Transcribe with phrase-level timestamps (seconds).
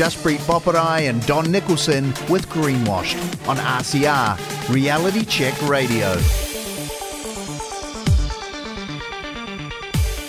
[0.00, 6.14] Jaspreet Boparai and Don Nicholson with Greenwashed on RCR, Reality Check Radio.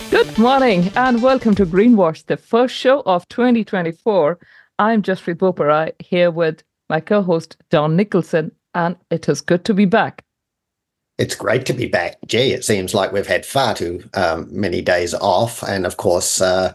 [0.09, 4.37] Good morning and welcome to Greenwash, the first show of 2024.
[4.77, 9.73] I'm Jaspreet Boparai here with my co host Don Nicholson, and it is good to
[9.73, 10.25] be back.
[11.17, 12.17] It's great to be back.
[12.25, 15.63] Gee, it seems like we've had far too um, many days off.
[15.63, 16.73] And of course, uh,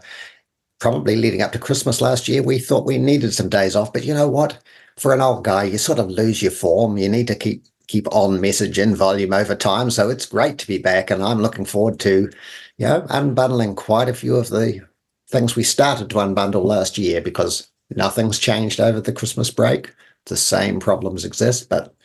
[0.79, 3.93] probably leading up to Christmas last year, we thought we needed some days off.
[3.93, 4.57] But you know what?
[4.97, 6.97] For an old guy, you sort of lose your form.
[6.97, 9.89] You need to keep keep on message and volume over time.
[9.89, 12.29] So it's great to be back, and I'm looking forward to,
[12.77, 14.85] you know, unbundling quite a few of the
[15.29, 19.93] things we started to unbundle last year because nothing's changed over the Christmas break.
[20.25, 21.95] The same problems exist, but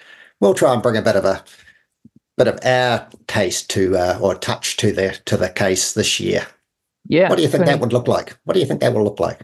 [0.40, 1.42] we'll try and bring a bit of a
[2.36, 6.46] bit of our taste to uh, or touch to the to the case this year.
[7.06, 7.28] Yeah.
[7.28, 8.38] What do you think that would look like?
[8.44, 9.40] What do you think that will look like?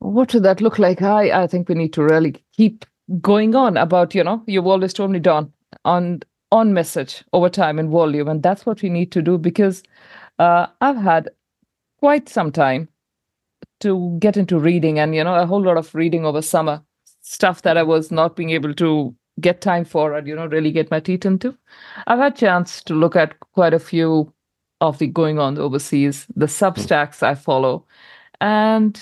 [0.00, 1.00] What would that look like?
[1.02, 2.84] I, I think we need to really keep
[3.20, 5.52] going on about, you know, you've always told me, Don,
[5.84, 6.20] on
[6.52, 8.28] on message over time and volume.
[8.28, 9.82] And that's what we need to do because
[10.38, 11.30] uh, I've had
[11.98, 12.88] quite some time
[13.80, 16.80] to get into reading and, you know, a whole lot of reading over summer,
[17.22, 20.70] stuff that I was not being able to get time for and, you know, really
[20.70, 21.56] get my teeth into.
[22.06, 24.32] I've had chance to look at quite a few
[24.80, 27.86] of the going on overseas, the substacks I follow.
[28.40, 29.00] And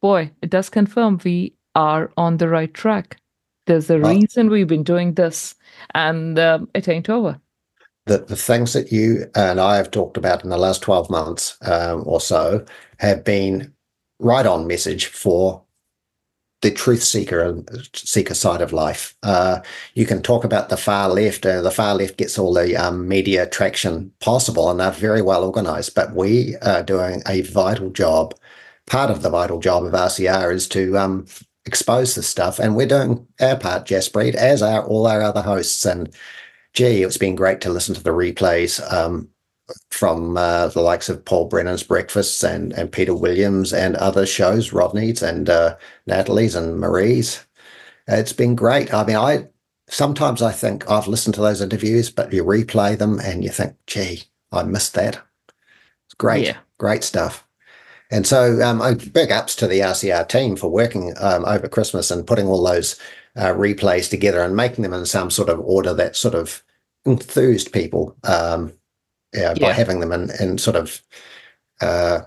[0.00, 3.18] boy, it does confirm we are on the right track.
[3.66, 5.56] There's a reason we've been doing this,
[5.94, 7.40] and um, it ain't over.
[8.06, 11.58] The, the things that you and I have talked about in the last 12 months
[11.62, 12.64] um, or so
[12.98, 13.74] have been
[14.20, 15.65] right on message for
[16.66, 17.62] the truth seeker
[17.94, 19.14] seeker side of life.
[19.22, 19.60] Uh,
[19.94, 21.46] you can talk about the far left.
[21.46, 25.44] Uh, the far left gets all the um, media traction possible, and they're very well
[25.44, 25.94] organized.
[25.94, 28.34] But we are doing a vital job.
[28.86, 31.26] Part of the vital job of RCR is to um,
[31.66, 35.84] expose this stuff, and we're doing our part, Jaspreet, as are all our other hosts.
[35.84, 36.12] And
[36.74, 38.80] gee, it's been great to listen to the replays.
[38.92, 39.28] Um,
[39.90, 44.72] from uh, the likes of Paul Brennan's Breakfasts and, and Peter Williams and other shows,
[44.72, 47.44] Rodney's and uh, Natalie's and Marie's.
[48.06, 48.94] It's been great.
[48.94, 49.48] I mean, I
[49.88, 53.74] sometimes I think I've listened to those interviews, but you replay them and you think,
[53.86, 55.20] gee, I missed that.
[56.06, 56.56] It's great, yeah.
[56.78, 57.44] great stuff.
[58.10, 62.26] And so, um, big ups to the RCR team for working um, over Christmas and
[62.26, 63.00] putting all those
[63.34, 66.62] uh, replays together and making them in some sort of order that sort of
[67.04, 68.72] enthused people um,
[69.36, 71.02] yeah, by having them in, in sort of
[71.80, 72.20] uh,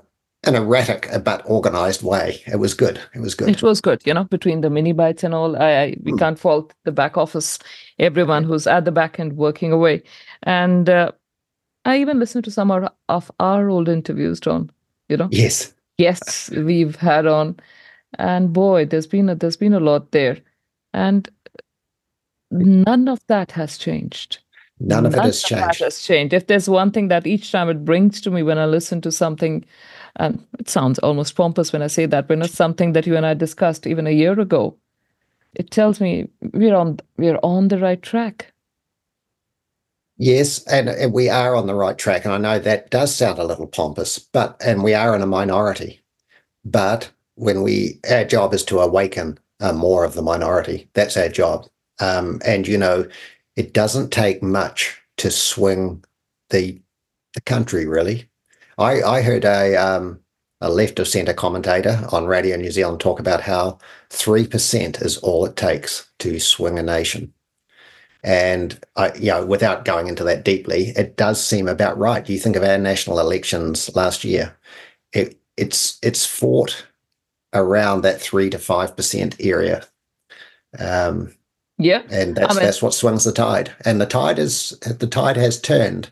[0.44, 2.42] an erratic but organized way.
[2.48, 3.00] It was good.
[3.14, 3.50] It was good.
[3.50, 4.02] It was good.
[4.06, 6.20] You know, between the mini bites and all, I, I we mm.
[6.20, 7.60] can't fault the back office,
[7.98, 10.04] everyone who's at the back end working away.
[10.44, 11.12] And uh,
[11.86, 14.72] I even listened to some of our old interviews, John.
[15.10, 15.30] You know.
[15.32, 15.74] Yes.
[15.98, 17.60] Yes, we've had on,
[18.18, 20.38] and boy, there's been a, there's been a lot there,
[20.94, 21.30] and
[22.52, 24.40] none of that has changed.
[24.80, 25.82] None of it has changed.
[25.82, 26.34] has changed.
[26.34, 29.12] If there's one thing that each time it brings to me when I listen to
[29.12, 29.66] something,
[30.16, 33.26] and it sounds almost pompous when I say that, but it's something that you and
[33.26, 34.78] I discussed even a year ago.
[35.56, 38.54] It tells me we're on we're on the right track.
[40.18, 42.26] Yes, and, and we are on the right track.
[42.26, 45.28] And I know that does sound a little pompous, but and we are in a
[45.28, 46.02] minority.
[46.64, 50.90] But when we our job is to awaken uh, more of the minority.
[50.94, 51.68] That's our job.
[52.00, 53.08] Um, and you know,
[53.60, 56.04] it doesn't take much to swing
[56.50, 56.82] the
[57.34, 57.86] the country.
[57.86, 58.30] Really,
[58.78, 60.22] I I heard a um,
[60.62, 63.78] a left of centre commentator on Radio New Zealand talk about how
[64.10, 67.34] three percent is all it takes to swing a nation.
[68.24, 72.28] And I, you know, without going into that deeply, it does seem about right.
[72.30, 74.56] You think of our national elections last year;
[75.12, 76.86] it, it's it's fought
[77.54, 79.86] around that three to five percent area.
[80.78, 81.34] Um,
[81.80, 83.72] yeah, and that's I mean, that's what swings the tide.
[83.86, 86.12] And the tide is the tide has turned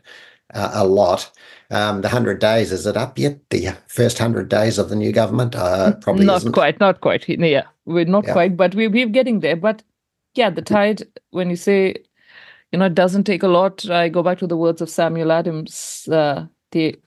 [0.54, 1.30] uh, a lot.
[1.70, 3.38] Um, the hundred days is it up yet?
[3.50, 6.52] The first hundred days of the new government uh, probably not isn't.
[6.52, 7.28] quite, not quite.
[7.28, 8.32] Yeah, we're not yeah.
[8.32, 9.56] quite, but we, we're getting there.
[9.56, 9.82] But
[10.34, 11.02] yeah, the tide.
[11.30, 11.96] When you say,
[12.72, 13.88] you know, it doesn't take a lot.
[13.90, 16.08] I go back to the words of Samuel Adams.
[16.10, 16.98] Uh, the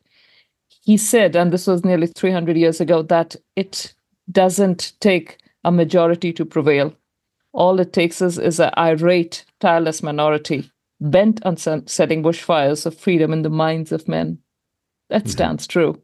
[0.84, 3.94] he said, and this was nearly 300 years ago, that it
[4.31, 6.96] doesn't take a majority to prevail.
[7.53, 10.71] All it takes is, is an irate, tireless minority
[11.01, 14.38] bent on setting bushfires of freedom in the minds of men.
[15.09, 15.31] That mm-hmm.
[15.31, 16.01] stands true.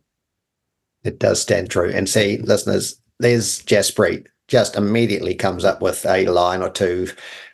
[1.04, 1.92] It does stand true.
[1.92, 7.08] And see, listeners, there's Jaspreet just immediately comes up with a line or two,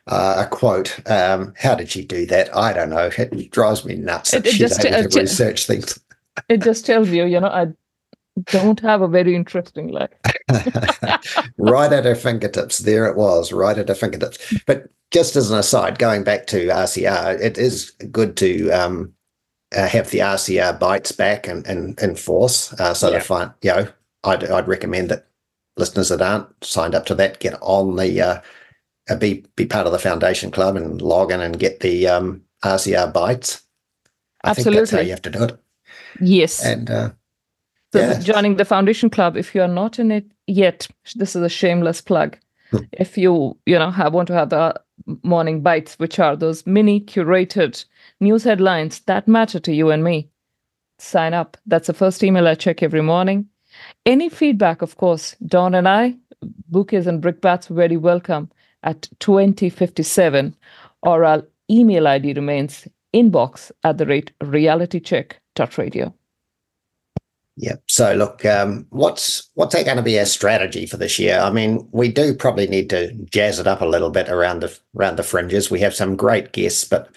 [0.08, 0.98] uh, a quote.
[1.10, 2.56] Um, how did she do that?
[2.56, 3.10] I don't know.
[3.18, 4.34] It drives me nuts.
[4.34, 6.00] It, it just, able to research things.
[6.50, 7.68] It just tells you, you know, I
[8.46, 10.10] don't have a very interesting life.
[11.58, 12.80] right at her fingertips.
[12.80, 14.62] There it was, right at her fingertips.
[14.66, 19.14] But just as an aside, going back to RCR, it is good to um,
[19.76, 22.74] uh, have the RCR bites back and in, in, force.
[22.74, 23.20] Uh, so yeah.
[23.20, 23.88] to find, you know,
[24.24, 25.28] I'd, I'd recommend that
[25.78, 28.42] listeners that aren't signed up to that get on the uh,
[29.10, 32.44] uh be be part of the foundation club and log in and get the um,
[32.64, 33.64] RCR bites.
[34.44, 34.74] I Absolutely.
[34.74, 35.60] think that's how you have to do it.
[36.20, 36.64] Yes.
[36.64, 37.12] And uh,
[37.94, 38.20] so yeah.
[38.20, 42.02] joining the foundation club, if you are not in it yet, this is a shameless
[42.02, 42.38] plug.
[42.72, 42.86] Hmm.
[42.94, 44.82] if you you know have, want to have the
[45.22, 47.86] morning bites, which are those mini curated
[48.20, 50.28] news headlines that matter to you and me,
[50.98, 51.56] sign up.
[51.68, 53.48] That's the first email I check every morning.
[54.08, 56.16] Any feedback, of course, Don and I,
[56.70, 58.50] bouquets and brickbats, very welcome
[58.82, 60.56] at 2057,
[61.04, 66.12] or our email ID remains inbox at the rate realitycheck.radio.
[67.56, 67.76] Yeah.
[67.88, 71.40] So look, um, what's what's that going to be our strategy for this year?
[71.40, 74.78] I mean, we do probably need to jazz it up a little bit around the
[74.96, 75.70] around the fringes.
[75.70, 77.10] We have some great guests, but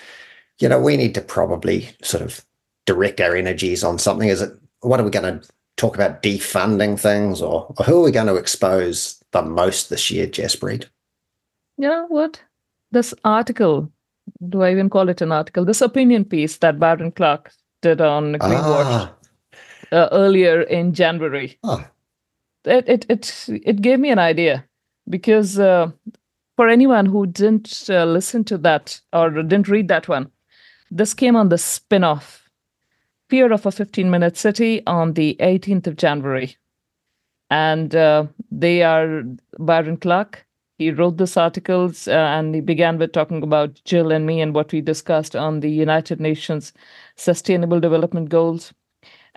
[0.59, 2.44] you know, we need to probably sort of
[2.85, 4.29] direct our energies on something.
[4.29, 5.49] Is it what are we going to
[5.79, 10.11] talk about defunding things, or, or who are we going to expose the most this
[10.11, 10.87] year, Jaspreet?
[11.79, 12.43] You know what?
[12.93, 13.91] This article,
[14.49, 15.65] do I even call it an article?
[15.65, 18.85] This opinion piece that Byron Clark did on Greenwashed.
[18.85, 19.16] Ah
[19.93, 21.59] uh, earlier in January.
[21.62, 21.85] Oh.
[22.65, 24.65] It, it it it gave me an idea
[25.09, 25.91] because uh,
[26.56, 30.31] for anyone who didn't uh, listen to that or didn't read that one,
[30.91, 32.47] this came on the spin-off
[33.29, 36.56] Fear of a 15-minute city on the 18th of January,
[37.50, 39.25] and uh, they are
[39.59, 40.47] Byron Clark.
[40.79, 44.55] He wrote this articles uh, and he began with talking about Jill and me and
[44.55, 46.73] what we discussed on the United Nations
[47.17, 48.73] Sustainable Development Goals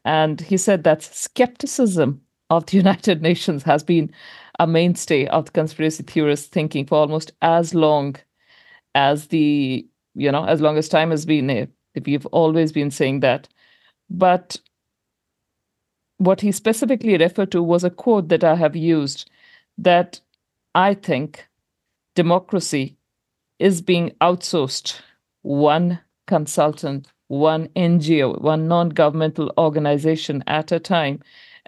[0.05, 4.11] and he said that skepticism of the United Nations has been
[4.59, 8.15] a mainstay of the conspiracy theorist thinking for almost as long
[8.95, 12.03] as the, you know, as long as time has been eh, there.
[12.05, 13.47] We've always been saying that.
[14.09, 14.57] But
[16.17, 19.29] what he specifically referred to was a quote that I have used
[19.77, 20.19] that
[20.75, 21.47] I think
[22.15, 22.97] democracy
[23.59, 24.99] is being outsourced
[25.41, 31.21] one consultant one NGO, one non governmental organization at a time.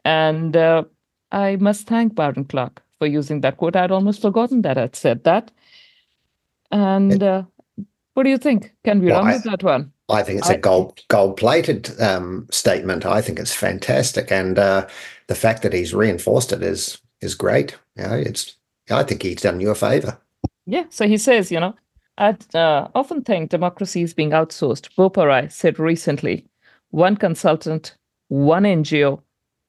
[0.04, 0.84] And uh,
[1.32, 3.76] I must thank Byron Clark for using that quote.
[3.76, 5.52] I'd almost forgotten that I'd said that.
[6.72, 7.44] And uh,
[8.14, 8.74] what do you think?
[8.84, 9.94] Can we well, run I, with that one?
[10.10, 13.06] I think it's I, a gold gold plated um, statement.
[13.06, 14.88] I think it's fantastic, and uh,
[15.28, 17.78] the fact that he's reinforced it is is great.
[17.96, 18.56] You know, it's
[18.90, 20.18] I think he's done you a favor.
[20.66, 20.86] Yeah.
[20.90, 21.76] So he says, you know,
[22.18, 24.90] I uh, often think democracy is being outsourced.
[24.96, 26.46] Boparai said recently
[26.92, 27.96] one consultant,
[28.28, 29.22] one NGO,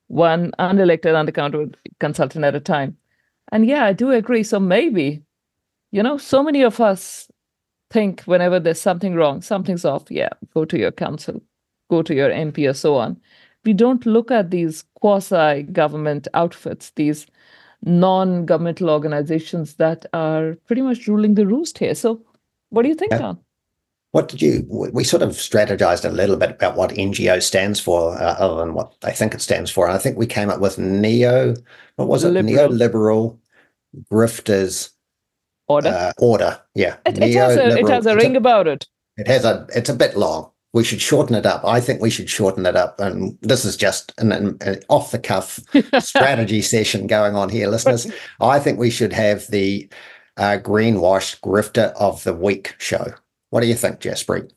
[0.08, 2.96] one unelected, unaccounted consultant at a time.
[3.52, 4.42] And yeah, I do agree.
[4.42, 5.22] So maybe,
[5.92, 7.28] you know, so many of us
[7.90, 11.40] think whenever there's something wrong, something's off, yeah, go to your council,
[11.90, 13.20] go to your MP, or so on.
[13.64, 17.26] We don't look at these quasi government outfits, these
[17.82, 21.94] non governmental organizations that are pretty much ruling the roost here.
[21.94, 22.20] So
[22.72, 23.18] what do you think, yeah.
[23.18, 23.38] John?
[24.12, 24.66] What did you?
[24.68, 28.74] We sort of strategized a little bit about what NGO stands for, uh, other than
[28.74, 29.86] what I think it stands for.
[29.86, 31.54] And I think we came up with neo.
[31.96, 32.32] What was it?
[32.32, 33.38] Neoliberal
[34.10, 34.90] grifters
[35.68, 35.88] order.
[35.88, 36.96] Uh, order, yeah.
[37.06, 38.86] It, it has a it has a ring about it.
[39.16, 39.66] It has a.
[39.74, 40.50] It's a bit long.
[40.74, 41.62] We should shorten it up.
[41.64, 42.98] I think we should shorten it up.
[42.98, 45.60] And this is just an, an, an off the cuff
[46.00, 48.10] strategy session going on here, listeners.
[48.40, 49.88] I think we should have the
[50.36, 53.14] uh, greenwash grifter of the week show.
[53.50, 54.50] What do you think, Jaspreet?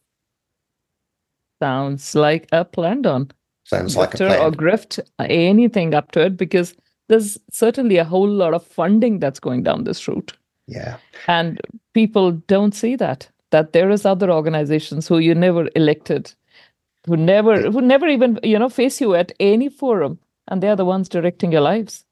[1.61, 3.31] Sounds like a plan, Don.
[3.63, 4.41] Sounds like a Grifter plan.
[4.41, 6.75] or grift anything up to it because
[7.07, 10.33] there's certainly a whole lot of funding that's going down this route.
[10.67, 10.97] yeah.
[11.27, 11.59] and
[11.93, 16.33] people don't see that that there is other organizations who you never elected
[17.05, 20.17] who never who never even you know face you at any forum
[20.47, 22.03] and they're the ones directing your lives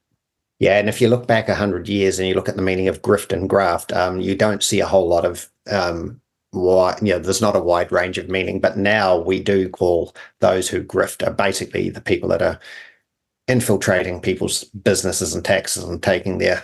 [0.63, 2.87] Yeah, and if you look back a hundred years and you look at the meaning
[2.87, 6.21] of grift and graft, um, you don't see a whole lot of um,
[6.53, 6.99] wide.
[7.01, 10.69] You know, there's not a wide range of meaning, but now we do call those
[10.69, 12.61] who grift are basically the people that are
[13.49, 16.63] infiltrating people's businesses and taxes and taking their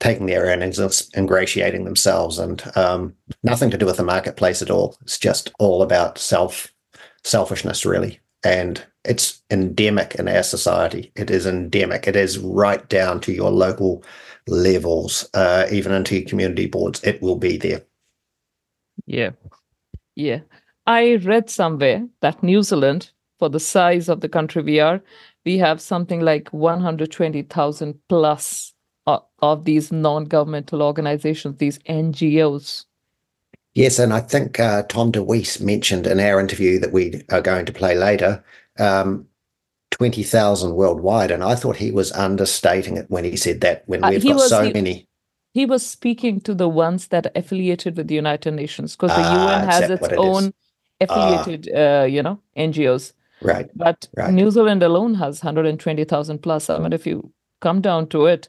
[0.00, 4.70] taking their earnings and ingratiating themselves, and um, nothing to do with the marketplace at
[4.70, 4.98] all.
[5.00, 6.70] It's just all about self
[7.24, 11.12] selfishness, really, and it's endemic in our society.
[11.16, 12.06] It is endemic.
[12.06, 14.04] It is right down to your local
[14.46, 17.02] levels, uh, even into your community boards.
[17.02, 17.82] It will be there.
[19.06, 19.30] yeah
[20.16, 20.40] yeah
[20.86, 25.02] i read somewhere that new zealand for the size of the country we are
[25.44, 28.74] we have something like 120000 plus
[29.06, 32.84] of, of these non-governmental organizations these ngos
[33.72, 37.66] Yes, and I think uh, Tom DeWeese mentioned in our interview that we are going
[37.66, 38.42] to play later,
[38.80, 39.26] um,
[39.92, 41.30] 20,000 worldwide.
[41.30, 44.28] And I thought he was understating it when he said that, when Uh, we've he
[44.30, 45.06] got was- so he- many.
[45.52, 49.22] he was speaking to the ones that are affiliated with the United Nations because the
[49.22, 50.18] Ah, UN has its it is?
[50.18, 50.52] own
[51.00, 53.12] affiliated, uh, you know, NGOs.
[53.42, 53.68] Right.
[53.74, 54.32] But Right.
[54.32, 56.68] New Zealand alone has 120,000 plus.
[56.70, 58.48] I mean, if you come down to it,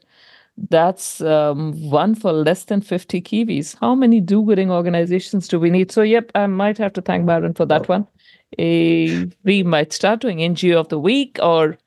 [0.68, 3.74] that's um, one for less than 50 Kiwis.
[3.80, 5.90] How many do-gooding organizations do we need?
[5.90, 8.06] So, yep, I might have to thank Byron for that one.
[8.58, 11.78] Eh, we might start doing NGO of the week or,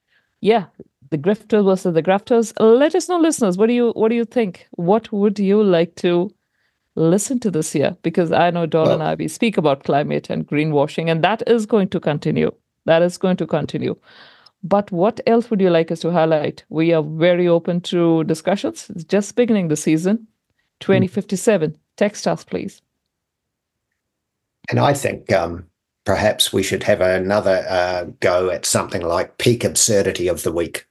[0.41, 0.65] yeah,
[1.11, 2.53] the grifters versus the grafters.
[2.59, 3.57] Let us know, listeners.
[3.57, 4.67] What do you What do you think?
[4.71, 6.31] What would you like to
[6.95, 7.95] listen to this year?
[8.01, 11.65] Because I know Don and I we speak about climate and greenwashing, and that is
[11.65, 12.51] going to continue.
[12.85, 13.95] That is going to continue.
[14.63, 16.63] But what else would you like us to highlight?
[16.69, 18.89] We are very open to discussions.
[18.89, 20.27] It's just beginning the season.
[20.79, 21.77] 2057.
[21.97, 22.81] Text us, please.
[24.69, 25.67] And I think um,
[26.05, 30.85] perhaps we should have another uh, go at something like peak absurdity of the week.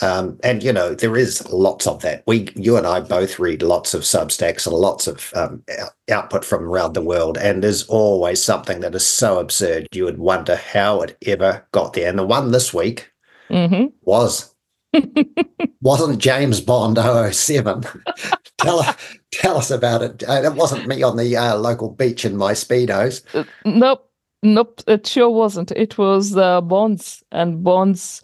[0.00, 2.22] Um, and you know there is lots of that.
[2.26, 5.64] We, you and I, both read lots of Substacks and lots of um,
[6.08, 10.18] output from around the world, and there's always something that is so absurd you would
[10.18, 12.08] wonder how it ever got there.
[12.08, 13.10] And the one this week
[13.48, 14.54] hmm was
[15.80, 17.82] wasn't James Bond 007.
[18.58, 18.96] tell
[19.32, 20.22] tell us about it.
[20.28, 23.22] Uh, it wasn't me on the uh, local beach in my speedos.
[23.64, 24.07] Nope.
[24.42, 24.82] Nope.
[24.86, 25.72] It sure wasn't.
[25.72, 28.22] It was uh, Bonds and Bonds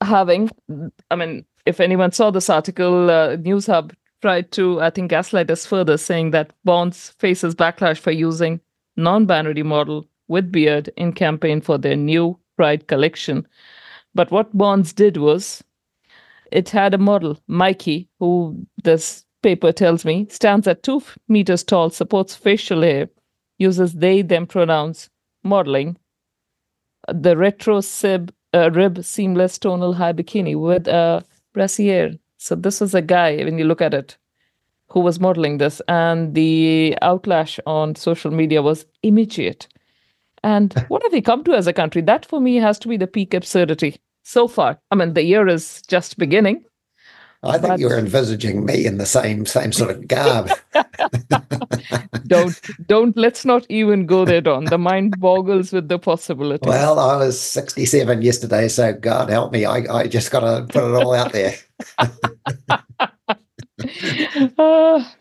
[0.00, 0.50] having.
[1.10, 5.66] I mean, if anyone saw this article, uh, Newshub tried to, I think, gaslight us
[5.66, 8.60] further, saying that Bonds faces backlash for using
[8.96, 13.46] non-binary model with beard in campaign for their new Pride collection.
[14.14, 15.64] But what Bonds did was,
[16.52, 21.88] it had a model, Mikey, who this paper tells me stands at two meters tall,
[21.88, 23.08] supports facial hair,
[23.60, 25.08] uses they them pronouns,
[25.44, 25.96] modeling
[27.08, 31.24] the retro sib, uh, rib seamless tonal high bikini with a
[31.54, 32.18] brassiere.
[32.38, 34.16] So this was a guy, when you look at it,
[34.88, 39.68] who was modeling this, and the outlash on social media was immediate.
[40.42, 42.02] And what have we come to as a country?
[42.02, 44.78] That for me has to be the peak absurdity so far.
[44.90, 46.64] I mean, the year is just beginning.
[47.42, 50.50] I think But- you're envisaging me in the same same sort of garb.
[52.26, 54.64] Don't don't let's not even go there, Don.
[54.66, 56.68] The mind boggles with the possibilities.
[56.68, 60.84] well, I was 67 yesterday, so God help me, I, I just got to put
[60.84, 61.54] it all out there.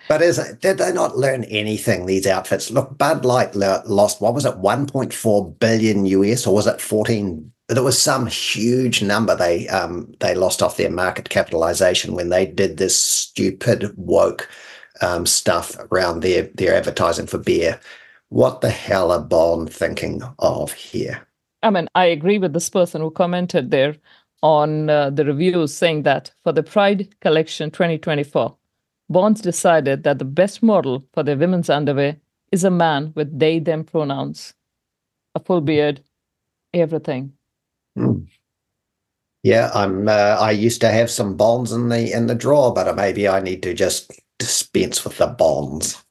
[0.08, 2.06] But is it, did they not learn anything?
[2.06, 2.70] These outfits.
[2.72, 7.52] Look, Bud Light lost what was it, 1.4 billion US, or was it 14?
[7.70, 12.46] There was some huge number they um they lost off their market capitalization when they
[12.46, 14.50] did this stupid woke
[15.02, 17.80] um, stuff around their their advertising for beer.
[18.30, 21.28] What the hell are Bond thinking of here?
[21.64, 23.96] I mean, I agree with this person who commented there
[24.42, 28.56] on uh, the reviews saying that for the Pride Collection 2024,
[29.10, 32.18] Bonds decided that the best model for their women's underwear
[32.52, 34.54] is a man with they them pronouns,
[35.34, 36.02] a full beard,
[36.74, 37.34] everything.
[38.00, 38.20] Hmm.
[39.44, 40.08] Yeah, I'm.
[40.08, 43.40] Uh, I used to have some bonds in the in the drawer, but maybe I
[43.40, 46.04] need to just dispense with the bonds.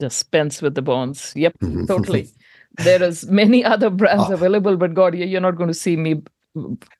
[0.00, 1.32] Dispense with the bonds.
[1.36, 1.54] Yep,
[1.88, 2.28] totally.
[2.78, 4.34] there is many other brands Oh.
[4.34, 6.22] available, but God, you- you're not going to see me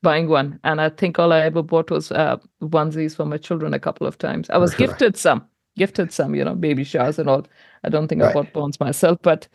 [0.02, 0.58] buying one.
[0.64, 4.06] And I think all I ever bought was uh, onesies for my children a couple
[4.06, 4.48] of times.
[4.50, 4.78] I was Right.
[4.88, 5.44] gifted some,
[5.76, 7.46] gifted some, you know, baby showers and all.
[7.84, 9.48] I don't think I bought bonds myself, but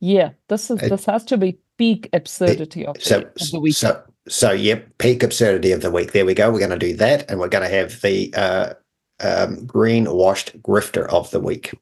[0.00, 3.74] yeah, this is this has to be peak absurdity of, the, So, of the week.
[3.74, 6.12] so, so, yep, peak absurdity of the week.
[6.12, 6.50] There we go.
[6.50, 8.74] We're going to do that, and we're going to have the uh,
[9.20, 11.72] um, green-washed grifter of the week.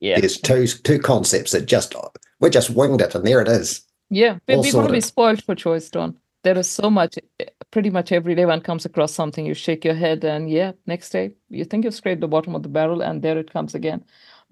[0.00, 1.94] yeah, There's two two concepts that just
[2.40, 3.82] we just winged it, and there it is.
[4.10, 4.38] yeah.
[4.48, 6.16] We want to be spoiled for choice, Don.
[6.42, 7.18] There is so much.
[7.38, 10.72] eh, Pretty much every day, one comes across something, you shake your head, and yeah,
[10.86, 13.76] next day you think you've scraped the bottom of the barrel, and there it comes
[13.76, 14.02] again.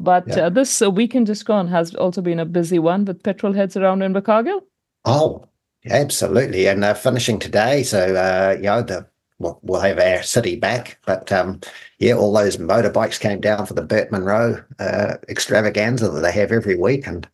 [0.00, 0.46] But Yeah.
[0.46, 3.76] uh, this uh, weekend just gone has also been a busy one with petrol heads
[3.76, 4.62] around in Invercargill.
[5.04, 5.44] Oh,
[5.90, 7.82] absolutely, and uh, finishing today.
[7.82, 9.06] So, uh, you know, the
[9.38, 11.60] we'll, we'll have our city back, but um,
[11.98, 16.52] yeah, all those motorbikes came down for the Burt Munro uh, extravaganza that they have
[16.52, 17.28] every week, and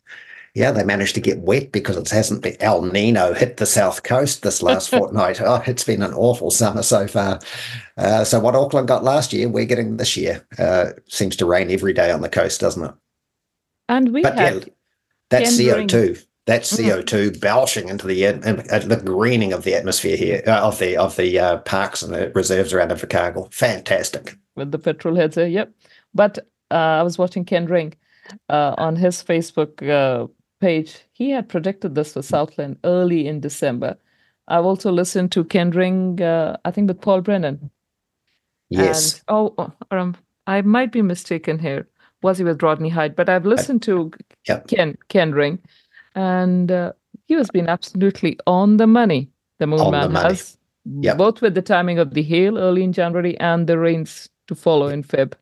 [0.55, 4.01] yeah, they managed to get wet because it hasn't been El Nino hit the south
[4.03, 5.39] coast this last fortnight.
[5.41, 7.39] Oh, it's been an awful summer so far.
[7.97, 10.45] Uh, so what Auckland got last year, we're getting this year.
[10.57, 12.93] Uh, seems to rain every day on the coast, doesn't it?
[13.89, 14.71] And we But yeah, had
[15.29, 15.87] that's Ken Ring.
[15.87, 16.25] CO2.
[16.47, 17.03] That's Mm.
[17.03, 18.41] CO2 belching into the at
[18.87, 22.31] the greening of the atmosphere here, uh, of the of the uh, parks and the
[22.35, 23.51] reserves around Invercargill.
[23.53, 24.37] Fantastic.
[24.55, 25.47] with the petrol heads there.
[25.47, 25.71] Yep.
[26.13, 26.37] But
[26.71, 27.93] uh, I was watching Ken Ring
[28.49, 30.27] uh, on his Facebook uh,
[30.59, 30.99] page.
[31.13, 33.97] He had predicted this for Southland early in December.
[34.47, 37.71] I've also listened to Ken Ring, uh, I think with Paul Brennan.
[38.69, 39.13] Yes.
[39.15, 40.15] And, oh, oh, um,
[40.47, 41.87] I might be mistaken here.
[42.21, 43.15] Was he with Rodney Hide?
[43.15, 44.11] But I've listened to
[44.47, 44.67] Yep.
[44.67, 45.59] Ken Ken Ring,
[46.15, 46.93] and uh,
[47.27, 49.29] he has been absolutely on the money.
[49.59, 50.29] The Moon On Man money.
[50.29, 51.17] has, Yep.
[51.17, 54.87] both with the timing of the hail early in January and the rains to follow
[54.87, 55.33] in Feb.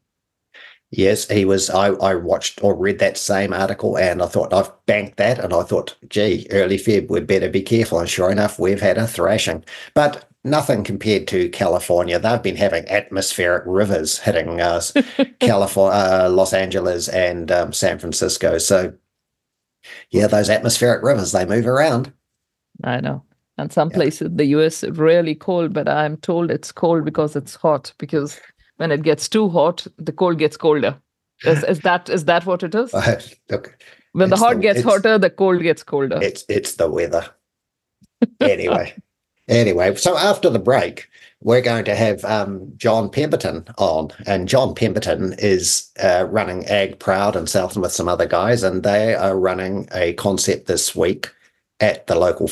[0.96, 1.70] Yes, he was.
[1.72, 5.40] I, I watched or read that same article and I thought, I've banked that.
[5.40, 8.00] And I thought, gee, early Feb, we'd better be careful.
[8.00, 9.64] And sure enough, we've had a thrashing.
[9.96, 12.20] But nothing compared to California.
[12.20, 14.94] They've been having atmospheric rivers hitting us,
[15.40, 18.60] California, uh, Los Angeles, and um, San Francisco.
[18.60, 18.94] So,
[20.12, 22.14] yeah, those atmospheric rivers, they move around.
[22.84, 23.24] I know.
[23.58, 23.96] And some Yeah.
[23.96, 27.94] places, the US, really cold, but I'm told it's cold because it's hot.
[27.98, 28.40] Because
[28.78, 30.98] when it gets too hot, the cold gets colder.
[31.46, 32.94] Is, is that is that what it is?
[33.50, 33.78] Look,
[34.14, 36.20] When the it's hot the- gets hotter, the cold gets colder.
[36.22, 37.26] it's it's the weather.
[38.40, 38.94] Anyway,
[39.50, 41.10] anyway, so after the break,
[41.42, 47.00] we're going to have um, John Pemberton on, and John Pemberton is uh, running Ag
[47.00, 51.30] Proud in Southland with some other guys, and they are running a concept this week
[51.82, 52.50] at the local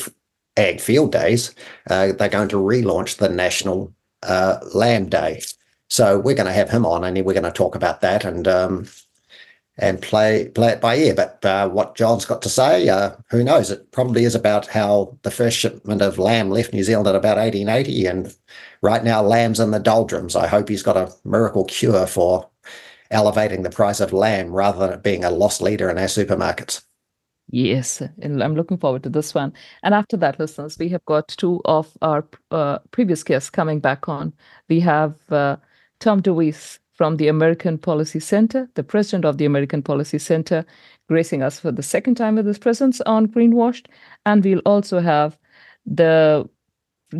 [0.58, 1.54] Ag Field Days.
[1.88, 3.90] Uh, they're going to relaunch the National
[4.22, 5.40] uh, Lamb Day,
[5.92, 8.48] so we're going to have him on, and we're going to talk about that and.
[8.48, 8.88] Um,
[9.78, 11.14] and play play it by ear.
[11.14, 13.70] But uh, what John's got to say, uh, who knows?
[13.70, 17.38] It probably is about how the first shipment of lamb left New Zealand at about
[17.38, 18.34] 1880, and
[18.82, 20.36] right now lamb's in the doldrums.
[20.36, 22.50] I hope he's got a miracle cure for
[23.10, 26.82] elevating the price of lamb rather than it being a loss leader in our supermarkets.
[27.48, 29.54] Yes, I'm looking forward to this one.
[29.82, 34.06] And after that, listeners, we have got two of our uh, previous guests coming back
[34.06, 34.34] on.
[34.68, 35.56] We have uh,
[36.02, 40.64] Tom DeWeese from the American Policy Center, the president of the American Policy Center,
[41.08, 43.86] gracing us for the second time with his presence on Greenwashed.
[44.26, 45.38] And we'll also have
[45.86, 46.48] the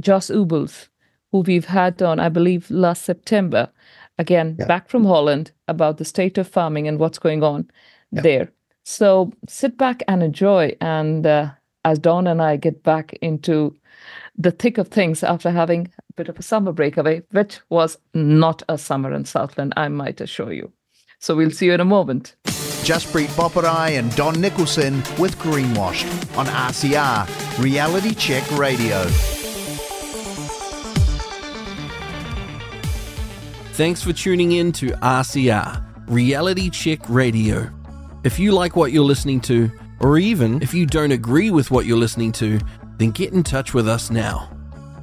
[0.01, 0.89] Joss Ubels,
[1.31, 3.71] who we've had on, I believe, last September,
[4.19, 4.67] again, Yeah.
[4.67, 7.71] back from Holland, about the state of farming and what's going on
[8.11, 8.49] there.
[8.85, 10.77] So sit back and enjoy.
[10.81, 11.51] And uh,
[11.85, 13.77] as Don and I get back into
[14.37, 18.63] the thick of things after having a bit of a summer breakaway, which was not
[18.69, 20.73] a summer in Southland, I might assure you.
[21.19, 22.35] So we'll see you in a moment.
[22.45, 29.05] Jaspreet Boparai and Don Nicholson with Greenwashed on RCR, Reality Check Radio.
[33.75, 37.71] Thanks for tuning in to RCR, Reality Check Radio.
[38.25, 41.87] If you like what you're listening to, or even if you don't agree with what
[41.87, 42.59] you're listening to,
[43.03, 44.49] then get in touch with us now.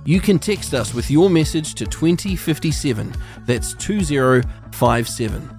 [0.06, 3.14] You can text us with your message to 2057,
[3.46, 5.50] that's 2057.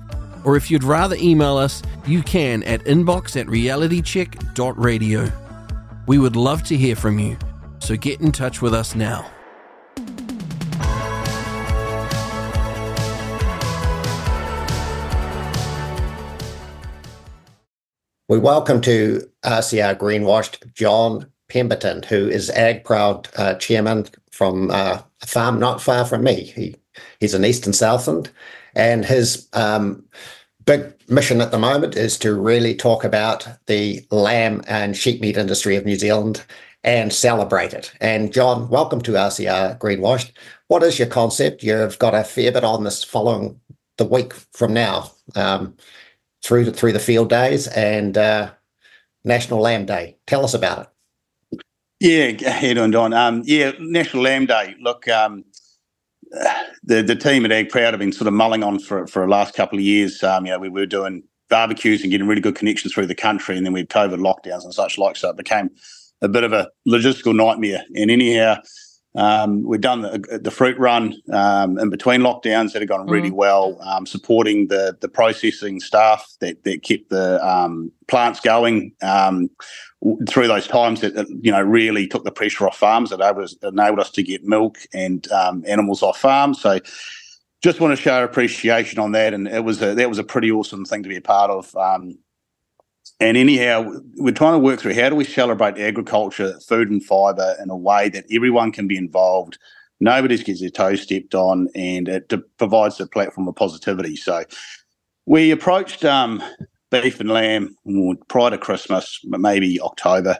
[0.45, 5.31] Or if you'd rather email us, you can at inbox at realitycheck.radio.
[6.07, 7.37] We would love to hear from you,
[7.79, 9.31] so get in touch with us now.
[18.29, 25.03] We welcome to RCR Greenwashed John Pemberton, who is Ag Proud uh, chairman from uh,
[25.23, 26.45] a farm not far from me.
[26.45, 26.77] He,
[27.19, 28.31] he's in Eastern Southland,
[28.75, 30.05] And his um,
[30.65, 35.37] big mission at the moment is to really talk about the lamb and sheep meat
[35.37, 36.45] industry of New Zealand
[36.83, 37.93] and celebrate it.
[38.01, 40.33] And John, welcome to RCR Greenwashed.
[40.69, 41.63] What is your concept?
[41.63, 43.61] You've got a fair bit on this following
[43.99, 45.77] the week from now um,
[46.43, 48.51] through the, through the field days and uh,
[49.25, 50.17] National Lamb Day.
[50.27, 50.87] Tell us about it.
[52.01, 53.13] Yeah, you doing, Don?
[53.13, 54.75] Um, yeah, National Lamb Day.
[54.81, 55.45] Look, um,
[56.83, 59.31] the the team at Ag Proud have been sort of mulling on for for the
[59.31, 60.23] last couple of years.
[60.23, 63.55] Um, you know, we were doing barbecues and getting really good connections through the country,
[63.55, 65.17] and then we had COVID lockdowns and such like.
[65.17, 65.69] So it became
[66.23, 67.85] a bit of a logistical nightmare.
[67.95, 68.57] And anyhow,
[69.15, 73.31] um, we've done the, the fruit run um, in between lockdowns that have gone really
[73.31, 73.35] mm.
[73.35, 79.51] well, um, supporting the the processing staff that that kept the um, plants going um,
[80.29, 83.11] through those times that you know really took the pressure off farms.
[83.11, 86.61] That enabled, enabled us to get milk and um, animals off farms.
[86.61, 86.81] So
[87.63, 90.51] just want to show appreciation on that, and it was a, that was a pretty
[90.51, 91.75] awesome thing to be a part of.
[91.77, 92.19] Um,
[93.19, 97.55] and anyhow, we're trying to work through how do we celebrate agriculture, food, and fibre
[97.63, 99.59] in a way that everyone can be involved.
[100.01, 104.17] Nobody gets their toes stepped on, and it provides a platform of positivity.
[104.17, 104.45] So,
[105.27, 106.43] we approached um,
[106.91, 107.77] beef and lamb
[108.29, 110.39] prior to Christmas, maybe October.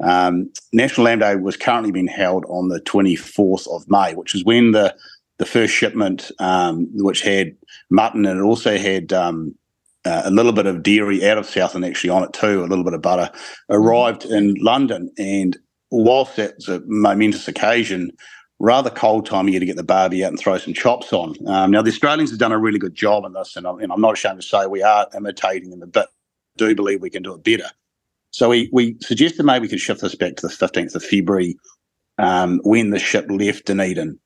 [0.00, 4.44] Um, National Lamb Day was currently being held on the 24th of May, which is
[4.44, 4.94] when the
[5.38, 7.56] the first shipment, um, which had
[7.90, 9.54] mutton and it also had um,
[10.04, 12.84] uh, a little bit of dairy out of Southland actually on it too, a little
[12.84, 13.30] bit of butter,
[13.70, 15.10] arrived in London.
[15.16, 15.56] And
[15.90, 18.10] whilst that's a momentous occasion,
[18.58, 21.34] rather cold time of year to get the barbie out and throw some chops on.
[21.46, 23.92] Um, now, the Australians have done a really good job in this, and I'm, and
[23.92, 26.06] I'm not ashamed to say we are imitating them a bit.
[26.56, 27.70] Do believe we can do it better.
[28.30, 31.56] So we we suggested maybe we could shift this back to the 15th of February
[32.18, 34.18] um, when the ship left Dunedin,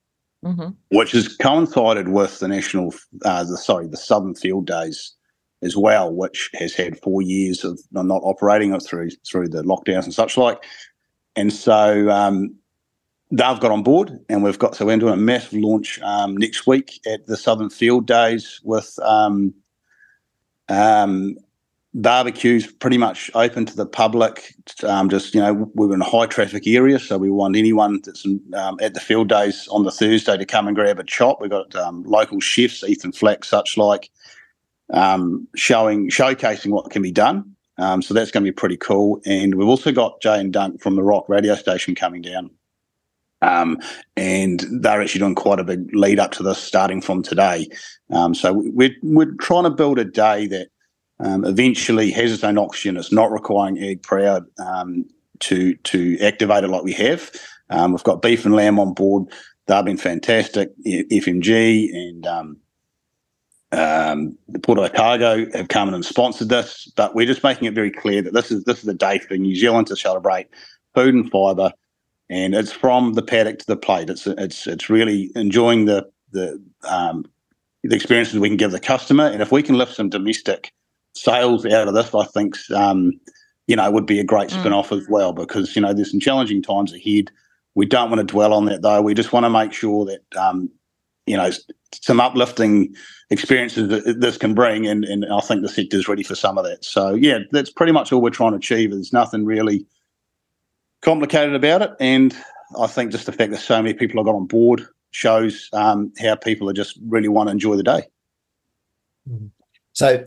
[0.44, 0.70] mm-hmm.
[0.96, 5.14] which has coincided with the national, uh, the sorry, the Southern Field Days
[5.62, 10.14] as well, which has had four years of not operating through through the lockdowns and
[10.14, 10.64] such like.
[11.36, 12.54] And so um,
[13.32, 16.66] they've got on board, and we've got so we're doing a massive launch um, next
[16.66, 19.54] week at the Southern Field Days with um,
[20.68, 21.36] um,
[21.94, 24.54] barbecues pretty much open to the public.
[24.84, 28.24] Um, just you know, we're in a high traffic area, so we want anyone that's
[28.26, 31.40] in, um, at the field days on the Thursday to come and grab a chop.
[31.40, 34.10] We've got um, local chefs, Ethan Flack, such like
[35.56, 37.56] showing showcasing what can be done.
[37.78, 39.20] So that's going to be pretty cool.
[39.24, 42.50] And we've also got Jay and Dunk from the Rock radio station coming down.
[43.42, 43.78] Um,
[44.16, 47.68] and they're actually doing quite a big lead up to this starting from today.
[48.10, 50.68] Um, so we're, we're trying to build a day that
[51.20, 52.96] um, eventually has its own oxygen.
[52.96, 55.04] It's not requiring Ag Proud um,
[55.40, 57.30] to, to activate it like we have.
[57.88, 59.26] we've got beef and lamb on board.
[59.66, 60.70] They've been fantastic.
[60.84, 62.26] FMG and
[63.72, 67.74] um, the Port Otago have come in and sponsored this, but we're just making it
[67.74, 70.48] very clear that this is this is a day for New Zealand to celebrate
[70.94, 71.72] food and fibre,
[72.32, 74.08] and it's from the paddock to the plate.
[74.08, 77.26] It's it's it's really enjoying the the um,
[77.84, 80.72] the experiences we can give the customer, and if we can lift some domestic
[81.14, 83.12] sales out of this, I think um,
[83.66, 84.98] you know would be a great spin off mm.
[84.98, 87.30] as well because you know there's some challenging times ahead.
[87.74, 89.02] We don't want to dwell on that though.
[89.02, 90.70] We just want to make sure that um,
[91.26, 91.50] you know
[91.92, 92.94] some uplifting
[93.28, 96.56] experiences that this can bring, and, and I think the sector is ready for some
[96.56, 96.82] of that.
[96.82, 98.90] So yeah, that's pretty much all we're trying to achieve.
[98.90, 99.84] There's nothing really
[101.02, 102.36] complicated about it, and
[102.78, 106.12] I think just the fact that so many people have got on board shows um,
[106.20, 108.02] how people are just really want to enjoy the day.
[109.92, 110.24] So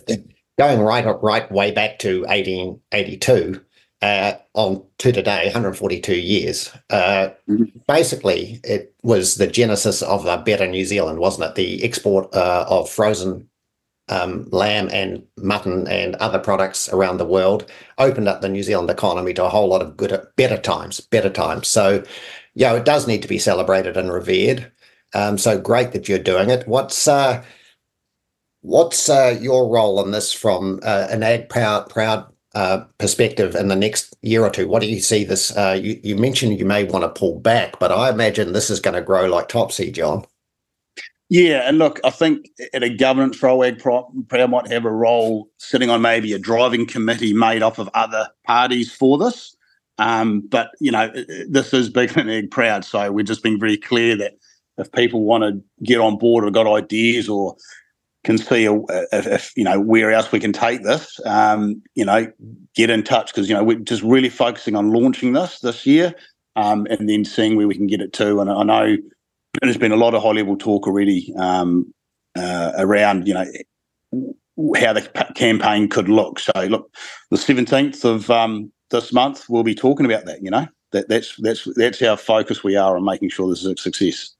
[0.58, 3.62] going right right way back to 1882,
[4.02, 6.72] uh, on to today, 142 years.
[6.90, 7.64] Uh, mm-hmm.
[7.88, 11.56] Basically, it was the genesis of a better New Zealand, wasn't it?
[11.56, 13.50] The export uh, of frozen
[14.10, 18.90] um, lamb and mutton and other products around the world opened up the New Zealand
[18.90, 21.68] economy to a whole lot of good, better times, better times.
[21.68, 22.04] So,
[22.54, 24.72] yeah, it does need to be celebrated and revered.
[25.14, 26.68] Um, so great that you're doing it.
[26.68, 27.44] What's uh,
[28.62, 33.70] what's uh, your role in this from uh, an ag proud proud uh, perspective in
[33.70, 34.68] the next year or two?
[34.68, 35.56] What do you see this?
[35.56, 38.80] Uh, you, you, mentioned you may want to pull back, but I imagine this is
[38.80, 40.26] going to grow like Topsy, John.
[41.30, 45.50] Yeah, and look, I think at a governance role, Ag Proud might have a role
[45.58, 49.56] sitting on maybe a driving committee made up of other parties for this.
[49.98, 51.12] Um, but you know,
[51.50, 54.34] this is big and Ag Proud, so we're just being very clear that
[54.78, 57.56] if people want to get on board or got ideas or
[58.24, 58.74] can see a,
[59.14, 61.20] if, if, you know where else we can take this.
[61.26, 62.32] Um, you know,
[62.76, 66.14] get in touch because you know we're just really focusing on launching this this year,
[66.56, 68.42] um, and then seeing where we can get it to.
[68.42, 68.98] And I know
[69.62, 71.94] there's been a lot of high level talk already um,
[72.38, 73.46] uh, around you know
[74.78, 75.02] how the
[75.36, 76.40] campaign could look.
[76.40, 76.92] So look,
[77.32, 80.42] the seventeenth of um, this month we'll be talking about that.
[80.42, 82.64] You know that that's that's that's our focus.
[82.64, 84.35] We are on making sure this is a success.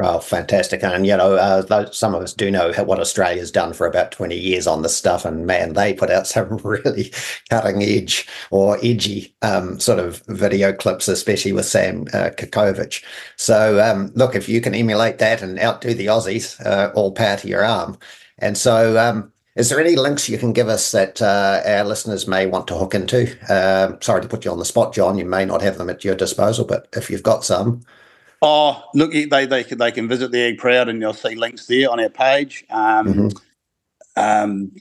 [0.00, 0.84] Oh, fantastic.
[0.84, 4.36] And, you know, uh, some of us do know what Australia's done for about 20
[4.38, 5.24] years on this stuff.
[5.24, 7.12] And man, they put out some really
[7.50, 12.30] cutting edge or edgy um, sort of video clips, especially with Sam uh.
[13.36, 17.36] So, um, look, if you can emulate that and outdo the Aussies, uh, all power
[17.38, 17.98] to your arm.
[18.38, 22.28] And so, um, is there any links you can give us that uh, our listeners
[22.28, 23.36] may want to hook into?
[23.52, 25.18] Uh, sorry to put you on the spot, John.
[25.18, 27.82] You may not have them at your disposal, but if you've got some.
[28.44, 31.66] Oh, look, they they can, they can visit the Ag Proud and you'll see links
[31.66, 32.64] there on our page.
[32.70, 33.28] Um, mm-hmm.
[34.16, 34.72] um,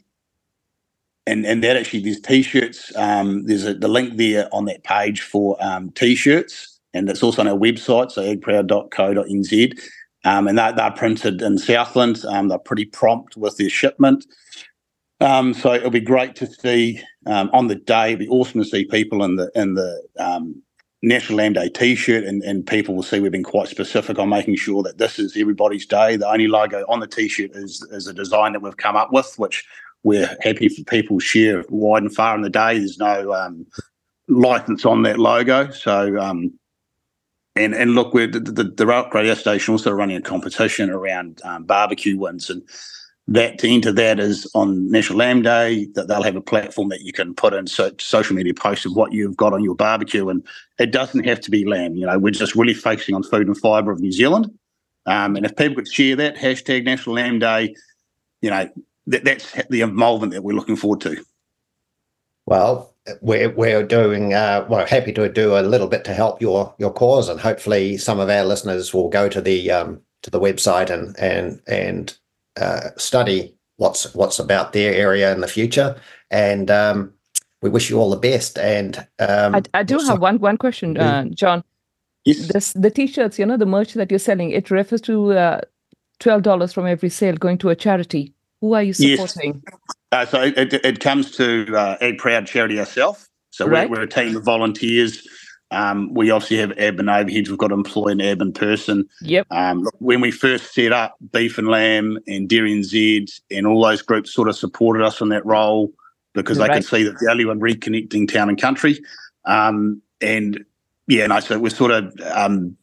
[1.27, 2.91] and and that actually there's t-shirts.
[2.95, 7.43] Um, there's a, the link there on that page for um, t-shirts, and it's also
[7.43, 9.79] on our website, so agproud.co.nz.
[10.23, 12.23] Um, and they're, they're printed in Southland.
[12.25, 14.25] Um, they're pretty prompt with their shipment.
[15.19, 18.13] Um, so it'll be great to see um, on the day.
[18.13, 20.63] It'll be awesome to see people in the in the um,
[21.03, 24.55] National Lamb Day T-shirt, and, and people will see we've been quite specific on making
[24.55, 26.15] sure that this is everybody's day.
[26.15, 29.33] The only logo on the T-shirt is is a design that we've come up with,
[29.37, 29.65] which
[30.03, 32.77] we're happy for people to share wide and far in the day.
[32.77, 33.65] There's no um,
[34.27, 36.53] license on that logo, so um,
[37.55, 41.63] and and look, we're the, the, the radio station also running a competition around um,
[41.63, 42.61] barbecue wins and
[43.27, 47.01] that to enter that is on National Lamb Day that they'll have a platform that
[47.01, 50.27] you can put in so, social media posts of what you've got on your barbecue,
[50.29, 50.45] and
[50.79, 51.95] it doesn't have to be lamb.
[51.95, 54.51] You know, we're just really focusing on food and fibre of New Zealand,
[55.05, 57.75] um, and if people could share that hashtag National Lamb Day,
[58.41, 58.69] you know,
[59.07, 61.23] that, that's the involvement that we're looking forward to.
[62.45, 66.73] Well, we're we're doing uh, we're happy to do a little bit to help your
[66.79, 70.39] your cause, and hopefully some of our listeners will go to the um, to the
[70.39, 72.17] website and and and
[72.59, 77.13] uh, study what's what's about their area in the future, and um,
[77.61, 78.57] we wish you all the best.
[78.57, 81.63] And um, I, I, do have one one question, uh, John.
[82.25, 82.47] Yes.
[82.47, 84.51] This the t-shirts, you know, the merch that you're selling.
[84.51, 85.61] It refers to uh,
[86.19, 88.33] twelve dollars from every sale going to a charity.
[88.61, 89.63] Who are you supporting?
[89.65, 89.79] Yes.
[90.11, 93.27] Uh, so it, it, comes to uh, Ag Proud Charity ourselves.
[93.49, 93.89] So right.
[93.89, 95.25] we're, we're, a team of volunteers
[95.71, 97.49] um, we obviously have admin overheads.
[97.49, 99.07] We've got to employ an admin person.
[99.21, 99.47] Yep.
[99.51, 104.01] Um, when we first set up Beef and Lamb and Dairy NZ and all those
[104.01, 105.91] groups sort of supported us in that role
[106.33, 108.99] because they could see that the value in reconnecting town and country.
[109.45, 110.63] Um, and
[111.07, 112.77] yeah, no, so we're sort of um,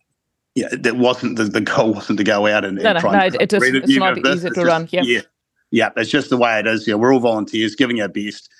[0.54, 3.18] yeah, that wasn't the, the goal wasn't to go out and, no, and no, no,
[3.26, 4.88] it, it is, it's not easy to just, run.
[4.90, 5.02] Yeah.
[5.04, 5.20] yeah,
[5.70, 6.88] yeah, it's just the way it is.
[6.88, 8.50] Yeah, we're all volunteers, giving our best.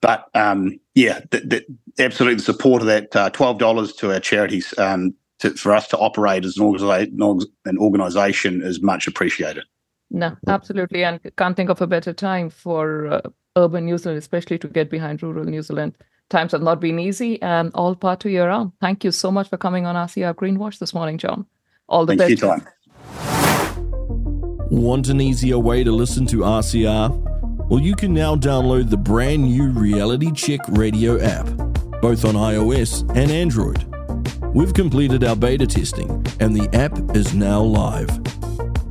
[0.00, 1.66] But um, yeah, th- th-
[1.98, 5.88] absolutely the support of that uh, twelve dollars to our charities um, to, for us
[5.88, 9.64] to operate as an, organiza- an organisation is much appreciated.
[10.10, 13.20] No, absolutely, and can't think of a better time for uh,
[13.56, 15.96] urban New Zealand, especially to get behind rural New Zealand.
[16.30, 18.72] Times have not been easy, and all part to your own.
[18.80, 21.46] Thank you so much for coming on RCR Greenwash this morning, John.
[21.88, 22.30] All the Thank best.
[22.30, 22.66] You, time.
[24.70, 27.29] Want an easier way to listen to RCR?
[27.70, 31.46] Well, you can now download the brand new Reality Check Radio app,
[32.02, 33.86] both on iOS and Android.
[34.52, 38.10] We've completed our beta testing, and the app is now live.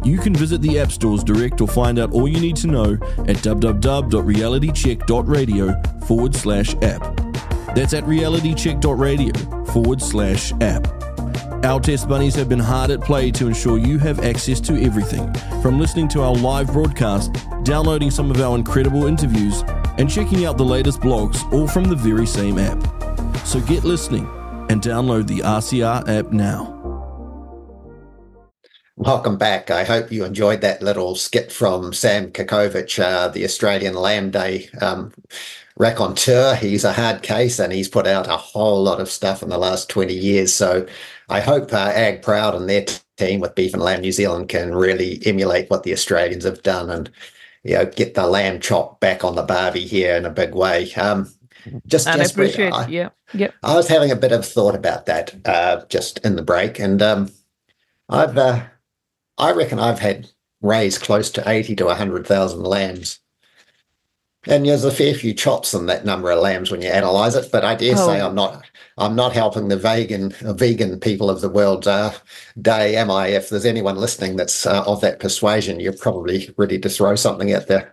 [0.01, 2.93] You can visit the app stores direct or find out all you need to know
[2.93, 7.17] at www.realitycheck.radio forward slash app.
[7.75, 10.87] That's at realitycheck.radio forward slash app.
[11.63, 15.33] Our test bunnies have been hard at play to ensure you have access to everything
[15.61, 19.61] from listening to our live broadcast, downloading some of our incredible interviews,
[19.97, 22.81] and checking out the latest blogs, all from the very same app.
[23.45, 24.25] So get listening
[24.69, 26.77] and download the RCR app now.
[28.95, 29.69] Welcome back.
[29.69, 34.69] I hope you enjoyed that little skit from Sam Kekovich, uh, the Australian Lamb Day
[34.79, 35.11] um,
[35.75, 36.55] raconteur.
[36.55, 39.57] He's a hard case and he's put out a whole lot of stuff in the
[39.57, 40.53] last 20 years.
[40.53, 40.85] So
[41.29, 42.85] I hope uh, Ag Proud and their
[43.17, 46.89] team with Beef and Lamb New Zealand can really emulate what the Australians have done
[46.89, 47.09] and
[47.63, 50.91] you know get the lamb chop back on the barbie here in a big way.
[50.93, 51.31] Um,
[51.85, 53.51] just, and just I appreciate, I, yeah, yeah.
[53.63, 57.01] I was having a bit of thought about that uh, just in the break, and
[57.01, 57.31] um,
[58.07, 58.63] I've, uh,
[59.37, 60.29] I reckon I've had
[60.61, 63.19] raised close to eighty to hundred thousand lambs
[64.47, 67.51] and there's a fair few chops in that number of lambs when you analyze it,
[67.51, 68.07] but I dare oh.
[68.07, 68.63] say I'm not
[68.99, 72.11] I'm not helping the vegan vegan people of the world uh,
[72.61, 73.27] day, am I?
[73.27, 77.51] If there's anyone listening that's uh, of that persuasion, you're probably ready to throw something
[77.51, 77.87] at the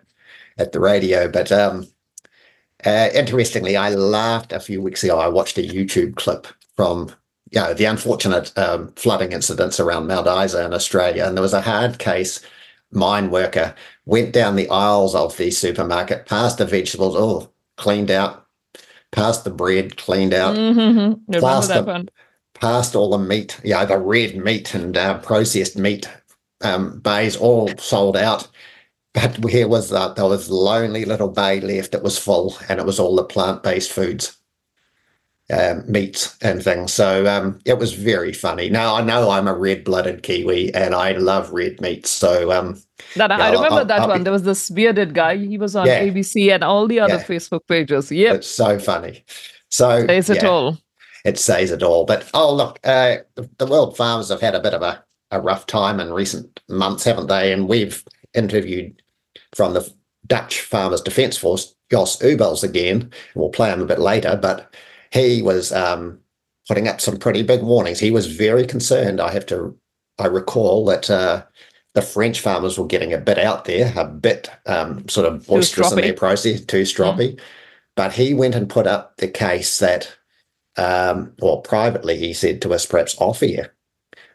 [0.59, 1.31] at the radio.
[1.31, 1.87] But um,
[2.85, 5.19] uh, interestingly, I laughed a few weeks ago.
[5.19, 7.11] I watched a YouTube clip from
[7.51, 11.55] you know the unfortunate um, flooding incidents around Mount Isa in Australia, and there was
[11.55, 12.41] a hard case
[12.93, 18.46] mine worker went down the aisles of the supermarket, passed the vegetables, oh, cleaned out,
[19.17, 21.33] past the bread, cleaned out, Mm-hmm.
[21.41, 22.09] past, the, one.
[22.55, 26.09] past all the meat, yeah, the red meat and uh, processed meat
[26.63, 28.47] um, bays all sold out.
[29.15, 32.85] But here was uh, there was lonely little bay left that was full, and it
[32.85, 34.37] was all the plant-based foods,
[35.51, 36.93] um, meats and things.
[36.93, 38.69] So um, it was very funny.
[38.69, 42.07] Now I know I'm a red-blooded Kiwi, and I love red meat.
[42.07, 42.83] So um,
[43.17, 44.25] That I Yeah, I'll- remember I'll- that I'll one.
[44.25, 45.37] There was this bearded guy.
[45.37, 46.01] He was on Yeah.
[46.01, 47.25] ABC and all the other Yeah.
[47.25, 48.11] Facebook pages.
[48.11, 49.25] Yeah, it's so funny.
[49.71, 50.79] So says it all.
[51.25, 52.05] it says it all.
[52.05, 53.17] But oh look, uh,
[53.59, 57.05] the, world farmers have had a bit of a, a rough time in recent months,
[57.05, 57.53] haven't they?
[57.53, 58.03] And we've
[58.35, 59.03] interviewed
[59.55, 59.91] from the
[60.27, 63.11] Dutch Farmers Defence Force, Jos Ubels again.
[63.35, 64.75] We'll play him a bit later, but
[65.13, 66.19] he was um,
[66.69, 67.99] putting up some pretty big warnings.
[68.01, 69.21] He was very concerned.
[69.21, 69.77] I have to,
[70.19, 71.11] I recall that.
[71.11, 71.43] Uh,
[71.97, 75.93] the French farmers were getting a bit out there, a bit um, sort of boisterous
[75.93, 77.41] in their process, too stroppy.
[77.97, 80.15] But he went and put up the case that
[80.77, 83.73] um, or privately, he said to us, perhaps off air,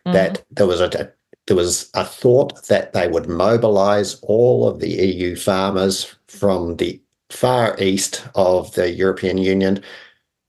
[0.07, 0.13] Mhm.
[0.13, 1.13] that there was a
[1.47, 6.99] there was a thought that they would mobilise all of the EU farmers from the
[7.29, 9.83] far east of the European Union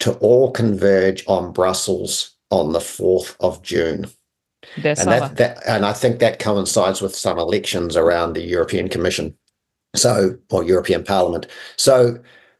[0.01, 4.07] to all converge on Brussels on the fourth of June,
[4.77, 8.89] Their and that, that and I think that coincides with some elections around the European
[8.89, 9.37] Commission,
[9.95, 11.47] so or European Parliament.
[11.77, 12.19] So,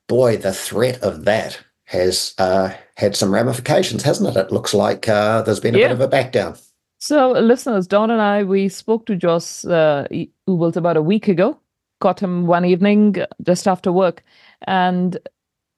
[0.09, 4.39] boy, the threat of that has uh, had some ramifications, hasn't it?
[4.39, 5.89] It looks like uh, there's been a Yeah.
[5.89, 6.57] bit of a back down.
[6.99, 10.07] So, listeners, Don and I, we spoke to Jos uh,
[10.49, 11.59] Ubels about a week ago.
[12.01, 14.23] Caught him one evening just after work,
[14.67, 15.17] and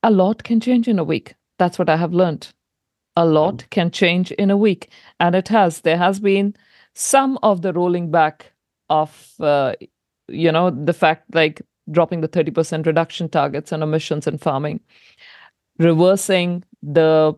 [0.02, 1.34] a lot can change in a week.
[1.58, 2.48] That's what I have learned.
[3.16, 5.82] A lot can change in a week, and it has.
[5.82, 6.56] There has been
[6.94, 8.52] some of the rolling back
[8.90, 9.74] of, uh,
[10.28, 14.80] you know, the fact like dropping the thirty percent reduction targets and emissions in farming,
[15.78, 17.34] reversing the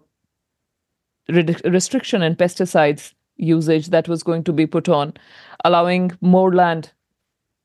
[1.29, 5.13] red- restriction in pesticides usage that was going to be put on,
[5.65, 6.91] allowing more land,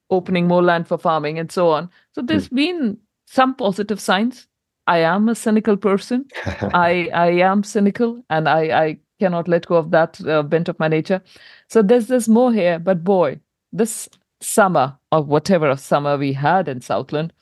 [0.10, 1.90] opening more land for farming, and so on.
[2.12, 4.48] So there's been some positive signs.
[4.88, 6.26] I am a cynical person.
[6.46, 10.80] I I am cynical, and I I cannot let go of that uh, bent of
[10.80, 11.22] my nature.
[11.68, 13.40] So there's there's more here, but boy,
[13.72, 14.10] this
[14.42, 17.34] summer or whatever of summer we had in Southland,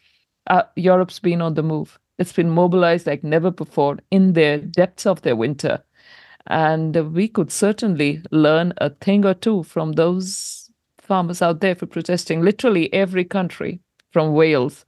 [0.47, 1.97] uh, Europe's been on the move.
[2.17, 5.82] It's been mobilized like never before in the depths of their winter.
[6.47, 11.86] And we could certainly learn a thing or two from those farmers out there for
[11.86, 12.41] protesting.
[12.41, 13.80] Literally every country
[14.12, 14.86] from Wales,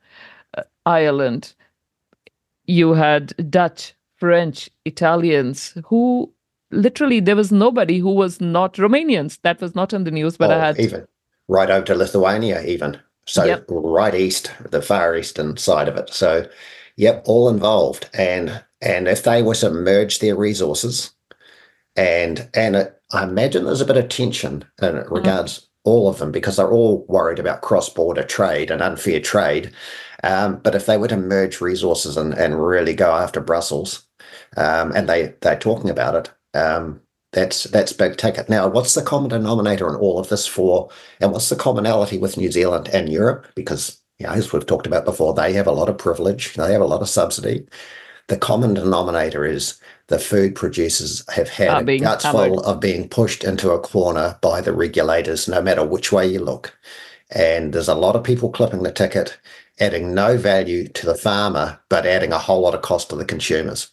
[0.57, 1.53] uh, Ireland,
[2.71, 6.31] you had Dutch, French, Italians who
[6.71, 9.39] literally there was nobody who was not Romanians.
[9.43, 11.07] That was not in the news, but I had even
[11.47, 13.65] right over to Lithuania, even so Yep.
[13.69, 16.09] right east, the far eastern side of it.
[16.11, 16.47] So,
[16.95, 21.11] yep, all involved, and and if they were to merge their resources,
[21.95, 25.13] and and it, I imagine there's a bit of tension in it mm-hmm.
[25.13, 29.71] regards all of them because they're all worried about cross-border trade and unfair trade.
[30.23, 34.05] Um, but if they were to merge resources and, and really go after Brussels,
[34.57, 37.01] um, and they they're talking about it, um,
[37.33, 38.49] that's that's big ticket.
[38.49, 42.37] Now, what's the common denominator in all of this for, and what's the commonality with
[42.37, 43.47] New Zealand and Europe?
[43.55, 46.71] Because you know, as we've talked about before, they have a lot of privilege, they
[46.71, 47.65] have a lot of subsidy.
[48.27, 53.43] The common denominator is the food producers have had a guts full of being pushed
[53.43, 56.77] into a corner by the regulators, no matter which way you look.
[57.31, 59.37] And there's a lot of people clipping the ticket,
[59.79, 63.25] adding no value to the farmer, but adding a whole lot of cost to the
[63.25, 63.89] consumers.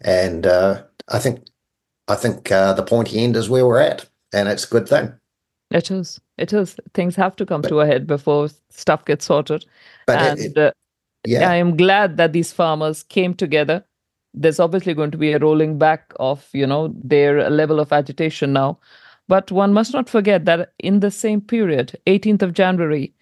[0.00, 1.46] And uh, I think
[2.08, 5.12] I think uh, the pointy end is where we're at, and it's a good thing.
[5.70, 6.20] It is.
[6.38, 6.76] It is.
[6.94, 9.66] Things have to come to a head before stuff gets sorted.
[10.06, 10.72] But and it, uh,
[11.26, 13.84] yeah, I am glad that these farmers came together.
[14.34, 18.52] There's obviously going to be a rolling back of, you know, their level of agitation
[18.52, 18.78] now.
[19.26, 23.14] But one must not forget that in the same period, 18th of January,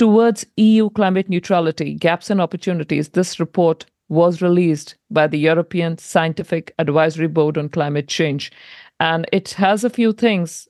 [0.00, 6.74] towards EU climate neutrality, gaps and opportunities, this report was released by the European Scientific
[6.78, 8.50] Advisory Board on Climate Change.
[8.98, 10.66] And it has a few things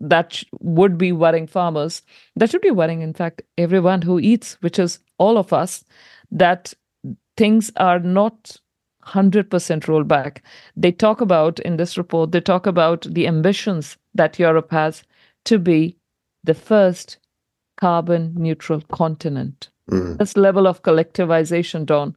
[0.00, 2.02] that would be worrying farmers,
[2.34, 5.84] that should be worrying, in fact, everyone who eats, which is all of us,
[6.32, 6.74] that
[7.36, 8.56] things are not
[9.06, 10.42] 100% rolled back.
[10.74, 15.04] They talk about, in this report, they talk about the ambitions that Europe has
[15.44, 15.98] to be
[16.42, 17.18] the first
[17.82, 19.68] carbon neutral continent.
[19.90, 20.18] Mm.
[20.18, 22.14] This level of collectivization, Don.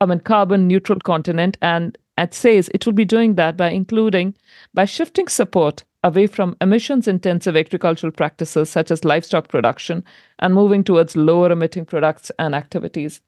[0.00, 4.34] I mean, carbon neutral continent, and It says it will be doing that by including,
[4.74, 10.04] by shifting support away from emissions intensive agricultural practices such as livestock production
[10.38, 13.22] and moving towards lower emitting products and activities.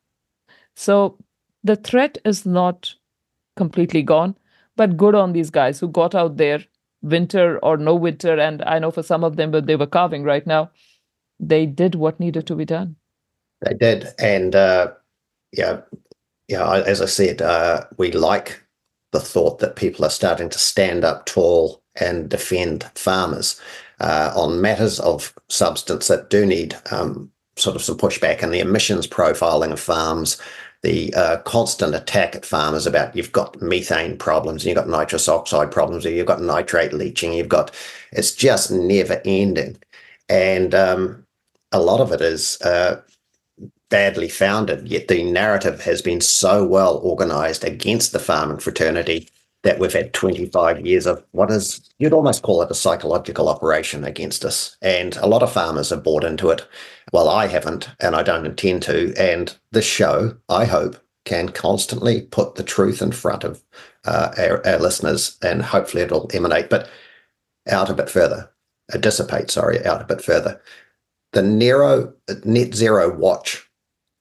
[0.76, 1.16] So
[1.64, 2.94] the threat is not
[3.56, 4.36] completely gone,
[4.76, 6.62] but good on these guys who got out there,
[7.02, 8.38] winter or no winter.
[8.38, 10.70] And I know for some of them, but they were carving right now,
[11.42, 12.96] they did what needed to be done.
[13.60, 14.08] They did.
[14.18, 14.92] And uh,
[15.52, 15.80] yeah,
[16.48, 18.62] yeah, as I said, uh, we like
[19.10, 23.60] the thought that people are starting to stand up tall and defend farmers
[24.00, 28.60] uh, on matters of substance that do need um, sort of some pushback and the
[28.60, 30.40] emissions profiling of farms,
[30.82, 35.28] the uh, constant attack at farmers about you've got methane problems and you've got nitrous
[35.28, 37.70] oxide problems or you've got nitrate leaching, you've got
[38.12, 39.76] it's just never ending.
[40.28, 41.21] And um,
[41.72, 43.00] a lot of it is uh,
[43.90, 49.28] badly founded, yet the narrative has been so well organized against the farming fraternity
[49.62, 54.02] that we've had 25 years of what is, you'd almost call it a psychological operation
[54.04, 54.76] against us.
[54.82, 56.66] And a lot of farmers have bought into it.
[57.12, 59.14] Well, I haven't, and I don't intend to.
[59.16, 63.62] And this show, I hope, can constantly put the truth in front of
[64.04, 66.90] uh, our, our, listeners, and hopefully it'll emanate, but
[67.70, 68.50] out a bit further,
[68.92, 70.60] uh, dissipate, sorry, out a bit further.
[71.32, 72.12] The Nero
[72.44, 73.66] Net Zero Watch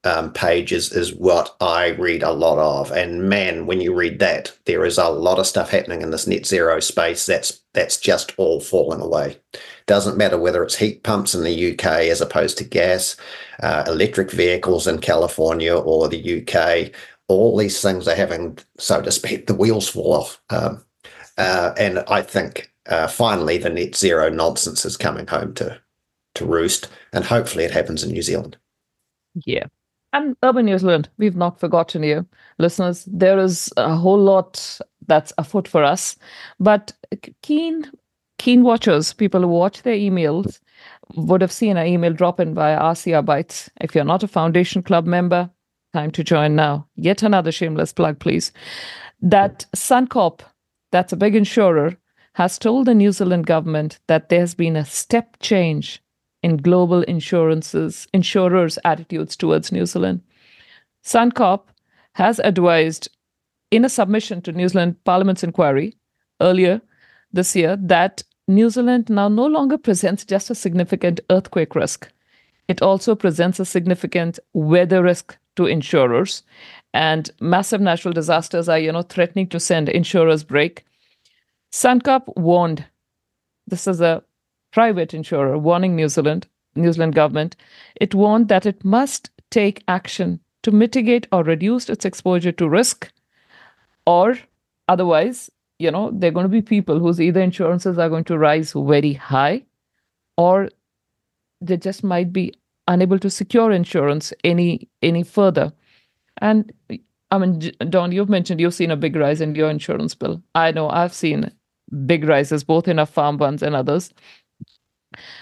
[0.04, 2.90] um, pages is what I read a lot of.
[2.90, 6.26] And man, when you read that, there is a lot of stuff happening in this
[6.26, 9.38] net zero space that's that's just all falling away.
[9.86, 13.16] Doesn't matter whether it's heat pumps in the UK as opposed to gas,
[13.62, 16.92] uh, electric vehicles in California or the UK.
[17.28, 20.42] All these things are having, so to speak, the wheels fall off.
[20.50, 20.84] Um,
[21.38, 25.80] uh, and I think uh, finally the net zero nonsense is coming home to
[26.34, 28.56] to roost, and hopefully it happens in New Zealand.
[29.34, 29.66] Yeah,
[30.12, 32.26] and Urban New Zealand, we've not forgotten you.
[32.58, 36.16] Listeners, there is a whole lot that's afoot for us.
[36.60, 36.92] But
[37.42, 37.90] keen
[38.38, 40.60] keen watchers, people who watch their emails,
[41.14, 43.68] would have seen an email drop in by RCR Bytes.
[43.80, 45.48] If you're not a Foundation Club member,
[45.92, 46.86] time to join now.
[46.96, 48.52] Yet another shameless plug, please.
[49.20, 50.40] That Suncorp,
[50.90, 51.96] that's a big insurer,
[52.34, 56.02] has told the New Zealand government that there's been a step change
[56.42, 60.22] in global insurances, insurers' attitudes towards New Zealand.
[61.04, 61.62] Suncorp
[62.14, 63.08] has advised
[63.70, 65.96] in a submission to New Zealand Parliament's inquiry
[66.40, 66.80] earlier
[67.32, 72.10] this year that New Zealand now no longer presents just a significant earthquake risk.
[72.68, 76.42] It also presents a significant weather risk to insurers.
[76.94, 80.84] And massive natural disasters are, you know, threatening to send insurers break.
[81.72, 82.84] Suncorp warned
[83.66, 84.22] this is a
[84.72, 87.56] private insurer warning New Zealand, New Zealand government,
[87.96, 93.12] it warned that it must take action to mitigate or reduce its exposure to risk,
[94.06, 94.38] or
[94.88, 98.38] otherwise, you know, there are going to be people whose either insurances are going to
[98.38, 99.64] rise very high,
[100.36, 100.68] or
[101.60, 102.54] they just might be
[102.88, 105.72] unable to secure insurance any any further.
[106.38, 106.72] And
[107.30, 110.42] I mean, Don, you've mentioned you've seen a big rise in your insurance bill.
[110.54, 111.50] I know I've seen
[112.06, 114.12] big rises both in our farm ones and others.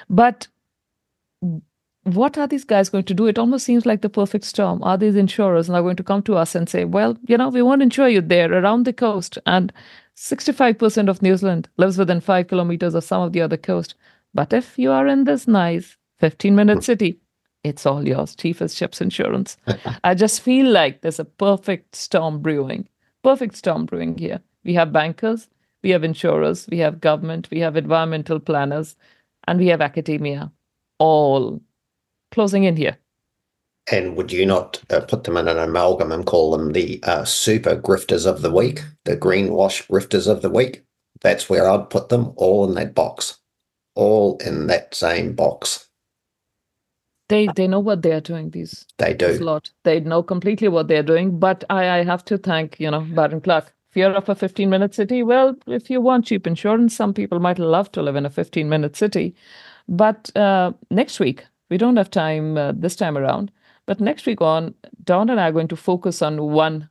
[0.09, 0.49] But
[2.05, 3.27] what are these guys going to do?
[3.27, 4.83] It almost seems like the perfect storm.
[4.83, 7.62] Are these insurers now going to come to us and say, well, you know, we
[7.62, 9.39] won't insure you there around the coast?
[9.47, 9.73] And
[10.16, 13.95] 65% of New Zealand lives within five kilometers of some of the other coast.
[14.35, 17.18] But if you are in this nice 15 minute city,
[17.64, 19.57] it's all yours, cheapest ships insurance.
[20.05, 22.89] I just feel like there's a perfect storm brewing,
[23.23, 24.41] perfect storm brewing here.
[24.64, 25.49] We have bankers,
[25.83, 28.97] we have insurers, we have government, we have environmental planners,
[29.51, 30.51] and we have academia
[31.01, 31.61] all
[32.31, 32.97] closing in here.
[33.91, 37.25] And would you not uh, put them in an amalgam and call them the uh,
[37.25, 40.85] super grifters of the week, the greenwash grifters of the week?
[41.23, 43.39] That's where I'd put them all in that box,
[43.97, 45.89] all in that same box.
[47.29, 48.51] They they know what they are doing.
[48.51, 49.27] These they do.
[49.27, 49.71] a lot.
[49.85, 51.39] They know completely what they're doing.
[51.39, 54.95] But I I have to thank you know Baron Clark fear of a 15 minute
[54.95, 55.22] city.
[55.22, 58.68] Well if you want cheap insurance some people might love to live in a 15
[58.68, 59.34] minute city.
[59.88, 63.51] But uh, next week we don't have time uh, this time around.
[63.86, 64.74] But next week on
[65.05, 66.88] don and i are going to focus on one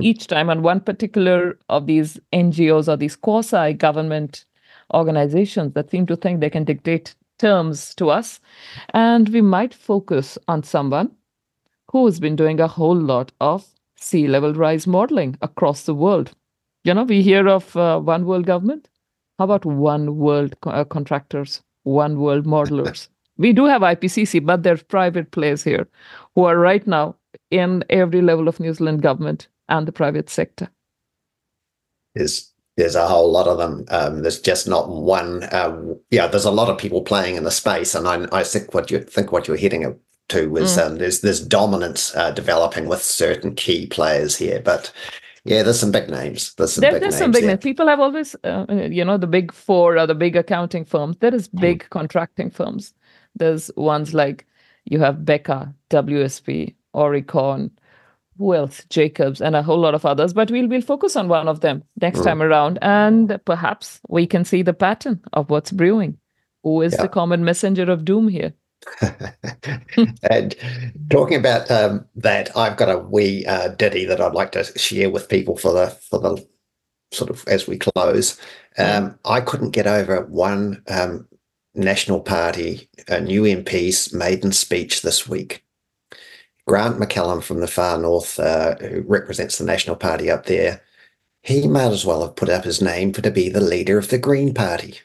[0.00, 4.44] each time on one particular of these ngos or these quasi government
[4.94, 8.40] organizations that seem to think they can dictate terms to us.
[8.94, 11.12] And we might focus on someone
[11.90, 13.66] who's been doing a whole lot of
[14.00, 16.32] sea level rise modeling across the world.
[16.84, 18.88] You know, we hear of uh, one world government.
[19.38, 23.08] How about one world co- uh, contractors, one world modelers?
[23.36, 25.88] we do have IPCC, but there's private players here
[26.34, 27.16] who are right now
[27.50, 30.68] in every level of New Zealand government and the private sector.
[32.14, 33.84] There's there's a whole lot of them.
[33.88, 35.42] Um, there's just not one.
[35.44, 38.72] Uh, yeah, there's a lot of people playing in the space, and I, I think
[38.72, 39.84] what you think what you're hitting
[40.28, 40.86] to was mm.
[40.86, 44.92] um, there's there's dominance uh, developing with certain key players here, but.
[45.44, 46.52] Yeah, there's some big names.
[46.54, 47.50] There's some there, big there's names some big there.
[47.52, 47.62] names.
[47.62, 51.16] People have always, uh, you know, the big four are the big accounting firms.
[51.20, 51.60] There is Hmm.
[51.60, 52.92] big contracting firms.
[53.34, 54.44] There's ones like
[54.84, 57.70] you have Beca, WSP, Aurecon,
[58.36, 58.84] who else?
[58.90, 60.34] Jacobs, and a whole lot of others.
[60.34, 62.24] But we'll we'll focus on one of them next Mm.
[62.24, 66.18] time around, and perhaps we can see the pattern of what's brewing.
[66.62, 67.02] Who is Yeah.
[67.02, 68.52] the common messenger of doom here?
[70.30, 70.54] and
[71.10, 75.10] talking about um, that, I've got a wee uh, ditty that I'd like to share
[75.10, 76.46] with people for the for the
[77.12, 78.40] sort of as we close.
[78.76, 81.26] Um, I couldn't get over one um,
[81.74, 85.64] National Party, a new MP's maiden speech this week.
[86.66, 90.82] Grant McCallum from the far north, uh, who represents the National Party up there,
[91.42, 94.08] he might as well have put up his name for to be the leader of
[94.08, 95.00] the Green Party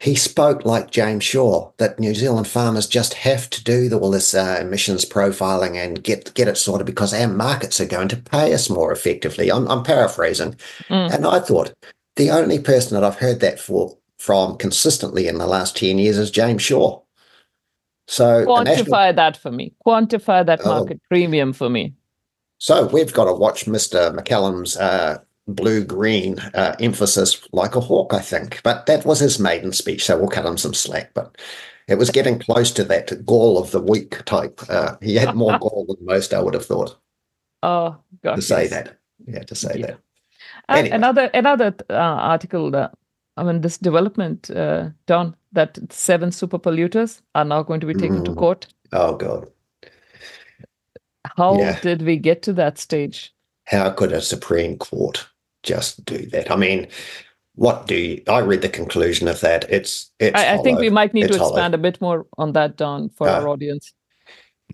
[0.00, 4.32] he spoke like James Shaw that New Zealand farmers just have to do all this
[4.32, 8.52] uh, emissions profiling and get get it sorted because our markets are going to pay
[8.54, 9.50] us more effectively.
[9.50, 10.54] I'm, I'm paraphrasing,
[10.88, 11.12] Mm.
[11.14, 11.72] and I thought
[12.16, 16.16] the only person that I've heard that for from consistently in the last ten years
[16.18, 17.00] is James Shaw.
[18.06, 19.74] So the national- Quantify that for me.
[19.84, 20.68] Quantify that Oh.
[20.68, 21.94] market premium for me.
[22.58, 24.12] So we've got to watch Mr.
[24.16, 25.18] McCallum's uh,
[25.48, 28.60] blue green uh, emphasis like a hawk, I think.
[28.62, 31.12] But that was his maiden speech, so we'll cut him some slack.
[31.14, 31.36] But
[31.88, 34.60] it was getting close to that gall of the week type.
[34.68, 36.96] Uh, he had more gall than most, I would have thought,
[37.62, 38.36] Oh God.
[38.36, 38.70] to say yes.
[38.70, 38.98] that.
[39.26, 39.86] Yeah, to say Yeah.
[39.86, 39.98] that.
[40.68, 40.96] And Anyway.
[40.96, 42.92] Another another uh, article that
[43.36, 47.94] I mean this development, uh, Don, that seven super polluters are now going to be
[47.94, 48.36] taken to Mm.
[48.38, 48.66] court.
[48.92, 49.46] Oh God,
[51.36, 51.78] How Yeah.
[51.80, 53.32] did we get to that stage?
[53.66, 55.26] how could a Supreme Court
[55.62, 56.50] just do that?
[56.50, 56.88] I mean,
[57.54, 59.64] what do you, I read the conclusion of that?
[59.70, 60.38] It's it's.
[60.38, 61.54] I, I think we might need It's to hollow.
[61.54, 63.92] expand a bit more on that, Don, for Uh, our audience.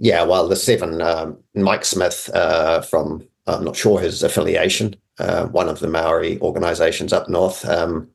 [0.01, 5.47] Yeah, well, the seven, um, Mike Smith uh, from, I'm not sure his affiliation, uh,
[5.47, 8.11] one of the Maori organizations up north, um,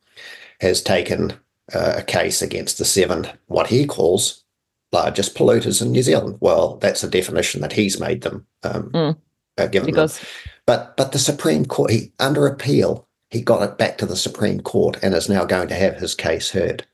[0.60, 1.32] has taken
[1.74, 4.44] uh, a case against the seven, what he calls
[4.92, 6.36] largest polluters in New Zealand.
[6.42, 9.18] Well, that's a definition that he's made them, um, Mm.
[9.58, 10.10] uh, given them.
[10.70, 14.60] But but the Supreme Court, he under appeal, he got it back to the Supreme
[14.60, 16.86] Court and is now going to have his case heard.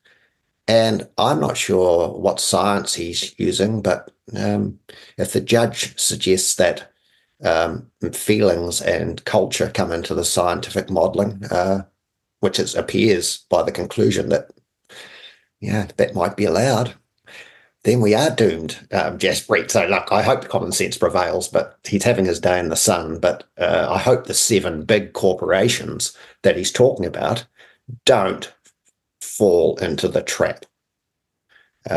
[0.66, 4.80] And I'm not sure what science he's using, but um,
[5.18, 6.90] if the judge suggests that
[7.44, 11.82] um, feelings and culture come into the scientific modelling, uh,
[12.40, 14.52] which it appears by the conclusion that
[15.60, 16.94] yeah that might be allowed,
[17.86, 19.70] then we are doomed, um, Jaspreet.
[19.70, 23.20] So, look, I hope common sense prevails, but he's having his day in the sun.
[23.20, 27.46] But uh, I hope the seven big corporations that he's talking about
[28.04, 28.52] don't
[29.22, 30.66] fall into the trap.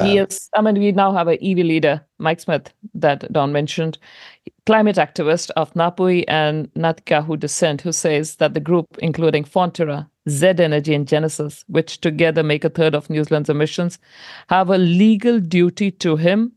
[0.03, 3.97] He is, I mean, we now have an iwi leader, Mike Smith, that Don mentioned,
[4.67, 10.09] climate activist of Ngāpuhi and Ngāti Kahu descent, who says that the group, including Fonterra,
[10.29, 13.99] Z Energy, and Genesis, which together make a third of New Zealand's emissions,
[14.49, 16.53] have a legal duty to him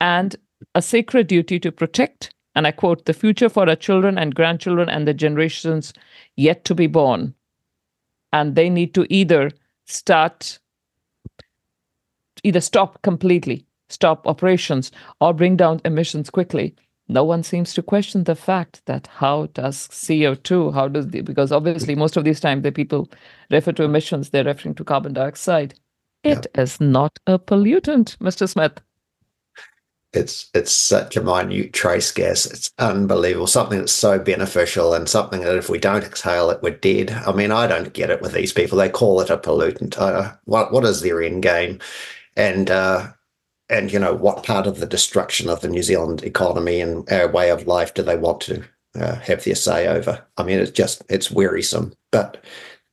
[0.00, 0.36] and
[0.74, 4.88] a sacred duty to protect, and I quote, the future for our children and grandchildren
[4.88, 5.92] and the generations
[6.36, 7.34] yet to be born.
[8.32, 9.50] And they need to either
[9.86, 10.58] start
[12.42, 16.74] either stop completely, stop operations, or bring down emissions quickly.
[17.10, 21.50] No one seems to question the fact that how does CO2, how does the, because
[21.50, 23.10] obviously most of these times the people
[23.50, 25.74] refer to emissions, they're referring to carbon dioxide.
[26.22, 28.48] It is not a pollutant, Mr.
[28.48, 28.80] Smith.
[30.12, 32.46] it's it's such a minute trace gas.
[32.46, 33.46] It's unbelievable.
[33.46, 37.10] Something that's so beneficial and something that if we don't exhale it, we're dead.
[37.10, 38.78] I mean, I don't get it with these people.
[38.78, 39.98] They call it a pollutant.
[39.98, 41.78] Uh, what what is their end game?
[42.36, 43.08] And uh,
[43.70, 47.28] and you know what part of the destruction of the New Zealand economy and our
[47.28, 48.62] way of life do they want to
[48.96, 50.22] uh, have their say over?
[50.36, 51.94] I mean, it's just it's wearisome.
[52.10, 52.42] But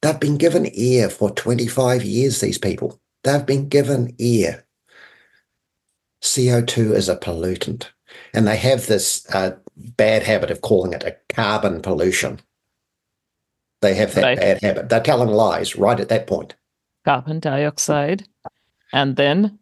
[0.02, 2.40] they've been given ear for twenty five years.
[2.40, 4.64] These people they've been given ear.
[6.22, 7.90] CO2 is a pollutant.
[8.34, 12.40] And they have this uh, bad habit of calling it a carbon pollution.
[13.82, 14.40] They have that Right.
[14.40, 14.90] bad habit.
[14.90, 16.56] They're telling lies right at that point.
[17.06, 18.28] Carbon dioxide.
[18.92, 19.60] And then,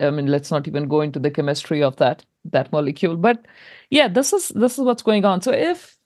[0.00, 3.16] I mean, let's not even go into the chemistry of that that molecule.
[3.16, 3.46] But
[3.90, 5.42] yeah, this is this is what's going on.
[5.42, 5.98] So if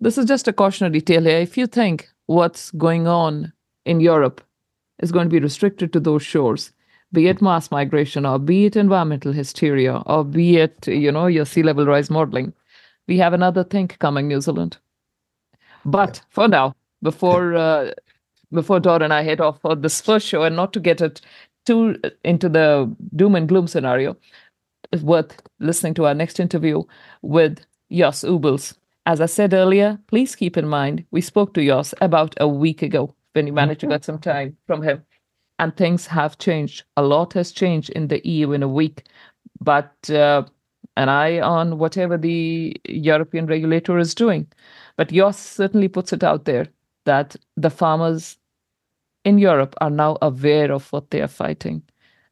[0.00, 3.52] this is just a cautionary tale here, if you think what's going on
[3.84, 4.42] in Europe
[5.00, 6.72] is going to be restricted to those shores,
[7.12, 11.44] be it mass migration or be it environmental hysteria or be it, you know, your
[11.44, 12.52] sea level rise modeling,
[13.06, 14.78] we have another thing coming, New Zealand.
[15.84, 17.92] But for now, before uh,
[18.52, 21.20] before Don and I head off for this first show, and not to get it
[21.64, 24.16] too into the doom and gloom scenario,
[24.92, 26.82] it's worth listening to our next interview
[27.22, 28.76] with Jos Ubels.
[29.06, 32.82] As I said earlier, please keep in mind we spoke to Jos about a week
[32.82, 35.04] ago when you managed to get some time from him.
[35.58, 36.84] And things have changed.
[36.96, 39.04] A lot has changed in the EU in a week.
[39.60, 40.44] But uh,
[40.96, 44.46] an eye on whatever the European regulator is doing.
[44.96, 46.66] But Jos certainly puts it out there
[47.04, 48.36] that the farmers
[49.24, 51.82] in Europe are now aware of what they are fighting.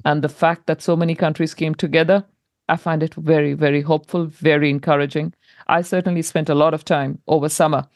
[0.05, 2.25] And the fact that so many countries came together,
[2.69, 5.35] I find it very, very hopeful, very encouraging.
[5.69, 7.87] I certainly spent a lot of time over summer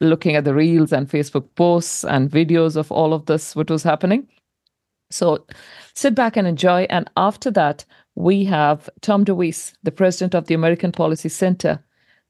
[0.00, 3.82] looking at the reels and Facebook posts and videos of all of this, what was
[3.82, 4.28] happening.
[5.10, 5.44] So
[5.94, 6.82] sit back and enjoy.
[6.90, 7.84] And after that,
[8.14, 11.82] we have Tom DeWeese, the president of the American Policy Center,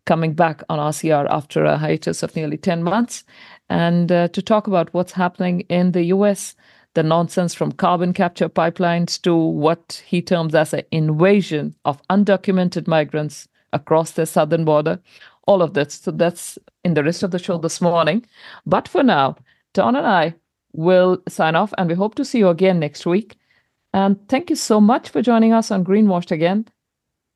[0.07, 3.25] coming back on RCR after a hiatus of nearly 10 months
[3.71, 6.55] and uh, to talk about what's happening in the US,
[6.95, 12.87] the nonsense from carbon capture pipelines to what he terms as an invasion of undocumented
[12.87, 14.99] migrants across the southern border.
[15.47, 15.93] All of that.
[15.93, 18.25] So that's in the rest of the show this morning.
[18.67, 19.37] But for now,
[19.75, 20.35] Don and I
[20.73, 23.37] will sign off and we hope to see you again next week.
[23.93, 26.67] And thank you so much for joining us on Greenwashed again.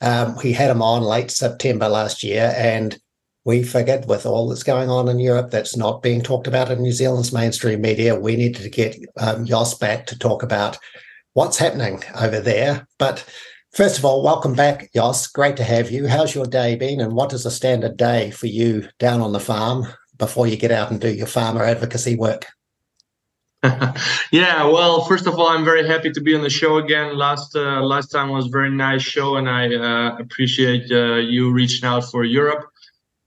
[0.00, 2.98] Um, we had him on late September last year, and
[3.44, 6.82] we figured with all that's going on in Europe that's not being talked about in
[6.82, 10.78] New Zealand's mainstream media, we needed to get um, Jos back to talk about
[11.34, 12.86] what's happening over there.
[12.98, 13.24] But
[13.72, 15.26] first of all, welcome back, Jos.
[15.28, 16.08] Great to have you.
[16.08, 19.40] How's your day been, and what is a standard day for you down on the
[19.40, 19.86] farm
[20.18, 22.46] before you get out and do your farmer advocacy work?
[24.30, 27.16] yeah, well, first of all, I'm very happy to be on the show again.
[27.16, 31.50] Last uh, last time was a very nice show, and I uh, appreciate uh, you
[31.52, 32.66] reaching out for Europe.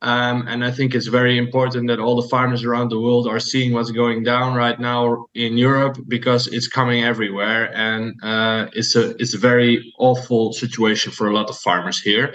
[0.03, 3.39] Um, and I think it's very important that all the farmers around the world are
[3.39, 8.95] seeing what's going down right now in Europe because it's coming everywhere, and uh, it's
[8.95, 12.33] a it's a very awful situation for a lot of farmers here.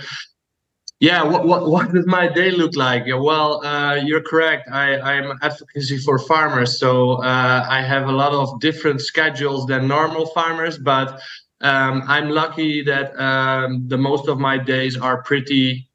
[1.01, 3.03] Yeah, what what, what does my day look like?
[3.07, 4.69] Yeah, well, uh, you're correct.
[4.71, 9.89] I I'm advocacy for farmers, so uh, I have a lot of different schedules than
[9.89, 11.21] normal farmers, but
[11.63, 15.89] um, I'm lucky that um, the most of my days are pretty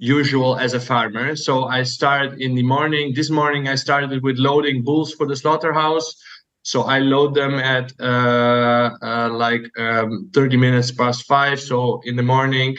[0.00, 1.36] usual as a farmer.
[1.36, 3.12] So I start in the morning.
[3.14, 6.16] This morning I started with loading bulls for the slaughterhouse.
[6.62, 11.60] So I load them at uh, uh, like um, 30 minutes past five.
[11.60, 12.78] So in the morning,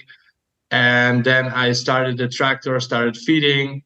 [0.72, 3.84] and then I started the tractor, started feeding.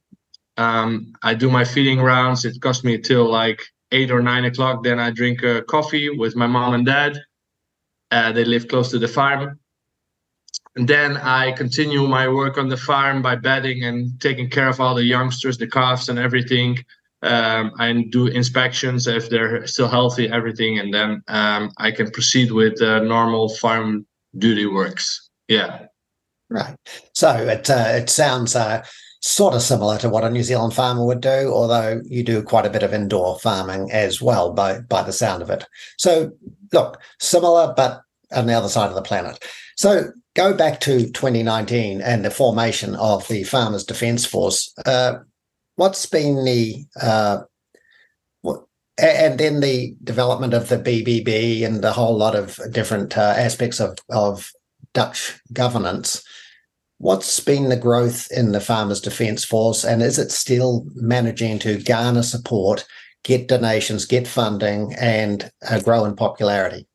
[0.56, 2.46] Um, I do my feeding rounds.
[2.46, 3.62] It cost me till like
[3.92, 4.84] eight or nine o'clock.
[4.84, 7.20] Then I drink coffee with my mom and dad.
[8.12, 9.60] Uh, they live close to the farm
[10.76, 14.82] and then I continue my work on the farm by bedding and taking care of
[14.82, 16.78] all the youngsters, the calves, and everything.
[17.22, 22.52] Um, I do inspections if they're still healthy, everything, and then um, I can proceed
[22.52, 24.06] with uh, normal farm
[24.38, 25.30] duty works.
[25.48, 25.86] Yeah.
[26.50, 26.76] Right.
[27.14, 28.86] So it uh, it sounds uh,
[29.22, 32.66] sort of similar to what a New Zealand farmer would do, although you do quite
[32.66, 35.66] a bit of indoor farming as well, by by the sound of it.
[35.98, 36.32] So
[36.74, 38.02] look, similar but
[38.36, 39.44] on the other side of the planet.
[39.78, 44.72] So go back to 2019 and the formation of the Farmers Defence Force.
[44.86, 45.20] Uh,
[45.78, 47.40] what's been the uh,
[48.42, 48.66] what,
[48.98, 53.80] and then the development of the BBB and the whole lot of different uh, aspects
[53.80, 54.52] of, of
[54.94, 56.24] Dutch governance.
[56.98, 61.82] What's been the growth in the Farmers Defence Force, and is it still managing to
[61.84, 62.86] garner support,
[63.24, 66.88] get donations, get funding, and uh, grow in popularity?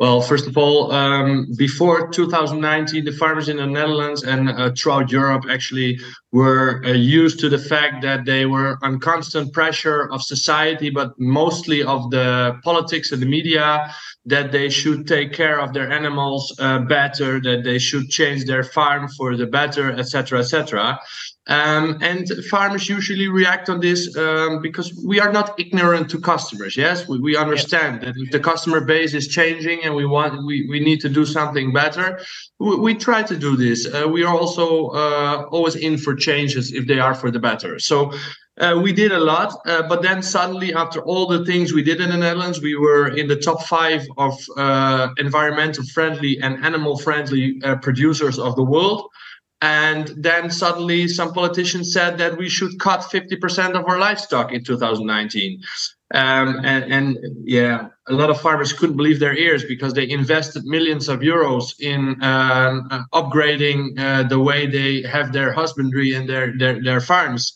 [0.00, 5.12] Well, first of all, um, before 2019, the farmers in the Netherlands and uh, throughout
[5.12, 6.00] Europe actually
[6.32, 11.12] were uh, used to the fact that they were on constant pressure of society, but
[11.18, 13.92] mostly of the politics and the media,
[14.24, 18.64] that they should take care of their animals uh, better, that they should change their
[18.64, 20.98] farm for the better, etc., etc.
[21.50, 26.76] Um, and farmers usually react on this um, because we are not ignorant to customers.
[26.76, 30.68] Yes, we, we understand that if the customer base is changing and we want we,
[30.68, 32.20] we need to do something better,
[32.60, 33.92] we, we try to do this.
[33.92, 37.80] Uh, we are also uh, always in for changes if they are for the better.
[37.80, 38.12] So
[38.60, 42.00] uh, we did a lot, uh, but then suddenly, after all the things we did
[42.00, 46.98] in the Netherlands, we were in the top five of uh, environmental friendly and animal
[46.98, 49.08] friendly uh, producers of the world.
[49.62, 54.64] And then suddenly, some politicians said that we should cut 50% of our livestock in
[54.64, 55.62] 2019.
[56.12, 60.64] Um, and, and, yeah, a lot of farmers couldn't believe their ears because they invested
[60.64, 66.56] millions of euros in um, upgrading uh, the way they have their husbandry and their
[66.58, 67.52] their, their farms.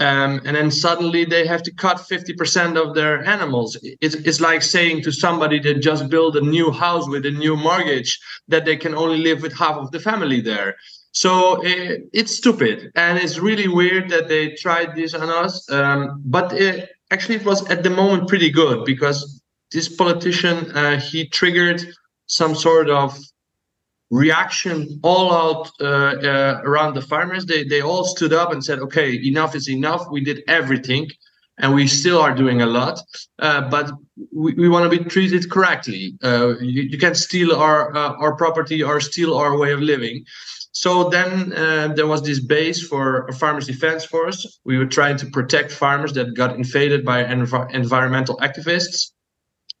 [0.00, 3.78] Um, and then suddenly they have to cut 50% of their animals.
[4.00, 7.56] It's, it's like saying to somebody that just built a new house with a new
[7.56, 10.76] mortgage that they can only live with half of the family there.
[11.12, 15.70] So it, it's stupid, and it's really weird that they tried this on us.
[15.70, 19.42] Um, but it, actually, it was at the moment pretty good because
[19.72, 21.84] this politician uh, he triggered
[22.26, 23.18] some sort of
[24.10, 27.44] reaction all out uh, uh, around the farmers.
[27.44, 30.06] They they all stood up and said, "Okay, enough is enough.
[30.10, 31.08] We did everything."
[31.58, 32.98] And we still are doing a lot,
[33.38, 33.92] uh, but
[34.32, 36.16] we, we want to be treated correctly.
[36.24, 40.24] Uh, you, you can't steal our uh, our property or steal our way of living.
[40.72, 44.58] So then uh, there was this base for a farmers defense force.
[44.64, 49.12] We were trying to protect farmers that got invaded by env- environmental activists.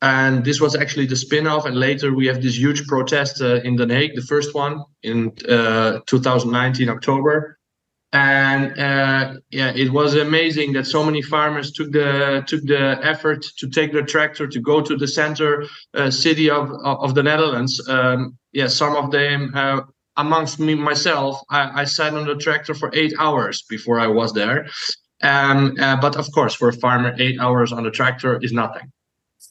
[0.02, 1.64] And this was actually the spin-off.
[1.64, 5.32] And later we have this huge protest uh, in The Hague, the first one in
[5.48, 7.58] uh, 2019 October.
[8.12, 13.42] And uh, yeah, it was amazing that so many farmers took the took the effort
[13.56, 15.64] to take their tractor to go to the center
[15.94, 17.80] uh, city of of the Netherlands.
[17.88, 19.54] Um, yeah, some of them
[20.16, 24.32] amongst me myself, I, I, sat on the tractor for eight hours before I was
[24.32, 24.68] there.
[25.22, 28.90] Um, uh, but of course, for a farmer, eight hours on the tractor is nothing.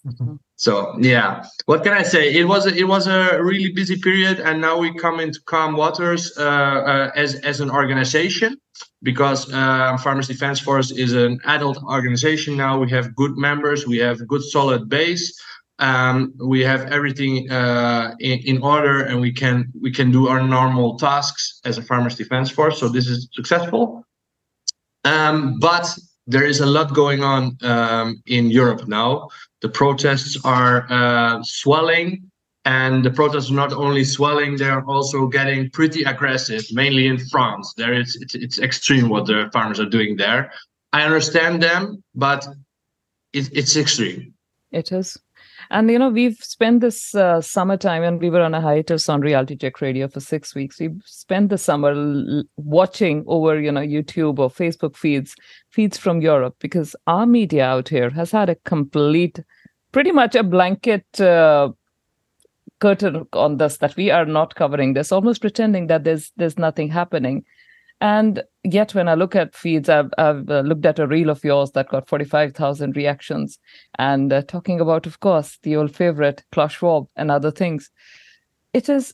[0.06, 0.36] Mm-hmm.
[0.56, 2.34] So yeah, what can I say?
[2.34, 5.76] It was a, it was a really busy period, and now we come into calm
[5.76, 8.58] waters uh, uh, as as an organization
[9.02, 12.80] because uh, Farmers Defense Force is an adult organization now.
[12.80, 15.34] We have good members, we have good solid base
[15.82, 20.42] um, we have everything uh, in, in, order and we can we can do our
[20.42, 22.80] normal tasks as a farmers defense force.
[22.80, 24.06] So this is successful.
[25.04, 25.88] Um, but
[26.28, 29.28] there is a lot going on um, in europe now.
[29.62, 32.30] The protests are uh, swelling
[32.66, 37.74] and the protests are not only swelling they're also getting pretty aggressive mainly in france.
[37.76, 40.52] There is it's, it's extreme what the farmers are doing there.
[40.94, 42.48] I understand them but
[43.34, 44.36] it, it's extreme.
[44.72, 45.18] It is
[45.72, 49.22] and you know, we've spent this uh, summertime, and we were on a hiatus on
[49.22, 50.80] Reality Check Radio for six weeks.
[50.80, 55.36] We spent the summer l- watching over, you know, YouTube or Facebook feeds,
[55.70, 59.40] feeds from Europe, because our media out here has had a complete,
[59.92, 61.06] pretty much a blanket.
[61.20, 61.72] Uh,
[62.80, 66.90] curtain on this that we are not covering this almost pretending that there's there's nothing
[66.90, 67.46] happening
[68.02, 71.44] and yet, when I look at feeds, I've, I've uh, looked at a reel of
[71.44, 73.60] yours that got 45,000 reactions
[74.00, 77.92] and uh, talking about, of course, the old favorite, Klaus Schwab and other things.
[78.74, 79.14] It is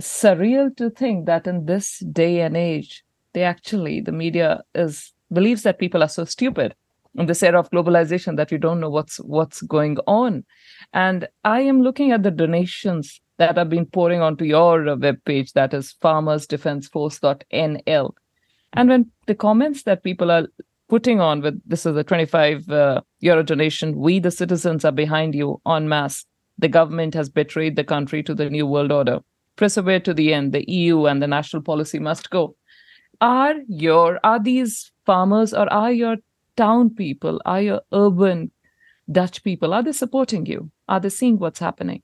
[0.00, 5.62] surreal to think that in this day and age, they actually, the media is believes
[5.62, 6.74] that people are so stupid
[7.16, 10.44] in this era of globalization that you don't know what's what's going on.
[10.92, 15.72] And I am looking at the donations that have been pouring onto your webpage, that
[15.72, 18.10] is farmersdefenseforce.nl.
[18.74, 20.46] And when the comments that people are
[20.90, 25.34] putting on with this is a 25 uh, euro donation, we the citizens are behind
[25.34, 26.26] you en masse.
[26.58, 29.20] The government has betrayed the country to the new world order.
[29.56, 30.52] Persevere to the end.
[30.52, 32.56] The EU and the national policy must go.
[33.22, 36.16] Are your are these farmers or are your
[36.58, 38.50] town people, are your urban
[39.10, 40.70] Dutch people, are they supporting you?
[40.88, 42.02] Are they seeing what's happening?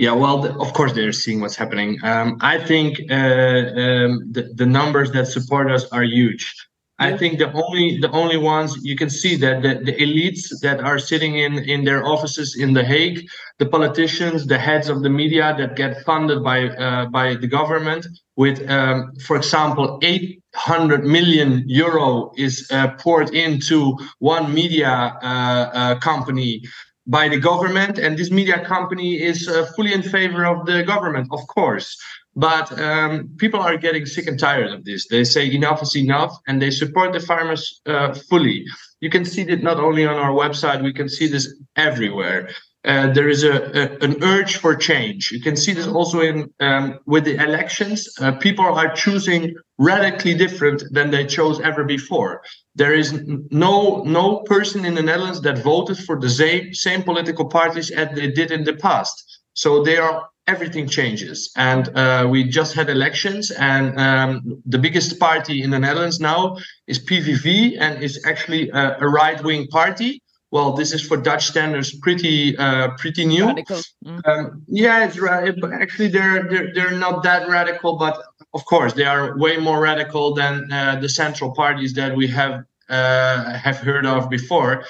[0.00, 1.98] Yeah, well, the, of course they're seeing what's happening.
[2.02, 6.54] Um, I think uh, um, the, the numbers that support us are huge.
[6.98, 10.80] I think the only the only ones you can see that the, the elites that
[10.80, 13.28] are sitting in in their offices in The Hague,
[13.58, 18.06] the politicians, the heads of the media that get funded by uh, by the government
[18.36, 24.92] with, um, for example, 800 million euro is uh, poured into one media
[25.22, 26.62] uh, uh company
[27.10, 31.26] by the government, and this media company is uh, fully in favor of the government,
[31.32, 32.00] of course.
[32.36, 35.08] But um, people are getting sick and tired of this.
[35.08, 38.64] They say enough is enough, and they support the farmers uh, fully.
[39.00, 42.50] You can see it not only on our website, we can see this everywhere.
[42.84, 45.30] Uh, there is a, a, an urge for change.
[45.30, 48.08] You can see this also in um, with the elections.
[48.18, 52.42] Uh, people are choosing radically different than they chose ever before.
[52.74, 53.12] There is
[53.50, 58.14] no no person in the Netherlands that voted for the same same political parties as
[58.14, 59.40] they did in the past.
[59.52, 61.52] So they are everything changes.
[61.56, 66.56] And uh, we just had elections, and um, the biggest party in the Netherlands now
[66.86, 70.22] is PVV, and is actually a, a right wing party.
[70.52, 73.46] Well, this is for Dutch standards pretty uh, pretty new.
[73.46, 74.26] Mm.
[74.26, 75.54] Um, yeah, it's right.
[75.72, 78.20] Actually, they're, they're they're not that radical, but
[78.52, 82.64] of course they are way more radical than uh, the central parties that we have
[82.88, 84.84] uh, have heard of before.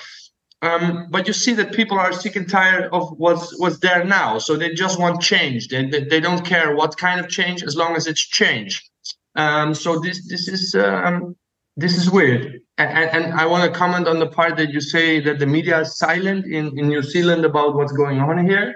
[0.63, 4.39] Um, but you see that people are sick and tired of what's what's there now,
[4.39, 5.69] so they just want change.
[5.69, 8.91] They, they, they don't care what kind of change, as long as it's change.
[9.37, 11.37] Um, so this this is um,
[11.81, 15.21] this is weird, and, and I want to comment on the part that you say
[15.21, 18.75] that the media is silent in, in New Zealand about what's going on here.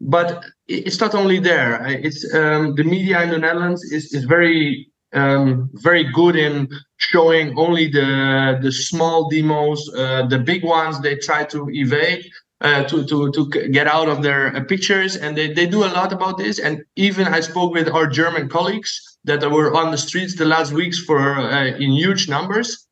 [0.00, 1.86] But it's not only there.
[1.86, 7.46] It's um, the media in the Netherlands is is very um, very good in showing
[7.58, 9.80] only the the small demos.
[9.94, 12.24] Uh, the big ones they try to evade.
[12.62, 15.92] Uh, to to to get out of their uh, pictures and they, they do a
[15.98, 19.98] lot about this and even i spoke with our german colleagues that were on the
[19.98, 22.86] streets the last weeks for uh, in huge numbers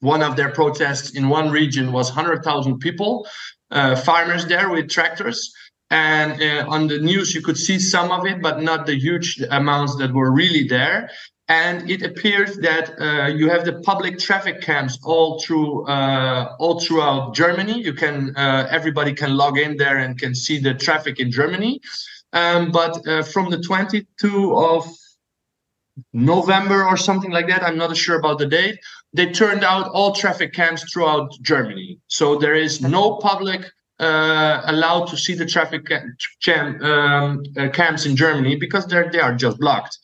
[0.00, 3.26] one of their protests in one region was 100000 people
[3.70, 5.52] uh, farmers there with tractors
[5.90, 9.40] and uh, on the news you could see some of it but not the huge
[9.50, 11.10] amounts that were really there
[11.48, 16.80] and it appears that uh, you have the public traffic cams all through uh, all
[16.80, 17.80] throughout Germany.
[17.80, 21.80] You can uh, everybody can log in there and can see the traffic in Germany.
[22.32, 24.92] Um, but from the 22 of
[26.12, 28.78] November or something like that, I'm not sure about the date.
[29.12, 33.64] They turned out all traffic cams throughout Germany, so there is no public
[33.98, 35.88] uh, allowed to see the traffic
[36.42, 39.98] cam, um, uh, cams in Germany because they're they are just blocked.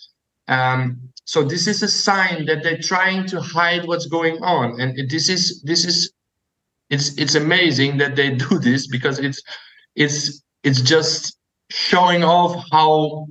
[0.48, 5.10] Um, so this is a sign that they're trying to hide what's going on, and
[5.10, 6.12] this is this is
[6.90, 9.42] it's it's amazing that they do this because it's
[9.94, 11.36] it's it's just
[11.70, 13.26] showing off how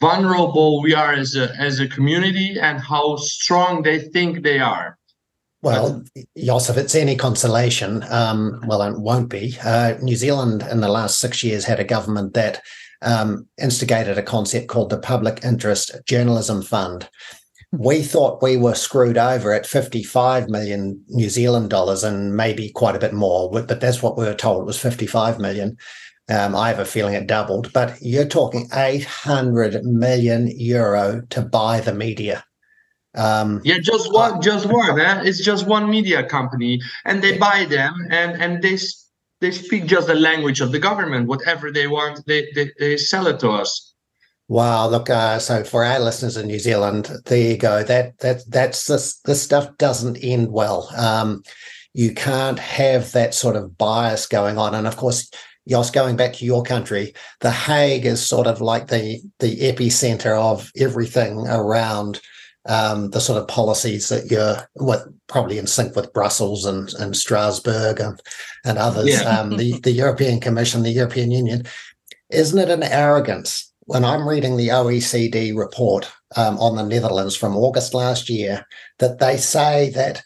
[0.00, 4.98] vulnerable we are as a as a community and how strong they think they are.
[5.62, 6.04] Well,
[6.36, 9.56] Jos, if it's any consolation, um, well, it won't be.
[9.64, 12.62] Uh, New Zealand in the last six years had a government that
[13.02, 17.08] um, instigated a concept called the Public Interest Journalism Fund.
[17.72, 22.94] We thought we were screwed over at 55 million New Zealand dollars and maybe quite
[22.94, 24.66] a bit more, but that's what we were told.
[24.66, 25.76] Was 55 million.
[26.28, 31.80] Um, I have a feeling it doubled, but you're talking 800 million euro to buy
[31.80, 32.44] the media.
[33.14, 35.00] Um, yeah, just one, just one.
[35.00, 35.22] Eh?
[35.24, 38.76] It's just one media company, and they buy them, and and they
[39.40, 41.26] they speak just the language of the government.
[41.28, 43.94] Whatever they want, they they, they sell it to us.
[44.48, 47.82] Wow, look, uh, so for our listeners in New Zealand, there you go.
[47.82, 50.88] That that that's this this stuff doesn't end well.
[50.96, 51.42] Um,
[51.94, 55.30] you can't have that sort of bias going on, and of course,
[55.68, 60.38] Jos, going back to your country, The Hague is sort of like the the epicenter
[60.38, 62.20] of everything around
[62.68, 67.16] um, the sort of policies that you're what probably in sync with Brussels and, and
[67.16, 68.20] Strasbourg and,
[68.64, 69.38] and others, yeah.
[69.38, 71.64] um, the, the European Commission, the European Union.
[72.30, 73.72] Isn't it an arrogance?
[73.88, 78.66] When I'm reading the OECD report um, on the Netherlands from August last year,
[78.98, 80.22] that they say that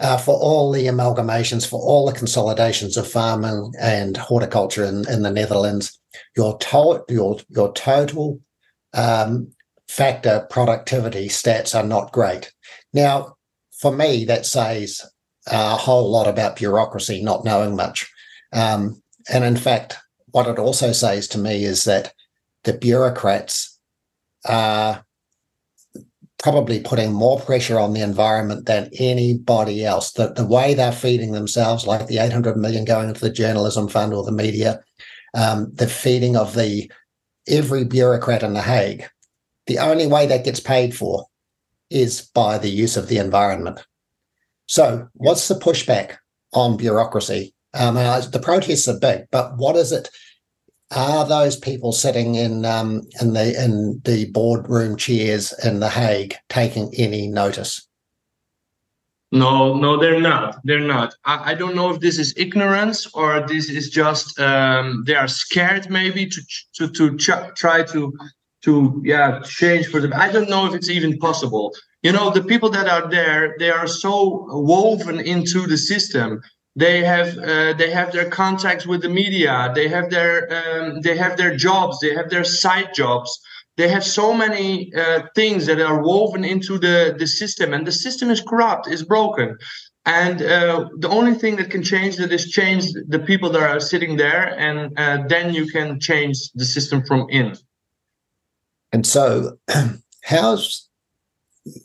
[0.00, 5.22] uh, for all the amalgamations, for all the consolidations of farming and horticulture in, in
[5.22, 5.98] the Netherlands,
[6.36, 8.40] your, to- your, your total
[8.92, 9.52] um,
[9.88, 12.52] factor productivity stats are not great.
[12.92, 13.36] Now,
[13.80, 15.00] for me, that says
[15.46, 18.10] a whole lot about bureaucracy not knowing much.
[18.52, 19.96] Um, and in fact,
[20.32, 22.12] what it also says to me is that
[22.64, 23.78] the bureaucrats
[24.44, 25.05] are
[26.38, 30.12] probably putting more pressure on the environment than anybody else.
[30.12, 34.12] The, the way they're feeding themselves, like the 800 million going into the journalism fund
[34.12, 34.80] or the media,
[35.34, 36.90] um, the feeding of the
[37.48, 39.08] every bureaucrat in The Hague,
[39.66, 41.26] the only way that gets paid for
[41.90, 43.86] is by the use of the environment.
[44.66, 46.16] So, what's the pushback
[46.52, 47.54] on bureaucracy?
[47.74, 50.08] Um, the protests are big, but what is it?
[50.94, 56.36] Are those people sitting in um, in the in the boardroom chairs in The Hague
[56.48, 57.86] taking any notice?
[59.32, 60.60] No, no, they're not.
[60.62, 61.14] They're not.
[61.24, 65.26] I, I don't know if this is ignorance or this is just um, they are
[65.26, 66.40] scared maybe to
[66.76, 68.12] to to ch- try to
[68.62, 70.12] to yeah change for them.
[70.14, 71.74] I don't know if it's even possible.
[72.02, 76.40] You know, the people that are there, they are so woven into the system.
[76.76, 79.72] They have uh, they have their contacts with the media.
[79.74, 81.98] They have their um, they have their jobs.
[82.00, 83.40] They have their side jobs
[83.76, 87.92] they have so many uh, things that are woven into the, the system and the
[87.92, 89.56] system is corrupt is broken
[90.04, 93.80] and uh, the only thing that can change that is change the people that are
[93.80, 97.56] sitting there and uh, then you can change the system from in
[98.92, 99.58] and so
[100.22, 100.88] how's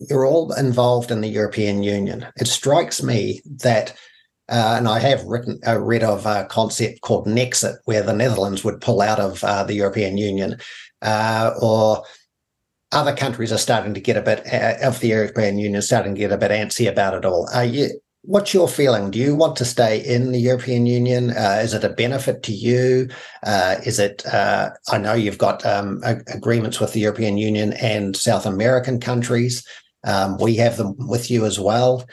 [0.09, 3.93] you're all involved in the european union it strikes me that
[4.51, 8.65] uh, and I have written uh, read of a concept called Nexit, where the Netherlands
[8.65, 10.57] would pull out of uh, the European Union
[11.01, 12.03] uh, or
[12.91, 16.19] other countries are starting to get a bit uh, of the European Union starting to
[16.19, 17.47] get a bit antsy about it all.
[17.63, 17.91] You,
[18.23, 19.09] what's your feeling?
[19.09, 21.29] Do you want to stay in the European Union?
[21.29, 23.07] Uh, is it a benefit to you?
[23.85, 24.21] Is it?
[24.27, 29.65] I know you've got um, agreements with the European Union and South American countries.
[30.03, 32.05] Um, we have them with you as well.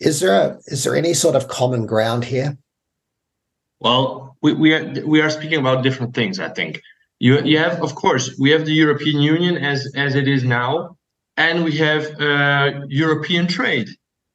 [0.00, 2.56] Is there a, is there any sort of common ground here?
[3.80, 6.38] Well, we, we are we are speaking about different things.
[6.38, 6.80] I think
[7.18, 10.96] you you have of course we have the European Union as as it is now,
[11.36, 13.88] and we have uh, European trade.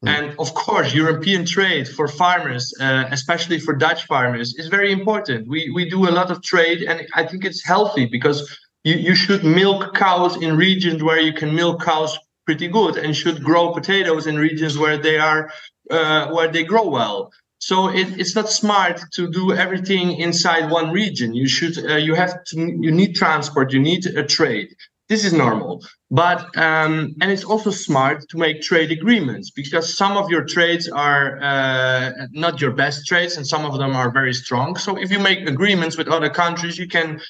[0.04, 0.10] Mm.
[0.10, 5.48] And of course, European trade for farmers, uh, especially for Dutch farmers, is very important.
[5.48, 8.40] We we do a lot of trade, and I think it's healthy because
[8.84, 13.16] you, you should milk cows in regions where you can milk cows pretty good, and
[13.16, 15.52] should grow potatoes in regions where they are
[15.90, 17.32] uh, where they grow well.
[17.60, 21.34] So it, it's not smart to do everything inside one region.
[21.34, 24.76] You should, uh, you have to, you need transport, you need a trade.
[25.08, 30.18] This is normal, but um, and it's also smart to make trade agreements because some
[30.18, 34.34] of your trades are uh, not your best trades, and some of them are very
[34.34, 34.76] strong.
[34.78, 37.22] So if you make agreements with other countries, you can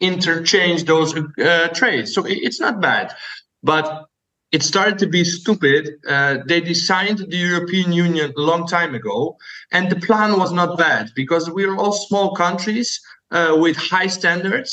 [0.00, 2.14] interchange those uh, trades.
[2.14, 3.14] So it's not bad,
[3.62, 4.06] but
[4.52, 5.94] it started to be stupid.
[6.06, 9.36] Uh, they designed the European Union a long time ago,
[9.72, 13.00] and the plan was not bad because we are all small countries
[13.30, 14.70] uh, with high standards,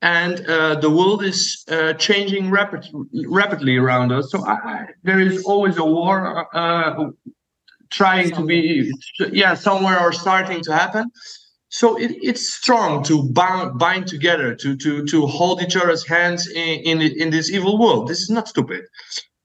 [0.00, 2.86] and uh, the world is uh, changing rapid,
[3.26, 4.30] rapidly around us.
[4.30, 7.10] So I, there is always a war uh,
[7.90, 8.90] trying to be,
[9.30, 11.10] yeah, somewhere or starting to happen.
[11.70, 16.48] So it, it's strong to bind, bind together, to to to hold each other's hands
[16.48, 18.08] in, in in this evil world.
[18.08, 18.84] This is not stupid.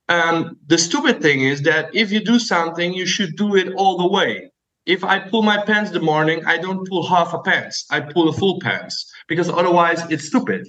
[0.09, 3.97] Um, the stupid thing is that if you do something, you should do it all
[3.97, 4.51] the way.
[4.85, 7.85] If I pull my pants the morning, I don't pull half a pants.
[7.89, 10.67] I pull a full pants because otherwise it's stupid.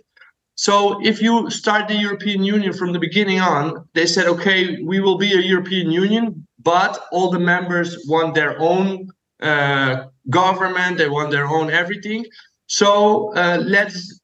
[0.56, 5.00] So if you start the European Union from the beginning on, they said, okay, we
[5.00, 9.08] will be a European Union, but all the members want their own
[9.42, 12.24] uh, government, they want their own everything.
[12.66, 14.20] So uh, let's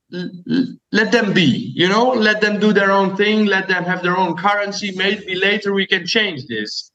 [0.92, 4.16] let them be, you know, let them do their own thing, let them have their
[4.16, 4.92] own currency.
[4.96, 6.90] Maybe later we can change this.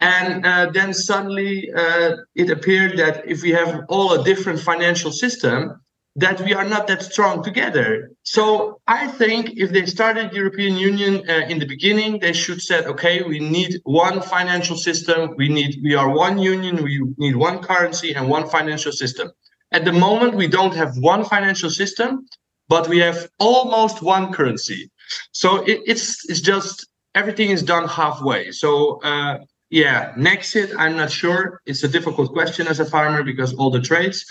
[0.00, 5.10] And uh, then suddenly uh, it appeared that if we have all a different financial
[5.10, 5.80] system,
[6.16, 8.10] that we are not that strong together.
[8.22, 12.86] So I think if they started European Union uh, in the beginning, they should said,
[12.86, 15.34] okay, we need one financial system.
[15.36, 16.82] We need we are one union.
[16.82, 19.30] We need one currency and one financial system.
[19.72, 22.26] At the moment, we don't have one financial system,
[22.68, 24.90] but we have almost one currency.
[25.32, 28.52] So it, it's it's just everything is done halfway.
[28.52, 29.38] So uh,
[29.68, 31.60] yeah, Nexit, I'm not sure.
[31.66, 34.24] It's a difficult question as a farmer because all the trades.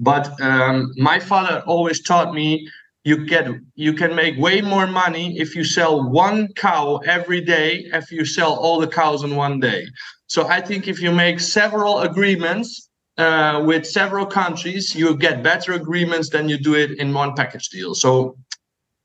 [0.00, 2.66] But um, my father always taught me
[3.04, 7.86] you get you can make way more money if you sell one cow every day
[7.92, 9.86] if you sell all the cows in one day.
[10.26, 15.72] So i think if you make several agreements uh, with several countries you get better
[15.72, 17.94] agreements than you do it in one package deal.
[17.94, 18.36] So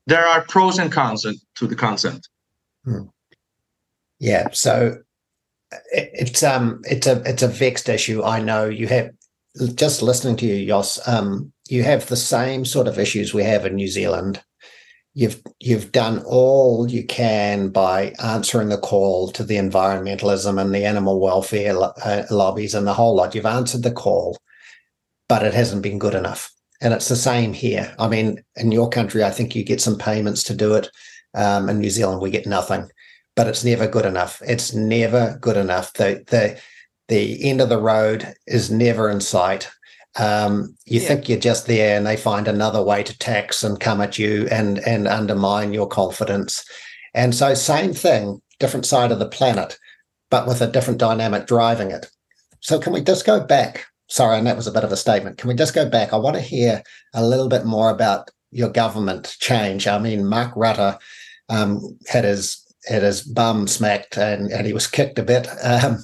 [0.06, 1.26] there are pros and cons
[1.56, 2.28] to the concept.
[2.84, 3.08] Hmm.
[4.18, 4.98] yeah so
[5.90, 8.66] it, it's um it's a it's a vexed issue i know.
[8.66, 9.10] You have
[9.74, 13.66] just listening to you, Jos, um, you have the same sort of issues we have
[13.66, 14.42] in New Zealand.
[15.14, 20.84] You've you've done all you can by answering the call to the environmentalism and the
[20.84, 23.34] animal welfare uh, lobbies and the whole lot.
[23.34, 24.36] You've answered the call,
[25.28, 26.52] but it hasn't been good enough.
[26.82, 27.94] And it's the same here.
[27.98, 30.90] I mean, in your country, I think you get some payments to do it.
[31.34, 32.90] Um, in New Zealand, we get nothing,
[33.34, 34.42] but it's never good enough.
[34.46, 35.94] It's never good enough.
[35.94, 36.60] The the
[37.08, 39.70] the end of the road is never in sight.
[40.18, 41.08] Um, you yeah.
[41.08, 44.48] think you're just there, and they find another way to tax and come at you
[44.50, 46.64] and and undermine your confidence.
[47.14, 49.78] And so, same thing, different side of the planet,
[50.30, 52.10] but with a different dynamic driving it.
[52.60, 53.86] So, can we just go back?
[54.08, 55.38] Sorry, and that was a bit of a statement.
[55.38, 56.12] Can we just go back?
[56.12, 56.82] I want to hear
[57.14, 59.86] a little bit more about your government change.
[59.86, 60.98] I mean, Mark Rutte
[61.48, 65.48] um, had his had his bum smacked and, and he was kicked a bit.
[65.62, 65.98] Um,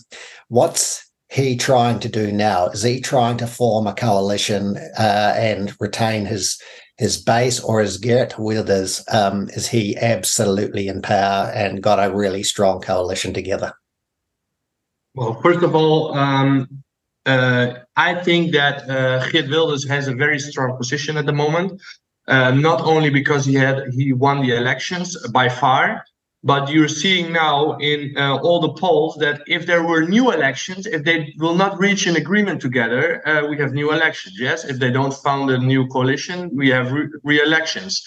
[0.52, 2.66] what's he trying to do now?
[2.66, 6.60] Is he trying to form a coalition uh, and retain his
[6.98, 12.14] his base, or is Geert Wilders um, is he absolutely in power and got a
[12.14, 13.72] really strong coalition together?
[15.14, 16.68] Well, first of all, um,
[17.24, 21.80] uh, I think that uh, Geert Wilders has a very strong position at the moment.
[22.28, 26.04] Uh, not only because he had he won the elections by far,
[26.42, 30.86] but you're seeing now in uh, all the polls that if there were new elections,
[30.86, 34.36] if they will not reach an agreement together, uh, we have new elections.
[34.38, 36.92] Yes, if they don't found a new coalition, we have
[37.24, 38.02] re- elections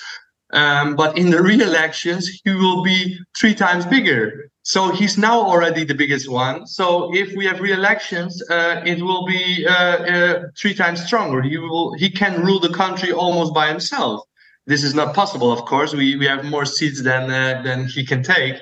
[0.54, 4.50] Um, but in the re-elections, he will be three times bigger.
[4.64, 6.66] So he's now already the biggest one.
[6.68, 11.42] So if we have re-elections, uh, it will be uh, uh, three times stronger.
[11.42, 14.22] He will he can rule the country almost by himself.
[14.68, 15.94] This is not possible, of course.
[15.94, 18.56] We, we have more seats than, uh, than he can take.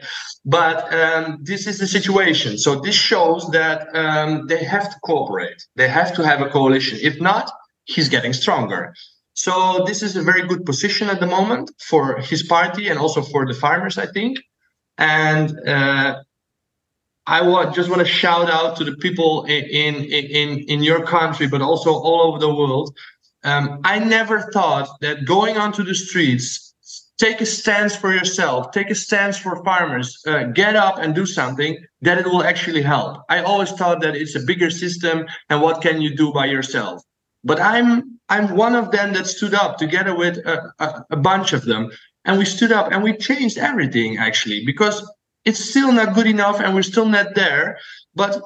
[0.45, 2.57] But um, this is the situation.
[2.57, 5.65] So this shows that um, they have to cooperate.
[5.75, 6.99] They have to have a coalition.
[7.01, 7.49] If not,
[7.85, 8.93] he's getting stronger.
[9.33, 13.21] So this is a very good position at the moment for his party and also
[13.21, 14.39] for the farmers, I think.
[14.97, 16.21] And uh,
[17.25, 21.05] I want, just want to shout out to the people in, in in in your
[21.05, 22.95] country, but also all over the world
[23.43, 26.73] um, I never thought that going onto the streets,
[27.17, 31.25] take a stance for yourself, take a stance for farmers, uh, get up and do
[31.25, 33.21] something, that it will actually help.
[33.29, 37.03] I always thought that it's a bigger system and what can you do by yourself?
[37.43, 41.51] But I'm I'm one of them that stood up together with a, a, a bunch
[41.51, 41.91] of them,
[42.25, 45.05] and we stood up and we changed everything actually because
[45.43, 47.77] it's still not good enough and we're still not there.
[48.15, 48.41] But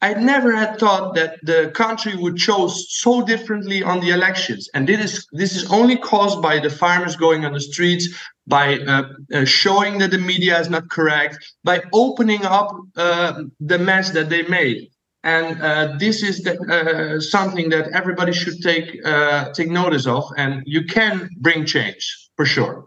[0.00, 4.88] I never had thought that the country would choose so differently on the elections, and
[4.88, 8.08] this is this is only caused by the farmers going on the streets,
[8.46, 9.02] by uh,
[9.34, 14.28] uh, showing that the media is not correct, by opening up uh, the mess that
[14.28, 14.88] they made,
[15.24, 20.24] and uh, this is the, uh, something that everybody should take uh, take notice of,
[20.36, 22.86] and you can bring change for sure.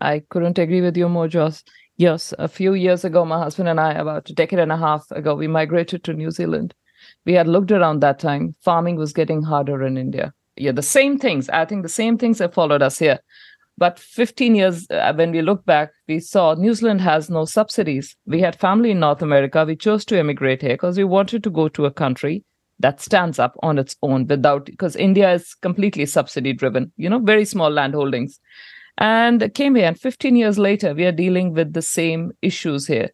[0.00, 1.62] I couldn't agree with you more, Jos.
[2.02, 5.08] Yes, a few years ago, my husband and I, about a decade and a half
[5.12, 6.74] ago, we migrated to New Zealand.
[7.24, 8.56] We had looked around that time.
[8.60, 10.34] Farming was getting harder in India.
[10.56, 11.48] Yeah, the same things.
[11.50, 13.20] I think the same things have followed us here.
[13.78, 18.16] But 15 years, uh, when we look back, we saw New Zealand has no subsidies.
[18.26, 19.64] We had family in North America.
[19.64, 22.42] We chose to emigrate here because we wanted to go to a country
[22.80, 27.20] that stands up on its own without, because India is completely subsidy driven, you know,
[27.20, 28.40] very small land holdings
[28.98, 29.86] and came here.
[29.86, 33.10] And 15 years later, we are dealing with the same issues here.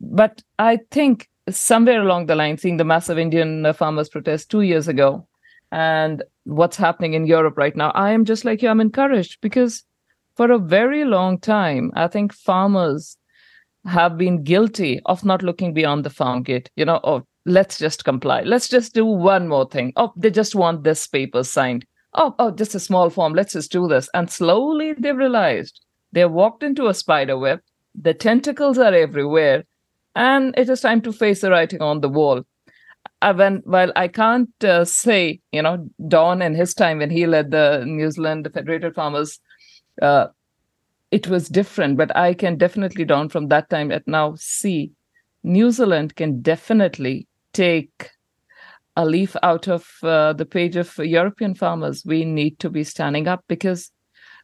[0.00, 4.62] But I think somewhere along the line, seeing the massive Indian uh, farmers protest two
[4.62, 5.26] years ago
[5.72, 9.84] and what's happening in Europe right now, I am just like you, I'm encouraged because
[10.36, 13.16] for a very long time, I think farmers
[13.86, 16.70] have been guilty of not looking beyond the farm gate.
[16.76, 18.42] You know, oh, let's just comply.
[18.42, 19.92] Let's just do one more thing.
[19.96, 23.34] Oh, they just want this paper signed oh, oh, just a small form.
[23.34, 24.08] Let's just do this.
[24.14, 25.80] And slowly they realized
[26.12, 27.60] they walked into a spider web.
[27.94, 29.64] The tentacles are everywhere.
[30.14, 32.42] And it is time to face the writing on the wall.
[33.20, 37.26] Uh, when, well, I can't uh, say, you know, Don and his time when he
[37.26, 39.40] led the New Zealand Federated Farmers,
[40.00, 40.28] uh,
[41.10, 41.96] it was different.
[41.96, 44.92] But I can definitely, Don, from that time at now, see
[45.42, 48.10] New Zealand can definitely take
[48.98, 52.02] a leaf out of uh, the page of European farmers.
[52.04, 53.92] We need to be standing up because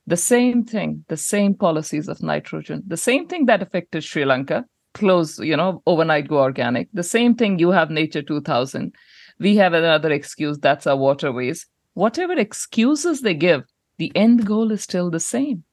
[0.06, 4.64] the same thing, the same policies of nitrogen, the same thing that affected Sri Lanka,
[4.92, 8.94] close, you know, overnight go organic, the same thing you have Natura 2000.
[9.40, 11.66] We have another excuse that's our waterways.
[11.94, 13.64] Whatever excuses they give,
[13.96, 15.64] the end goal is still the same.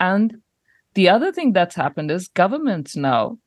[0.00, 0.38] And
[0.94, 3.38] the other thing that's happened is governments now,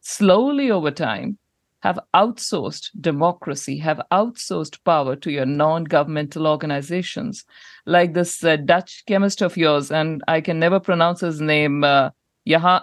[0.00, 1.38] slowly over time,
[1.80, 7.44] have outsourced democracy, have outsourced power to your non governmental organizations,
[7.86, 12.10] like this uh, Dutch chemist of yours, and I can never pronounce his name, uh,
[12.44, 12.82] Johan,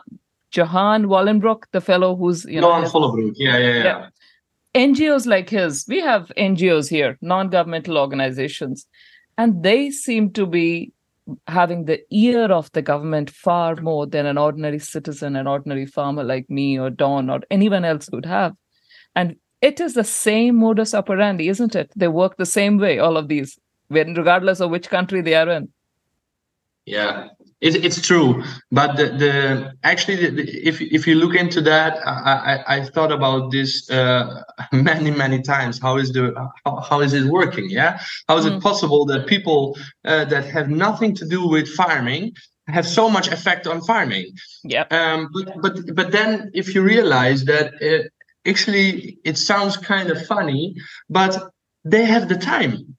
[0.52, 2.82] Johan Vollenbroek, the fellow who's, you know.
[2.82, 4.08] Johan yeah, yeah, yeah, yeah.
[4.76, 8.88] NGOs like his, we have NGOs here, non governmental organizations.
[9.38, 10.94] and they seem to be
[11.48, 16.24] having the ear of the government far more than an ordinary citizen, an ordinary farmer
[16.24, 18.56] like me or Don or anyone else would have.
[19.16, 21.92] And it is the same modus operandi, isn't it?
[21.96, 23.58] They work the same way, all of these,
[23.90, 25.70] regardless of which country they are in.
[26.86, 27.30] Yeah,
[27.62, 28.44] it, it's true.
[28.72, 32.12] But the, the actually, the, the, if if you look into that, I,
[32.68, 35.80] I, I thought about this uh, many many times.
[35.82, 36.34] How is the
[36.64, 37.70] how, how is it working?
[37.70, 38.58] Yeah, how is mm.
[38.58, 42.36] it possible that people uh, that have nothing to do with farming
[42.68, 44.28] have so much effect on farming?
[44.64, 44.86] Yeah.
[44.92, 45.30] Um.
[45.34, 48.08] But but but then if you realize that uh,
[48.46, 50.76] actually it sounds kind of funny,
[51.10, 51.52] but
[51.84, 52.98] they have the time.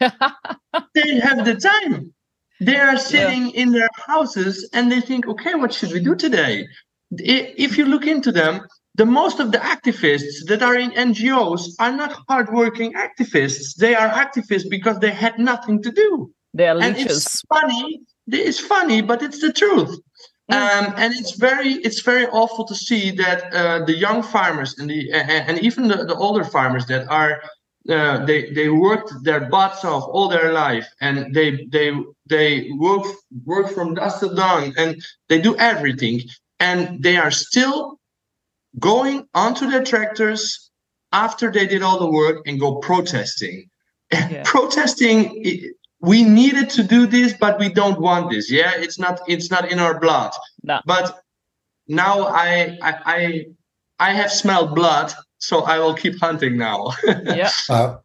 [0.00, 2.12] they have the time
[2.60, 3.62] they are sitting yeah.
[3.62, 6.68] in their houses and they think, okay, what should we do today?
[7.10, 8.60] If you look into them,
[8.96, 13.74] the most of the activists that are in NGOs are not hardworking activists.
[13.76, 16.32] They are activists because they had nothing to do.
[16.52, 17.00] They are leeches.
[17.00, 18.00] And it's funny.
[18.28, 19.98] It's funny, but it's the truth.
[20.52, 24.90] Um, and it's very it's very awful to see that uh, the young farmers and
[24.90, 27.40] the and, even the, the older farmers that are
[27.88, 31.92] uh, they they worked their butts off all their life and they they
[32.26, 33.06] they work
[33.44, 36.20] work from dusk to dawn and they do everything
[36.58, 37.98] and they are still
[38.78, 40.70] going onto their tractors
[41.12, 43.68] after they did all the work and go protesting
[44.12, 44.42] yeah.
[44.44, 49.50] protesting we needed to do this but we don't want this yeah it's not it's
[49.50, 50.32] not in our blood
[50.62, 50.80] no.
[50.86, 51.20] but
[51.88, 53.46] now I, I i
[53.98, 56.92] i have smelled blood so I will keep hunting now.
[57.24, 57.50] yeah.
[57.68, 57.96] Uh,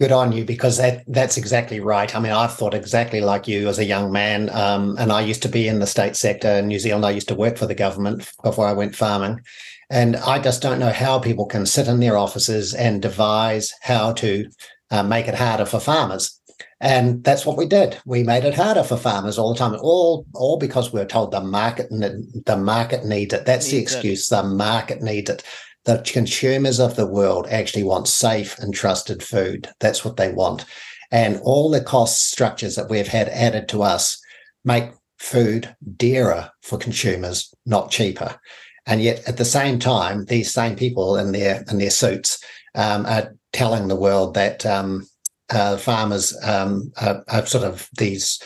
[0.00, 2.14] good on you because that that's exactly right.
[2.14, 5.42] I mean, I've thought exactly like you as a young man, um, and I used
[5.42, 7.06] to be in the state sector in New Zealand.
[7.06, 9.40] I used to work for the government before I went farming,
[9.88, 14.12] and I just don't know how people can sit in their offices and devise how
[14.14, 14.50] to
[14.90, 16.37] uh, make it harder for farmers.
[16.80, 17.98] And that's what we did.
[18.06, 21.32] We made it harder for farmers all the time, all all because we were told
[21.32, 23.46] the market the market needs it.
[23.46, 24.30] That's needs the excuse.
[24.30, 24.36] It.
[24.36, 25.42] The market needs it
[25.88, 29.70] the consumers of the world actually want safe and trusted food.
[29.80, 30.66] That's what they want.
[31.10, 34.20] And all the cost structures that we've had added to us
[34.66, 38.38] make food dearer for consumers, not cheaper.
[38.84, 42.44] And yet, at the same time, these same people in their in their suits
[42.74, 45.06] um, are telling the world that um,
[45.50, 48.40] uh, farmers um, are, are sort of these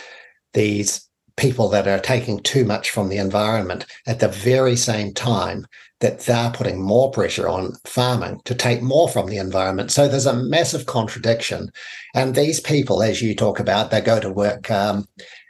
[0.55, 5.67] these people that are taking too much from the environment at the very same time
[6.01, 9.91] that they're putting more pressure on farming to take more from the environment.
[9.91, 11.71] So there's a massive contradiction.
[12.15, 15.07] And these people, as you talk about, they go to work um,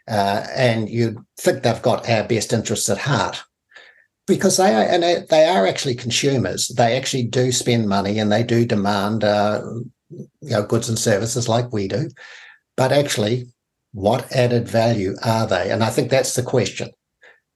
[0.08, 3.42] uh, and you think they've got our best interests at heart
[4.26, 6.68] because they are and they are actually consumers.
[6.68, 9.62] They actually do spend money and they do demand uh,
[10.40, 12.08] you know goods and services like we do.
[12.76, 13.46] But actually,
[13.92, 15.70] what added value are they?
[15.70, 16.90] And I think that's the question.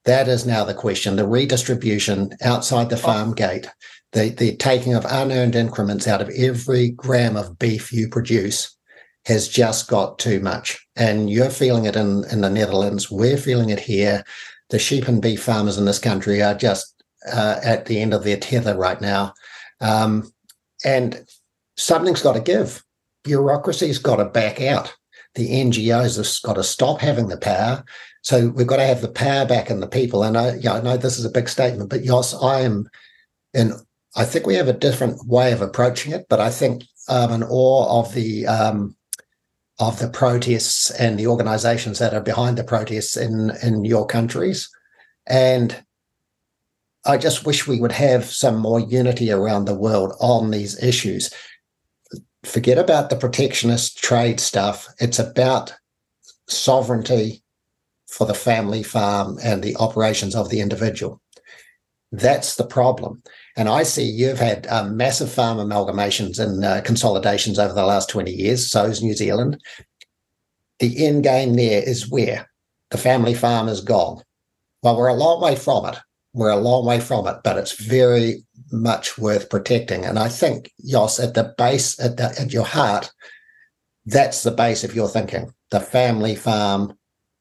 [0.04, 1.16] That is now the question.
[1.16, 3.68] The redistribution outside the farm gate,
[4.12, 8.76] the, the taking of unearned increments out of every gram of beef you produce
[9.24, 10.78] has just got too much.
[10.94, 13.10] And you're feeling it in, in the Netherlands.
[13.10, 14.22] We're feeling it here.
[14.70, 17.02] The sheep and beef farmers in this country are just
[17.32, 19.34] uh, at the end of their tether right now.
[19.80, 20.30] Um,
[20.84, 21.26] and
[21.76, 22.82] something's got to give.
[23.24, 24.94] Bureaucracy's got to back out.
[25.34, 27.84] The NGOs have got to stop having the power
[28.26, 30.24] so we've got to have the power back in the people.
[30.24, 32.90] And I, yeah, I know this is a big statement, but yes, I am,
[33.54, 33.72] and
[34.16, 36.26] I think we have a different way of approaching it.
[36.28, 38.96] But I think I'm in awe of the um,
[39.78, 44.68] of the protests and the organisations that are behind the protests in in your countries,
[45.28, 45.84] and
[47.04, 51.32] I just wish we would have some more unity around the world on these issues.
[52.46, 54.88] Forget about the protectionist trade stuff.
[55.00, 55.74] It's about
[56.48, 57.42] sovereignty
[58.08, 61.20] for the family farm and the operations of the individual.
[62.12, 63.22] That's the problem.
[63.56, 68.08] And I see you've had um, massive farm amalgamations and uh, consolidations over the last
[68.08, 68.70] 20 years.
[68.70, 69.60] So is New Zealand.
[70.78, 72.48] The end game there is where
[72.90, 74.22] the family farm is gone.
[74.82, 75.96] Well, we're a long way from it.
[76.32, 80.04] We're a long way from it, but it's very much worth protecting.
[80.04, 83.12] And I think, Jos, at the base, at, the, at your heart,
[84.04, 85.52] that's the base of your thinking.
[85.70, 86.96] The family farm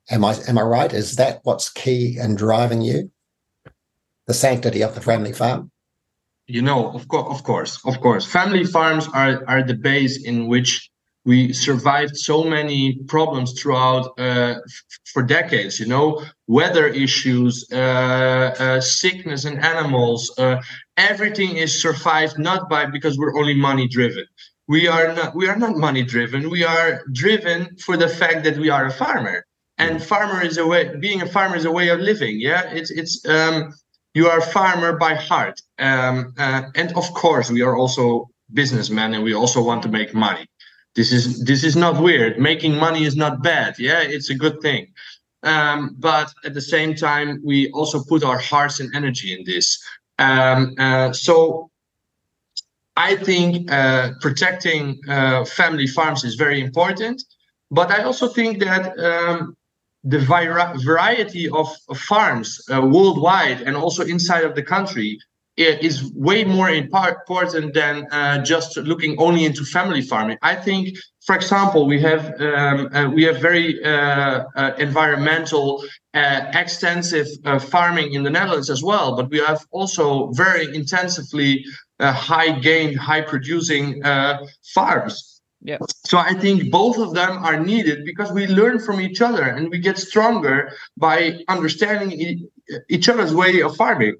[0.10, 0.94] Am I am I right?
[0.94, 3.12] Is that what's key in driving you?
[4.28, 5.72] The sanctity of the family farm.
[6.48, 8.26] You know, of course, of course, of course.
[8.26, 10.92] Family farms are are the base in which
[11.26, 15.80] we survived so many problems throughout uh, f- for decades.
[15.80, 20.32] You know, weather issues, uh, uh, sickness in animals.
[20.98, 24.26] Everything is survived not by because we're only money driven.
[24.68, 26.50] we are not we are not money driven.
[26.50, 29.46] We are driven for the fact that we are a farmer.
[29.78, 32.64] And farmer is a way being a farmer is a way of living yeah?
[32.72, 33.74] It's it's um
[34.14, 35.62] you are a farmer by heart.
[35.80, 40.14] Um uh, and of course we are also businessmen and we also want to make
[40.14, 40.48] money.
[40.96, 42.40] This is this is not weird.
[42.40, 44.02] Making money is not bad yeah?
[44.02, 44.88] It's a good thing.
[45.44, 49.78] Um, but at the same time we also put our hearts and energy in this
[50.20, 51.70] um, uh, so
[52.96, 57.24] I think uh, protecting uh, family farms is very important,
[57.72, 59.56] but I also think that um,
[60.04, 65.20] the variety of, farms uh, worldwide and also inside of the country
[65.58, 70.38] is way more important than uh, just looking only into family farming.
[70.42, 74.44] I think, for example, we have um, uh, we have very uh,
[74.78, 75.84] environmental,
[76.16, 77.28] extensive
[77.62, 81.66] farming in the Netherlands as well, but we have also very intensively
[82.00, 85.42] uh, high gain, high producing uh, farms.
[85.62, 85.78] Yeah.
[86.06, 89.70] So I think both of them are needed because we learn from each other and
[89.70, 92.48] we get stronger by understanding e-
[92.90, 94.16] each other's way of farming.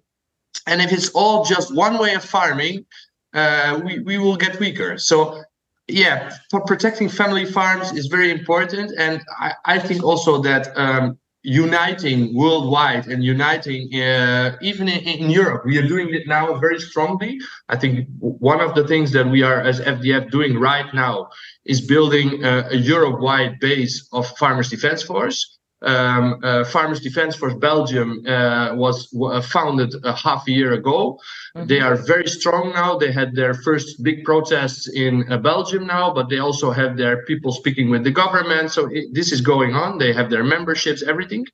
[0.66, 2.86] And if it's all just one way of farming,
[3.34, 4.98] uh, we, we will get weaker.
[4.98, 5.44] So
[5.88, 8.94] yeah, for protecting family farms is very important.
[8.98, 15.30] And I, I think also that um, uniting worldwide and uniting uh, even in, in,
[15.30, 15.64] Europe.
[15.66, 17.40] We are doing it now very strongly.
[17.70, 21.30] I think one of the things that we are as FDF doing right now
[21.66, 25.60] is building a, a Europe-wide base of Farmers Defence Force.
[25.86, 31.20] Um, uh, Farmers Defence Force Belgium uh, was uh, founded a half a year ago.
[31.56, 31.68] Mm-hmm.
[31.68, 32.98] They are very strong now.
[32.98, 37.24] They had their first big protests in uh, Belgium now, but they also have their
[37.26, 38.72] people speaking with the government.
[38.72, 40.00] So it, this is going on.
[40.00, 41.46] They have their memberships, everything.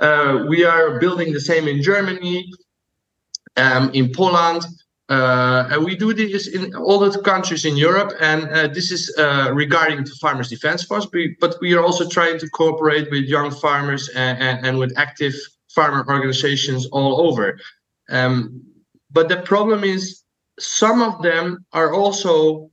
[0.00, 2.50] Uh, we are building the same in Germany,
[3.56, 4.62] um, in Poland.
[5.08, 9.14] Uh, and we do this in all the countries in Europe, and uh, this is
[9.18, 11.06] uh, regarding to Farmers Defence Force.
[11.40, 15.34] But we are also trying to cooperate with young farmers and, and, and with active
[15.68, 17.58] farmer organizations all over.
[18.10, 18.62] Um,
[19.12, 20.22] but the problem is,
[20.58, 22.70] some of them are also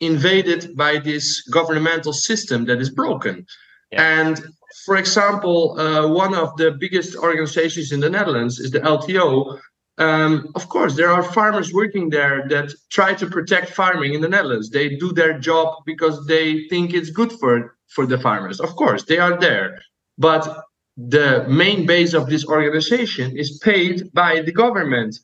[0.00, 3.46] invaded by this governmental system that is broken.
[3.92, 4.20] Yeah.
[4.20, 4.44] And
[4.84, 9.58] for example, uh, one of the biggest organizations in the Netherlands is the LTO,
[9.98, 14.28] um, of course, there are farmers working there that try to protect farming in the
[14.28, 14.70] Netherlands.
[14.70, 18.60] They do their job because they think it's good for for the farmers.
[18.60, 19.80] Of course, they are there,
[20.18, 20.64] but
[20.96, 25.18] the main base of this organization is paid by the government.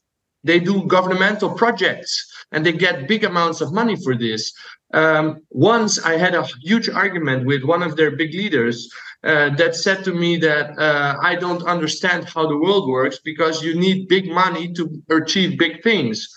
[0.45, 2.13] They do governmental projects
[2.51, 4.53] and they get big amounts of money for this.
[4.93, 8.93] Um, once I had a huge argument with one of their big leaders
[9.25, 13.63] uh, that said to me that uh, I don't understand how the world works because
[13.63, 16.29] you need big money to achieve big things.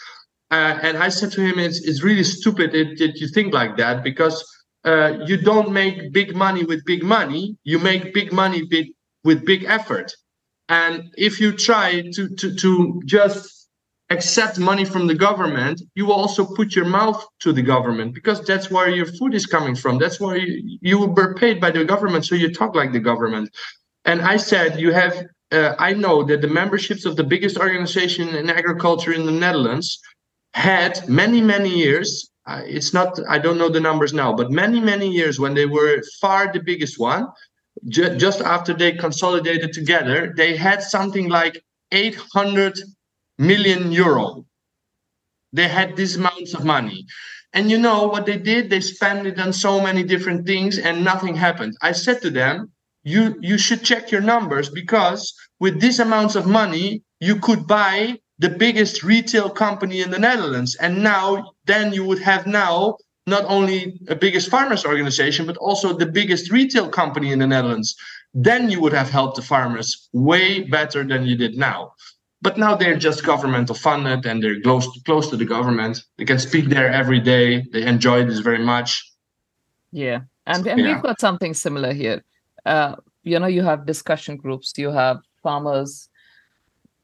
[0.52, 4.03] Uh, and I said to him, it's, it's really stupid that, you think like that
[4.03, 4.45] because
[4.86, 8.64] uh, you don't make big money with big money, you make big money
[9.23, 10.14] with big effort.
[10.69, 13.55] And if you try to, to, to just
[14.10, 18.69] accept money from the government, you also put your mouth to the government because that's
[18.69, 19.98] where your food is coming from.
[19.98, 23.49] That's why you, you were paid by the government, so you talk like the government.
[24.06, 25.26] And I said, you have.
[25.52, 29.99] Uh, I know that the memberships of the biggest organization in agriculture in the Netherlands
[30.53, 32.32] had many, many years.
[32.48, 33.19] Uh, it's not.
[33.30, 36.60] I don't know the numbers now, but many, many years when they were far the
[36.60, 37.27] biggest one.
[37.88, 42.80] Ju- just after they consolidated together, they had something like 800
[43.37, 44.45] million euro.
[45.53, 47.05] They had these amounts of money.
[47.53, 48.69] And you know what they did?
[48.69, 51.77] They spent it on so many different things and nothing happened.
[51.81, 52.71] I said to them,
[53.03, 58.19] you you should check your numbers because with these amounts of money, you could buy
[58.39, 60.75] the biggest retail company in the Netherlands.
[60.75, 62.97] And now then you would have now
[63.27, 67.95] not only a biggest farmers organization, but also the biggest retail company in the Netherlands.
[68.33, 71.93] Then you would have helped the farmers way better than you did now.
[72.45, 76.03] But now they're just governmental funded and they're close close to the government.
[76.17, 77.65] They can speak there every day.
[77.73, 78.89] They enjoy this very much.
[79.91, 80.93] Yeah, and and yeah.
[80.93, 82.23] we've got something similar here.
[82.63, 86.07] Uh, you know, you have discussion groups, you have farmers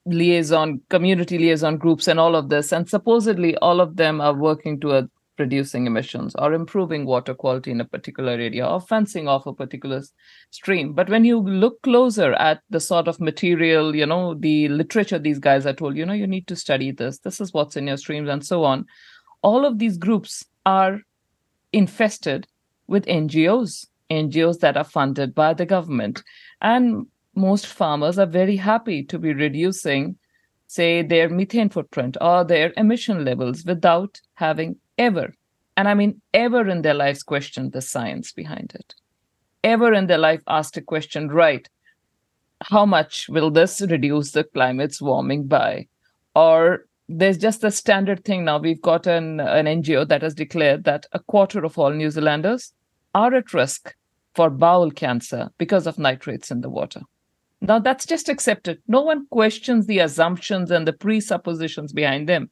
[0.05, 4.80] liaison, community liaison groups, and all of this, and supposedly all of them are working
[4.81, 5.09] to a
[5.41, 10.01] reducing emissions or improving water quality in a particular area or fencing off a particular
[10.51, 10.93] stream.
[10.93, 15.39] But when you look closer at the sort of material, you know, the literature these
[15.39, 17.97] guys are told, you know, you need to study this, this is what's in your
[17.97, 18.85] streams, and so on.
[19.41, 21.01] All of these groups are
[21.73, 22.47] infested
[22.88, 26.23] with NGOs, NGOs that are funded by the government.
[26.61, 30.18] And most farmers are very happy to be reducing
[30.72, 35.34] say their methane footprint or their emission levels without having ever
[35.76, 38.94] and I mean ever in their lives questioned the science behind it,
[39.64, 41.68] ever in their life asked a question, right?
[42.61, 45.88] How much will this reduce the climate's warming by?
[46.36, 48.60] Or there's just the standard thing now.
[48.60, 52.73] We've got an, an NGO that has declared that a quarter of all New Zealanders
[53.15, 53.95] are at risk
[54.36, 57.02] for bowel cancer because of nitrates in the water.
[57.60, 58.80] Now that's just accepted.
[58.88, 62.49] No one questions the assumptions and the presuppositions behind them.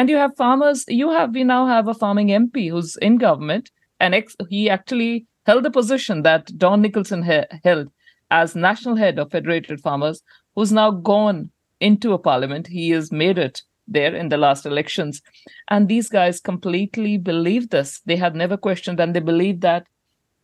[0.00, 3.70] And you have farmers, you have, we now have a farming MP who's in government,
[4.00, 7.88] and ex- he actually held the position that Don Nicholson he- held
[8.30, 10.22] as national head of Federated Farmers,
[10.54, 11.50] who's now gone
[11.80, 12.66] into a parliament.
[12.66, 15.20] He has made it there in the last elections.
[15.68, 18.00] And these guys completely believe this.
[18.06, 19.86] They have never questioned, and they believe that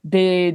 [0.05, 0.55] they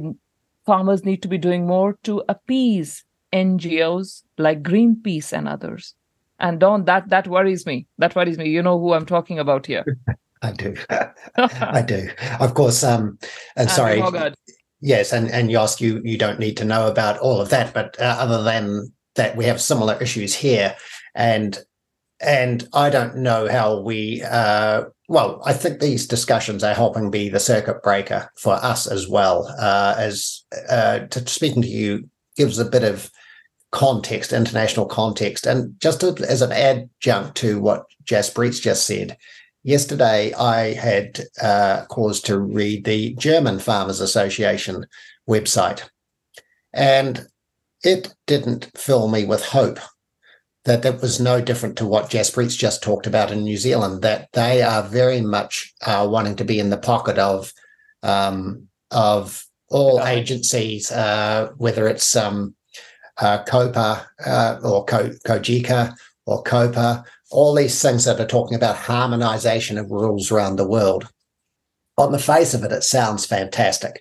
[0.64, 5.96] farmers need to be doing more to appease NGOs like Greenpeace and others.
[6.38, 7.86] And Don, that that worries me.
[7.98, 8.48] That worries me.
[8.48, 9.84] You know who I'm talking about here.
[10.42, 10.74] I do.
[11.36, 12.08] I do.
[12.40, 12.82] Of course.
[12.82, 13.18] Um,
[13.56, 14.02] and sorry.
[14.80, 17.96] Yes, and and Jos, you you don't need to know about all of that, but
[18.00, 20.74] uh, other than that, we have similar issues here,
[21.14, 21.56] and
[22.20, 24.22] and I don't know how we.
[24.22, 29.06] Uh, well, I think these discussions are helping be the circuit breaker for us as
[29.06, 29.46] well.
[29.58, 33.10] Uh, as uh, to, speaking to you gives a bit of
[33.72, 35.46] context, international context.
[35.46, 39.16] And just as an adjunct to what Jaspreet just said,
[39.64, 44.86] yesterday I had uh, cause to read the German Farmers Association
[45.28, 45.88] website,
[46.72, 47.26] and
[47.82, 49.78] it didn't fill me with hope
[50.64, 54.28] that that was no different to what Jaspreet's just talked about in New Zealand, that
[54.32, 57.52] they are very much uh, wanting to be in the pocket of
[58.04, 62.54] um, of all agencies, uh, whether it's um,
[63.18, 65.94] uh, COPA uh, or Co- COGECA
[66.26, 71.08] or COPA, all these things that are talking about harmonization of rules around the world.
[71.98, 74.00] On the face of it, it sounds fantastic.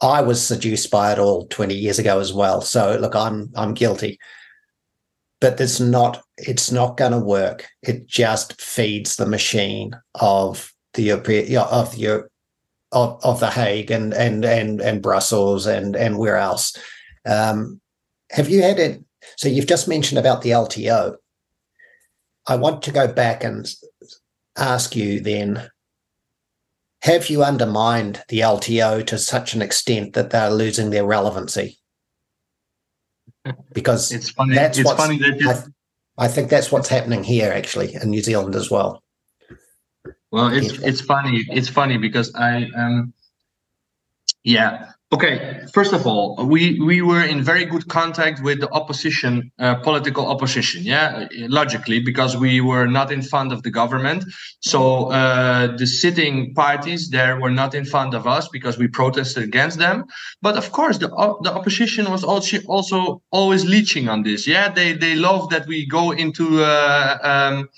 [0.00, 2.60] I was seduced by it all 20 years ago as well.
[2.60, 4.18] So look, I'm I'm guilty.
[5.40, 7.68] But it's not it's not going to work.
[7.82, 12.28] It just feeds the machine of the of the
[12.92, 16.76] of, of the Hague and and and and Brussels and and where else.
[17.26, 17.80] Um,
[18.30, 19.02] have you had it?
[19.36, 21.16] So you've just mentioned about the LTO.
[22.46, 23.68] I want to go back and
[24.56, 25.70] ask you then
[27.02, 31.78] have you undermined the LTO to such an extent that they're losing their relevancy?
[33.72, 34.56] Because it's funny.
[34.56, 35.50] That's it's funny that you...
[35.50, 35.62] I,
[36.18, 39.02] I, think that's what's happening here, actually, in New Zealand as well.
[40.30, 41.46] Well, it's it's funny.
[41.48, 43.14] It's funny because I um,
[44.42, 49.50] yeah, Okay, first of all, we we were in very good contact with the opposition,
[49.58, 50.82] uh, political opposition.
[50.82, 54.24] Yeah, logically because we were not in front of the government.
[54.60, 59.44] So uh, the sitting parties there were not in front of us because we protested
[59.44, 60.04] against them.
[60.42, 61.08] But of course, the
[61.42, 64.46] the opposition was also also always leeching on this.
[64.46, 66.62] Yeah, they they love that we go into.
[66.62, 67.68] Uh, um,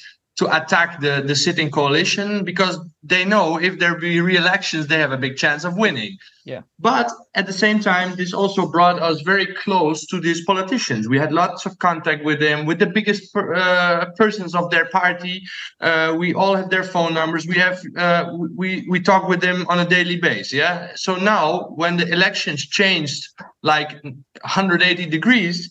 [0.40, 5.12] to attack the, the sitting coalition because they know if there be re-elections, they have
[5.12, 6.16] a big chance of winning.
[6.46, 6.62] Yeah.
[6.78, 11.08] But at the same time, this also brought us very close to these politicians.
[11.08, 14.86] We had lots of contact with them, with the biggest per, uh, persons of their
[14.86, 15.42] party.
[15.78, 17.46] Uh, we all have their phone numbers.
[17.46, 20.54] We have uh, we we talk with them on a daily basis.
[20.54, 20.92] Yeah.
[20.94, 23.28] So now, when the elections changed
[23.62, 25.68] like 180 degrees,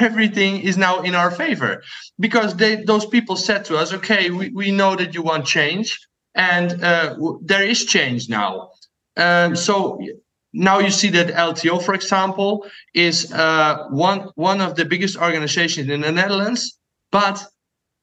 [0.00, 1.82] everything is now in our favor.
[2.18, 5.98] Because they those people said to us okay we, we know that you want change
[6.34, 8.70] and uh, there is change now.
[9.16, 9.98] Um, so
[10.52, 15.88] now you see that lto for example is uh, one one of the biggest organizations
[15.88, 16.78] in the netherlands
[17.12, 17.44] but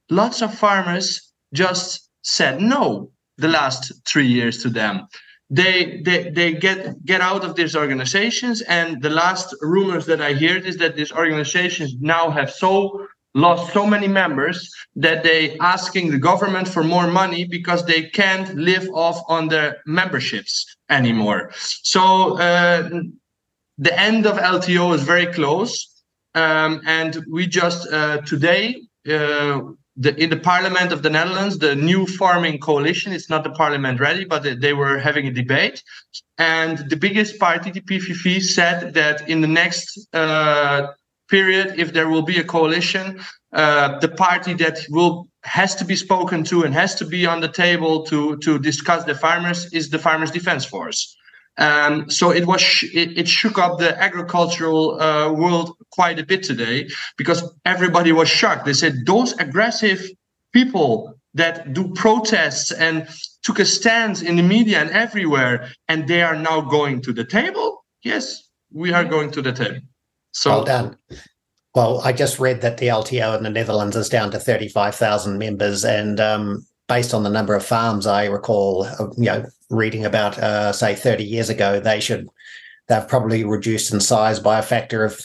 [0.09, 5.07] lots of farmers just said no the last three years to them
[5.49, 10.33] they they they get get out of these organizations and the last rumors that i
[10.33, 13.07] heard is that these organizations now have so
[13.37, 18.55] lost so many members that they asking the government for more money because they can't
[18.55, 21.51] live off on their memberships anymore.
[21.83, 22.89] So uh,
[23.77, 25.71] the end of lto is very close
[26.33, 28.63] um, and we just uh, today
[29.07, 29.61] uh,
[29.97, 33.99] the, in the parliament of the Netherlands, the new farming coalition, it's not the parliament
[33.99, 35.83] ready, but they, were having a debate.
[36.37, 40.87] And the biggest party, the PVV, said that in the next uh,
[41.29, 43.19] period, if there will be a coalition,
[43.53, 47.39] uh, the party that will has to be spoken to and has to be on
[47.39, 51.15] the table to to discuss the farmers is the Farmers Defence Force.
[51.57, 52.61] Um, so it was
[52.93, 56.87] it, it, shook up the agricultural uh, world quite a bit today
[57.17, 58.65] because everybody was shocked.
[58.65, 60.09] They said those aggressive
[60.53, 63.07] people that do protests and
[63.43, 67.23] took a stance in the media and everywhere, and they are now going to the
[67.23, 67.85] table.
[68.03, 69.81] Yes, we are going to the table.
[70.31, 70.97] So well done.
[71.77, 75.85] Well, I just read that the LTO in the Netherlands is down to 35,000 members.
[75.85, 80.39] And um, based on the number of farms I recall, uh, you know, reading about,
[80.39, 82.29] uh, say, 30 years ago, they should,
[82.87, 85.23] they've probably reduced in size by a factor of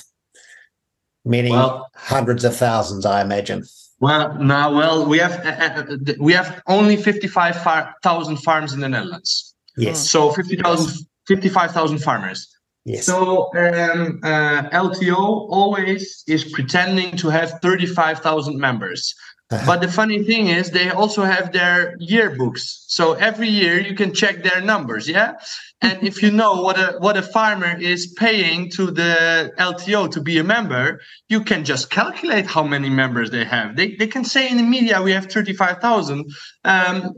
[1.25, 3.65] many well, hundreds of thousands, I imagine.
[4.01, 9.55] Well, now, well, we have uh, uh we have only 55,000 farms in the Netherlands.
[9.77, 10.11] Yes.
[10.11, 12.49] So 50,000, 55,000 farmers.
[12.85, 13.07] Yes.
[13.07, 19.15] So um, uh, LTO always is pretending to have 35,000 members.
[19.67, 22.85] But the funny thing is, they also have their yearbooks.
[22.87, 25.35] So every year you can check their numbers, yeah.
[25.81, 30.21] And if you know what a what a farmer is paying to the LTO to
[30.21, 33.77] be a member, you can just calculate how many members they have.
[33.77, 36.31] They they can say in the media we have thirty five thousand.
[36.65, 37.15] Um,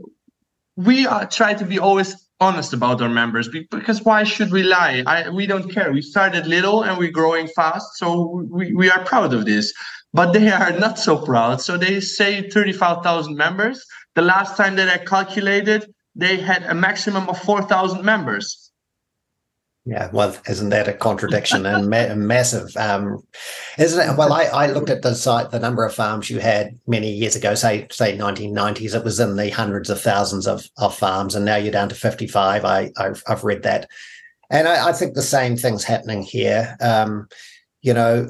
[0.75, 5.01] we are, try to be always honest about our members because why should we lie
[5.07, 9.01] I, we don't care we started little and we're growing fast so we, we are
[9.05, 9.73] proud of this
[10.15, 13.85] but they are not so proud so they say 35000 members
[14.15, 18.65] the last time that i calculated they had a maximum of 4000 members
[19.87, 22.75] yeah, well, isn't that a contradiction and ma- massive?
[22.75, 23.21] Um,
[23.77, 24.17] isn't it?
[24.17, 27.35] Well, I, I looked at the site, the number of farms you had many years
[27.35, 28.95] ago, say say 1990s.
[28.95, 31.95] It was in the hundreds of thousands of, of farms, and now you're down to
[31.95, 32.65] 55.
[32.65, 33.87] I I've, I've read that,
[34.49, 36.75] and I, I, think the same thing's happening here.
[36.81, 37.27] Um,
[37.83, 38.27] you know,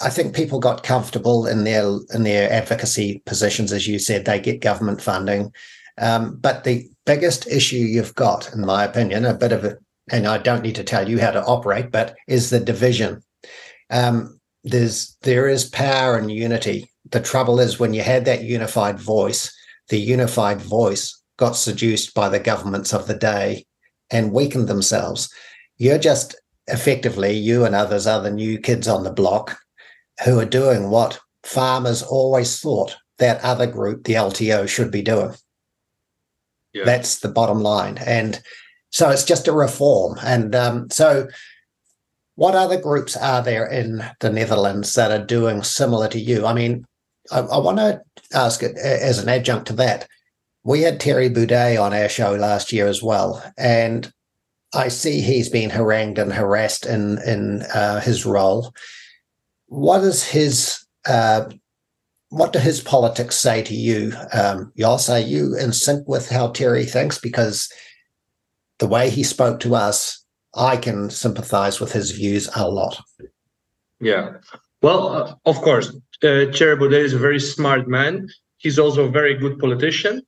[0.00, 4.24] I think people got comfortable in their in their advocacy positions, as you said.
[4.24, 5.52] They get government funding,
[5.98, 9.78] um, but the biggest issue you've got, in my opinion, a bit of a
[10.12, 13.22] and I don't need to tell you how to operate, but is the division.
[13.90, 16.90] Um, there's there is power and unity.
[17.10, 19.52] The trouble is when you had that unified voice,
[19.88, 23.64] the unified voice got seduced by the governments of the day
[24.10, 25.32] and weakened themselves.
[25.78, 26.34] You're just
[26.66, 29.56] effectively, you and others are the new kids on the block
[30.24, 35.34] who are doing what farmers always thought that other group, the LTO, should be doing.
[36.72, 36.84] Yeah.
[36.84, 37.98] That's the bottom line.
[37.98, 38.40] And
[38.90, 40.18] so it's just a reform.
[40.22, 41.28] And um, so,
[42.34, 46.44] what other groups are there in the Netherlands that are doing similar to you?
[46.44, 46.84] I mean,
[47.30, 48.02] I, I want to
[48.34, 50.06] ask it as an adjunct to that.
[50.64, 54.12] We had Terry Baudet on our show last year as well, and
[54.74, 58.74] I see he's been harangued and harassed in in uh, his role.
[59.66, 61.50] What is his uh,
[62.30, 64.12] what do his politics say to you?
[64.32, 67.18] Um, Jos, are you in sync with how Terry thinks?
[67.18, 67.72] Because
[68.78, 70.24] the way he spoke to us,
[70.54, 73.00] I can sympathize with his views a lot.
[74.00, 74.34] Yeah.
[74.82, 75.88] Well, uh, of course,
[76.22, 78.28] uh, Thierry is a very smart man.
[78.58, 80.22] He's also a very good politician.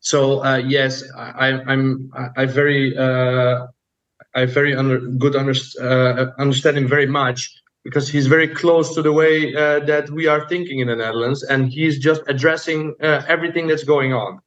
[0.00, 3.66] So uh, yes, I, I'm I very uh,
[4.34, 7.50] I very under, good under, uh, very much
[7.84, 11.42] because he's very close to the way uh, that we are thinking in the Netherlands,
[11.42, 14.40] and he's just addressing uh, everything that's going on.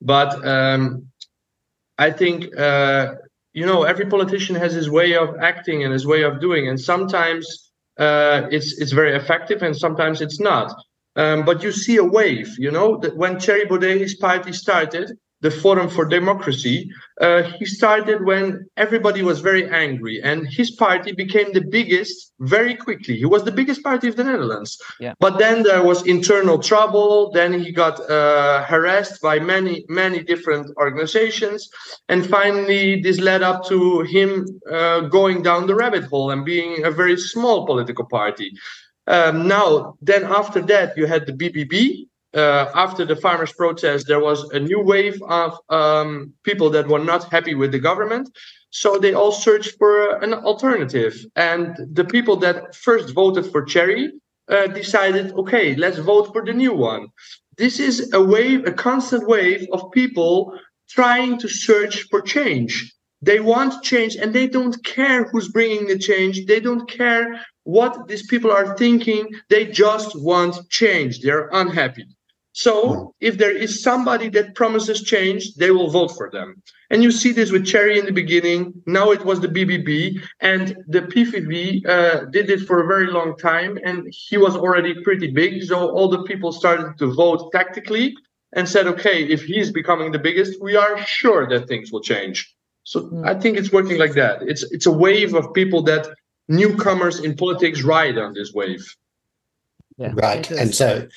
[0.00, 1.08] But um,
[1.98, 3.14] I think uh,
[3.52, 6.78] you know every politician has his way of acting and his way of doing, and
[6.78, 10.74] sometimes uh, it's it's very effective, and sometimes it's not.
[11.16, 15.50] Um, but you see a wave, you know, that when Thierry Baudet's party started, the
[15.50, 16.90] Forum for Democracy,
[17.20, 22.74] uh, he started when everybody was very angry, and his party became the biggest very
[22.74, 23.14] quickly.
[23.18, 24.70] He was the biggest party of the Netherlands.
[24.98, 25.12] Yeah.
[25.20, 27.30] But then there was internal trouble.
[27.30, 31.68] Then he got uh, harassed by many, many different organizations,
[32.08, 34.28] and finally, this led up to him
[34.72, 38.50] uh, going down the rabbit hole and being a very small political party.
[39.06, 44.20] Um, now, then after that, you had the BBB, uh, after the farmers' protest, there
[44.20, 48.28] was a new wave of um, people that were not happy with the government.
[48.70, 51.14] So they all searched for an alternative.
[51.36, 54.12] And the people that first voted for Thierry
[54.48, 57.06] uh, decided, okay, let's vote for the new one.
[57.56, 60.58] This is a wave, a constant wave of people
[60.88, 62.92] trying to search for change.
[63.22, 66.44] They want change and they don't care who's bringing the change.
[66.46, 69.30] They don't care what these people are thinking.
[69.48, 71.20] They just want change.
[71.20, 72.06] They're unhappy.
[72.54, 73.06] So hmm.
[73.20, 76.62] if there is somebody that promises change, they will vote for them.
[76.88, 78.72] And you see this with Thierry in the beginning.
[78.86, 83.36] Now it was the BBB, and the PVV uh, did it for a very long
[83.36, 85.64] time, and he was already pretty big.
[85.64, 88.14] So all the people started to vote tactically
[88.52, 92.54] and said, okay, if he's becoming the biggest, we are sure that things will change.
[92.84, 93.26] So mm.
[93.26, 94.42] I think it's working like that.
[94.42, 96.06] It's it's a wave of people that
[96.46, 98.84] newcomers in politics ride on this wave.
[99.96, 100.48] Yeah, right.
[100.50, 101.08] And so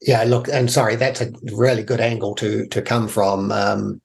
[0.00, 3.52] yeah, look, and sorry, that's a really good angle to to come from.
[3.52, 4.00] Um,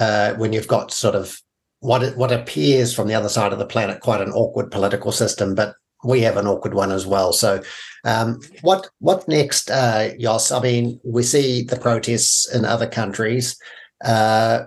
[0.00, 1.38] uh, when you've got sort of
[1.80, 5.54] what what appears from the other side of the planet quite an awkward political system,
[5.54, 5.74] but
[6.04, 7.32] we have an awkward one as well.
[7.32, 7.62] So,
[8.04, 10.10] um, what what next, uh?
[10.18, 13.56] I mean, we see the protests in other countries.
[14.04, 14.64] Uh,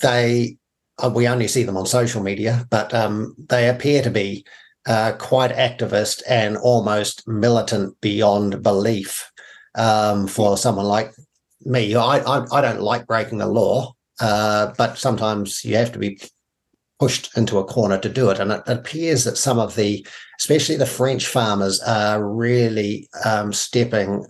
[0.00, 0.56] they
[1.02, 4.44] uh, we only see them on social media, but um, they appear to be
[4.86, 9.29] uh, quite activist and almost militant beyond belief
[9.74, 11.12] um, for someone like
[11.64, 11.94] me.
[11.94, 16.20] I, I, I don't like breaking the law, uh, but sometimes you have to be
[16.98, 18.38] pushed into a corner to do it.
[18.38, 20.06] And it, appears that some of the,
[20.38, 24.26] especially the French farmers, are really um, stepping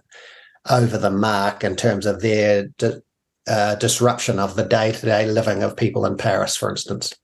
[0.70, 3.00] over the mark in terms of their di-
[3.48, 7.14] uh, disruption of the day to day living of people in Paris, for instance.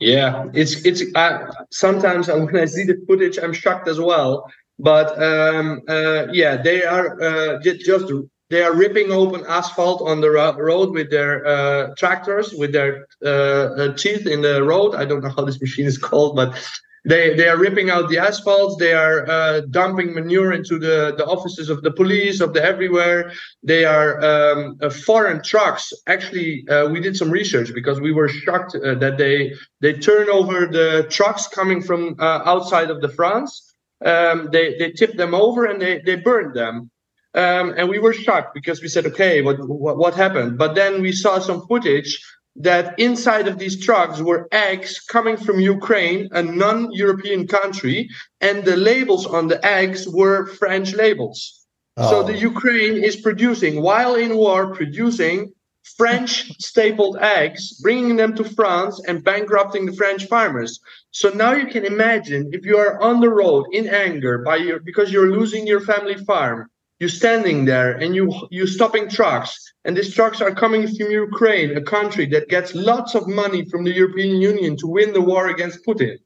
[0.00, 4.48] Yeah, it's it's uh, sometimes when I see the footage, I'm shocked as well.
[4.78, 8.12] But um, uh, yeah, they are uh, just
[8.50, 13.28] they are ripping open asphalt on the road with their uh, tractors, with their uh,
[13.28, 14.94] uh, teeth in the road.
[14.94, 16.56] I don't know how this machine is called, but
[17.04, 18.78] they they are ripping out the asphalt.
[18.78, 23.32] They are uh, dumping manure into the the offices of the police, of the everywhere.
[23.64, 25.92] They are um, foreign trucks.
[26.06, 31.06] Actually, we did some research because we were shocked that they they turn over the
[31.10, 33.67] trucks coming from outside of the France.
[34.04, 36.90] Um, they they tip them over and they they burn them.
[37.34, 40.56] Um, and we were shocked because we said, okay, what, what, what happened?
[40.56, 42.18] But then we saw some footage
[42.56, 48.08] that inside of these trucks were eggs coming from Ukraine, a non-European country,
[48.40, 51.66] and the labels on the eggs were French labels.
[51.96, 52.10] Oh.
[52.10, 55.52] So the Ukraine is producing, while in war, producing
[55.96, 60.80] French stapled eggs, bringing them to France and bankrupting the French farmers.
[61.10, 64.80] So now you can imagine if you are on the road in anger by your
[64.80, 69.96] because you're losing your family farm you're standing there and you you're stopping trucks and
[69.96, 73.94] these trucks are coming from ukraine a country that gets lots of money from the
[73.94, 76.16] european union to win the war against putin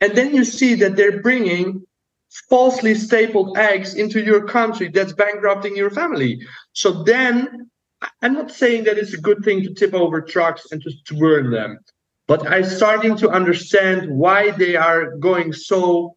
[0.00, 1.84] and then you see that they're bringing
[2.48, 6.40] falsely stapled eggs into your country that's bankrupting your family
[6.72, 7.70] so then
[8.22, 11.14] i'm not saying that it's a good thing to tip over trucks and to, to
[11.14, 11.78] burn them
[12.26, 16.16] but i'm starting to understand why they are going so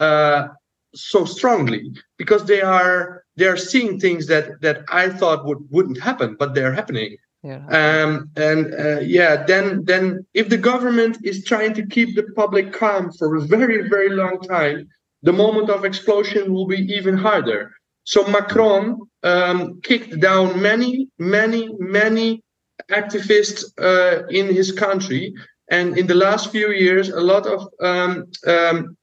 [0.00, 0.48] uh,
[0.94, 6.00] so strongly because they are they are seeing things that that I thought would wouldn't
[6.00, 7.16] happen, but they're happening.
[7.42, 7.66] Yeah.
[7.68, 12.72] Um, and uh, yeah, then then if the government is trying to keep the public
[12.72, 14.88] calm for a very very long time,
[15.22, 17.72] the moment of explosion will be even harder.
[18.04, 22.42] So Macron um, kicked down many many many
[22.90, 25.34] activists uh, in his country,
[25.70, 28.96] and in the last few years, a lot of um, um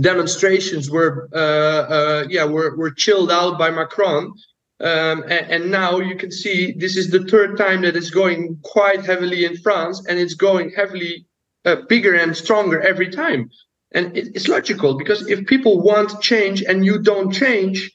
[0.00, 4.32] demonstrations were uh, uh, yeah were, were chilled out by Macron.
[4.80, 8.60] Um, and, and, now you can see this is the third time that it's going
[8.62, 11.26] quite heavily in France, and it's going heavily
[11.64, 13.50] uh, bigger and stronger every time.
[13.90, 17.90] And it, it's logical because if people want change and you don't change,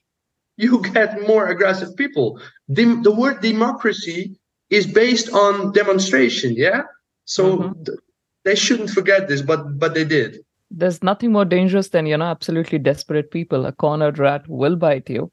[0.57, 2.39] you get more aggressive people.
[2.67, 4.35] The, the word democracy
[4.69, 6.83] is based on demonstration, yeah.
[7.25, 7.83] So mm-hmm.
[7.83, 7.99] th-
[8.45, 10.43] they shouldn't forget this, but but they did
[10.73, 15.09] there's nothing more dangerous than you know absolutely desperate people a cornered rat will bite
[15.09, 15.31] you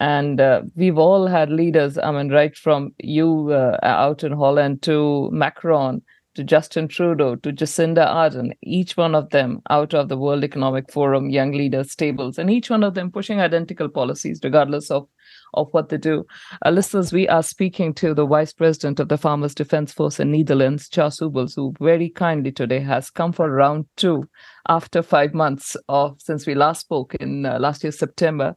[0.00, 4.82] and uh, we've all had leaders i mean right from you uh, out in holland
[4.82, 6.02] to macron
[6.34, 10.90] to justin trudeau to jacinda ardern each one of them out of the world economic
[10.90, 15.08] forum young leaders tables and each one of them pushing identical policies regardless of
[15.54, 16.26] of what they do.
[16.64, 20.32] Uh, listeners, we are speaking to the Vice President of the Farmers Defence Force in
[20.32, 24.28] Netherlands, Charles Ubels, who very kindly today has come for round two
[24.68, 28.54] after five months of since we last spoke in uh, last year September.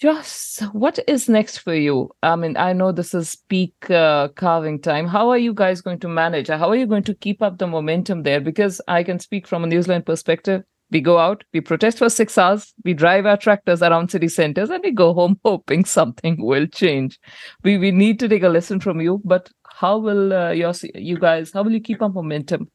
[0.00, 2.10] Just what is next for you?
[2.22, 5.06] I mean, I know this is peak uh, calving time.
[5.06, 6.48] How are you guys going to manage?
[6.48, 8.40] How are you going to keep up the momentum there?
[8.40, 12.08] Because I can speak from a New Zealand perspective we go out, we protest for
[12.08, 16.44] six hours, we drive our tractors around city centers, and we go home hoping something
[16.44, 17.18] will change.
[17.62, 21.18] We we need to take a lesson from you, but how will uh, your you
[21.18, 21.52] guys?
[21.52, 22.70] How will you keep up momentum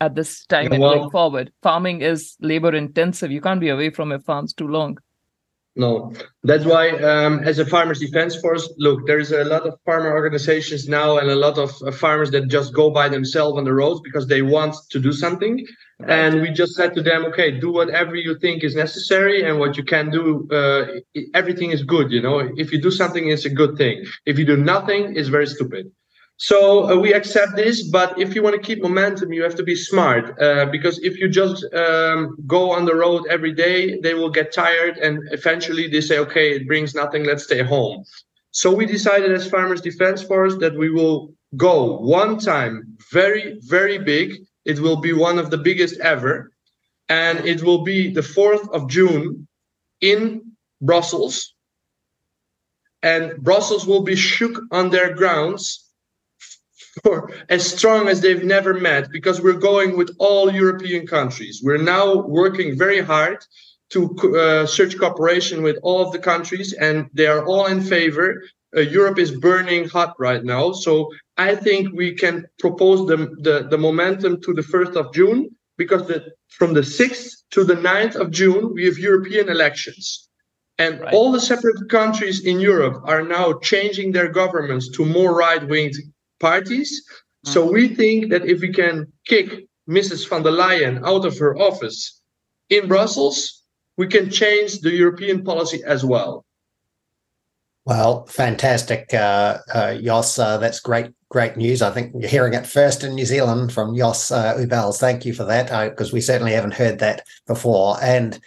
[0.00, 1.52] at this time yeah, and well, going forward?
[1.62, 3.30] Farming is labor intensive.
[3.30, 4.98] You can't be away from your farms too long.
[5.78, 10.10] No, that's why, um, as a farmers' defense force, look, there's a lot of farmer
[10.10, 13.74] organizations now and a lot of uh, farmers that just go by themselves on the
[13.74, 15.66] roads because they want to do something.
[16.08, 19.76] And we just said to them, okay, do whatever you think is necessary and what
[19.76, 20.48] you can do.
[20.50, 20.86] Uh,
[21.34, 22.38] everything is good, you know.
[22.56, 24.04] If you do something, it's a good thing.
[24.24, 25.92] If you do nothing, it's very stupid.
[26.38, 29.62] So uh, we accept this, but if you want to keep momentum, you have to
[29.62, 34.12] be smart uh, because if you just um, go on the road every day, they
[34.12, 38.04] will get tired and eventually they say, okay, it brings nothing, let's stay home.
[38.50, 43.98] So we decided as Farmers Defense Force that we will go one time very, very
[43.98, 44.34] big.
[44.66, 46.50] It will be one of the biggest ever.
[47.08, 49.46] And it will be the 4th of June
[50.02, 50.52] in
[50.82, 51.54] Brussels.
[53.02, 55.85] And Brussels will be shook on their grounds
[57.02, 61.60] for as strong as they've never met because we're going with all European countries.
[61.62, 63.44] We're now working very hard
[63.90, 68.42] to uh, search cooperation with all of the countries, and they are all in favor.
[68.76, 73.68] Uh, Europe is burning hot right now, so I think we can propose the, the,
[73.70, 78.16] the momentum to the 1st of June because the, from the 6th to the 9th
[78.16, 80.28] of June, we have European elections.
[80.78, 81.14] And right.
[81.14, 85.92] all the separate countries in Europe are now changing their governments to more right wing
[86.40, 87.02] parties.
[87.46, 87.52] Mm-hmm.
[87.52, 90.28] So we think that if we can kick Mrs.
[90.28, 92.20] van der Leyen out of her office
[92.70, 93.62] in Brussels,
[93.96, 96.44] we can change the European policy as well.
[97.86, 100.40] Well, fantastic, uh, uh, Jos.
[100.40, 101.82] Uh, that's great, great news.
[101.82, 104.98] I think you're hearing it first in New Zealand from Jos uh, Ubels.
[104.98, 107.96] Thank you for that, because uh, we certainly haven't heard that before.
[108.02, 108.40] And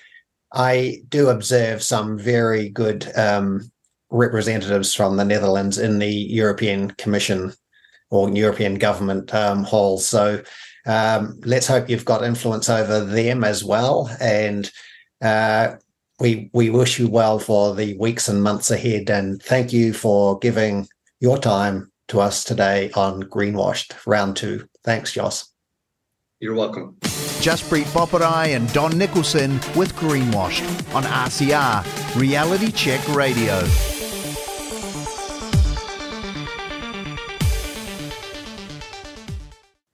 [0.51, 3.71] I do observe some very good um,
[4.09, 7.53] representatives from the Netherlands in the European Commission
[8.10, 10.06] or European government um, halls.
[10.06, 10.41] So
[10.86, 14.10] um, let's hope you've got influence over them as well.
[14.19, 14.69] And
[15.22, 15.76] uh,
[16.19, 19.10] we we wish you well for the weeks and months ahead.
[19.10, 20.88] And thank you for giving
[21.19, 24.68] your time to us today on Greenwashed Round Two.
[24.84, 25.49] Thanks, Jos.
[26.40, 26.95] You're welcome.
[27.41, 33.98] Jaspreet Boparai and Don Nicholson with Greenwashed on RCR Reality Check Radio.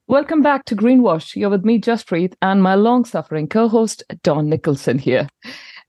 [0.08, 1.36] Welcome back to Greenwash.
[1.36, 5.28] You're with me, Just Jaspreet, and my long suffering co host, Don Nicholson, here.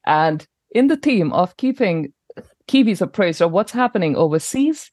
[0.07, 2.15] And in the theme of keeping
[2.67, 4.91] Kiwis appraised of what's happening overseas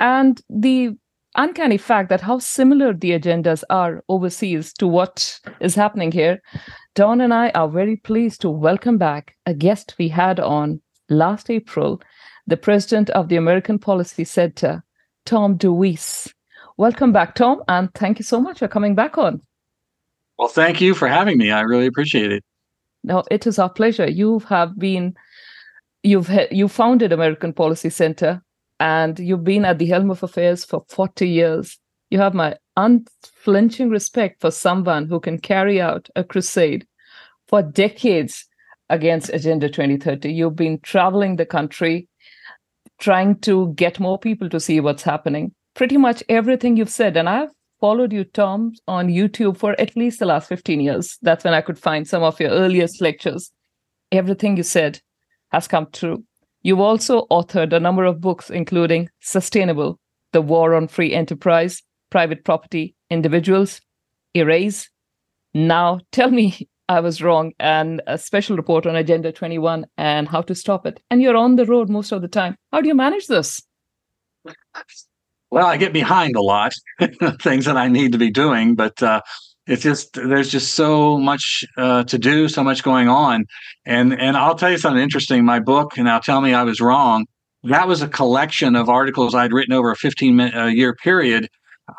[0.00, 0.90] and the
[1.36, 6.42] uncanny fact that how similar the agendas are overseas to what is happening here,
[6.96, 11.48] Don and I are very pleased to welcome back a guest we had on last
[11.48, 12.02] April,
[12.48, 14.82] the president of the American Policy Center,
[15.26, 16.33] Tom DeWeese.
[16.76, 19.40] Welcome back, Tom, and thank you so much for coming back on.
[20.36, 21.52] Well, thank you for having me.
[21.52, 22.42] I really appreciate it.
[23.04, 24.10] No, it is our pleasure.
[24.10, 25.14] You have been,
[26.02, 28.42] you've you founded American Policy Center,
[28.80, 31.78] and you've been at the helm of affairs for forty years.
[32.10, 36.88] You have my unflinching respect for someone who can carry out a crusade
[37.46, 38.46] for decades
[38.90, 40.32] against Agenda 2030.
[40.32, 42.08] You've been traveling the country,
[42.98, 47.16] trying to get more people to see what's happening pretty much everything you've said.
[47.16, 51.18] And I've followed you, Tom, on YouTube for at least the last 15 years.
[51.22, 53.50] That's when I could find some of your earliest lectures.
[54.12, 55.00] Everything you said
[55.52, 56.24] has come true.
[56.62, 59.98] You've also authored a number of books, including Sustainable,
[60.32, 63.82] The War on Free Enterprise, Private Property, Individuals,
[64.34, 64.88] Erase.
[65.52, 70.42] Now, tell me I was wrong, and a special report on Agenda 21 and how
[70.42, 71.00] to stop it.
[71.10, 72.56] And you're on the road most of the time.
[72.72, 73.62] How do you manage this?
[75.54, 76.72] well, I get behind a lot
[77.40, 79.20] things that I need to be doing, but uh,
[79.68, 83.44] it's just there's just so much uh, to do, so much going on,
[83.86, 85.44] and and I'll tell you something interesting.
[85.44, 87.26] My book, and now tell me I was wrong.
[87.62, 91.46] That was a collection of articles I'd written over a 15 minute, uh, year period,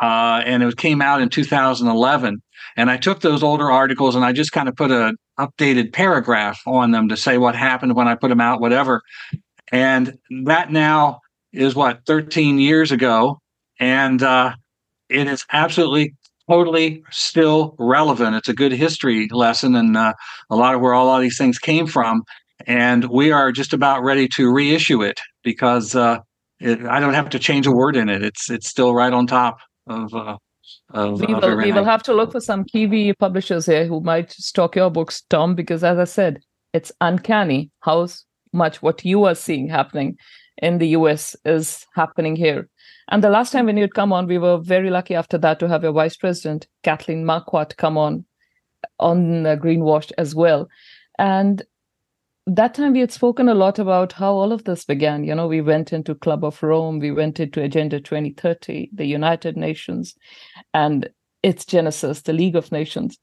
[0.02, 2.42] uh, and it came out in 2011.
[2.76, 6.60] And I took those older articles and I just kind of put a updated paragraph
[6.68, 9.02] on them to say what happened when I put them out, whatever.
[9.72, 11.22] And that now
[11.54, 13.40] is what 13 years ago
[13.80, 14.54] and uh,
[15.10, 16.14] it is absolutely
[16.50, 18.36] totally still relevant.
[18.36, 20.14] It's a good history lesson and uh,
[20.50, 22.24] a lot of where all of these things came from.
[22.68, 26.20] And we are just about ready to reissue it because uh,
[26.60, 28.24] it, I don't have to change a word in it.
[28.24, 29.58] It's it's still right on top
[29.88, 30.14] of.
[30.14, 30.38] Uh,
[30.92, 34.32] of we will, we will have to look for some Kiwi publishers here who might
[34.32, 36.40] stock your books, Tom, because as I said,
[36.74, 38.08] it's uncanny how
[38.54, 40.16] much what you are seeing happening
[40.58, 42.70] in the US is happening here.
[43.10, 45.68] And the last time when you'd come on, we were very lucky after that to
[45.68, 48.26] have your vice president, Kathleen Marquardt, come on
[49.00, 50.68] on uh, Greenwashed as well.
[51.18, 51.64] And
[52.48, 55.24] that time we had spoken a lot about how all of this began.
[55.24, 59.58] You know, we went into Club of Rome, we went into Agenda 2030, the United
[59.58, 60.16] Nations,
[60.74, 61.10] and
[61.42, 63.18] its genesis, the League of Nations.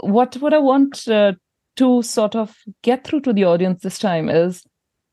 [0.00, 1.32] What what I want uh,
[1.76, 4.64] to sort of get through to the audience this time is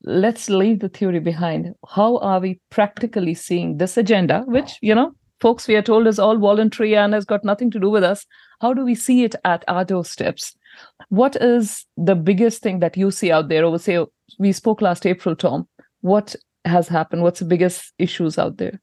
[0.04, 1.74] let's leave the theory behind.
[1.88, 6.18] How are we practically seeing this agenda, which, you know, folks we are told is
[6.18, 8.26] all voluntary and has got nothing to do with us?
[8.60, 10.56] How do we see it at our doorsteps?
[11.08, 13.64] What is the biggest thing that you see out there?
[13.64, 14.04] Over say
[14.38, 15.68] we spoke last April, Tom.
[16.00, 16.34] What
[16.64, 17.22] has happened?
[17.22, 18.80] What's the biggest issues out there?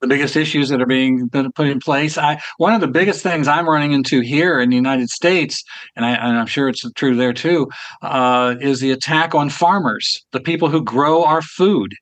[0.00, 2.16] The biggest issues that are being put in place.
[2.16, 5.62] I one of the biggest things I'm running into here in the United States,
[5.96, 7.68] and, I, am sure it's true there too,
[8.02, 11.94] uh, is the attack on farmers, the people who grow our food.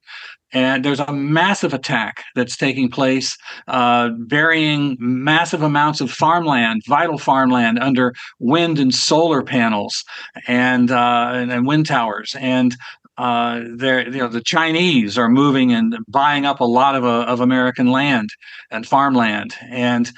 [0.53, 3.37] And there's a massive attack that's taking place,
[3.67, 10.05] uh, burying massive amounts of farmland, vital farmland, under wind and solar panels
[10.47, 12.37] and uh, and, and wind towers.
[12.39, 12.77] And
[13.19, 17.23] uh, they're you know the Chinese are moving and buying up a lot of uh,
[17.23, 18.29] of American land
[18.71, 20.11] and farmland, and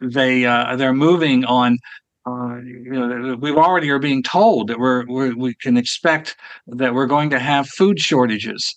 [0.00, 1.78] they uh, they're moving on.
[2.26, 6.94] Uh, you know, we already are being told that we're, we're we can expect that
[6.94, 8.74] we're going to have food shortages,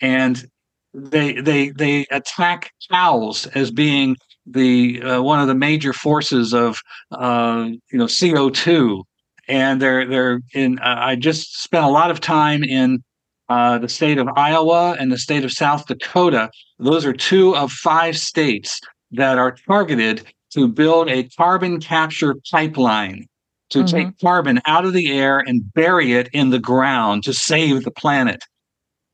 [0.00, 0.46] and
[0.94, 4.16] they they they attack cows as being
[4.46, 6.80] the uh, one of the major forces of
[7.12, 9.04] uh, you know CO two,
[9.48, 10.78] and they're they're in.
[10.78, 13.02] Uh, I just spent a lot of time in
[13.50, 16.50] uh, the state of Iowa and the state of South Dakota.
[16.78, 23.26] Those are two of five states that are targeted to build a carbon capture pipeline
[23.70, 23.96] to mm-hmm.
[23.96, 27.90] take carbon out of the air and bury it in the ground to save the
[27.90, 28.44] planet.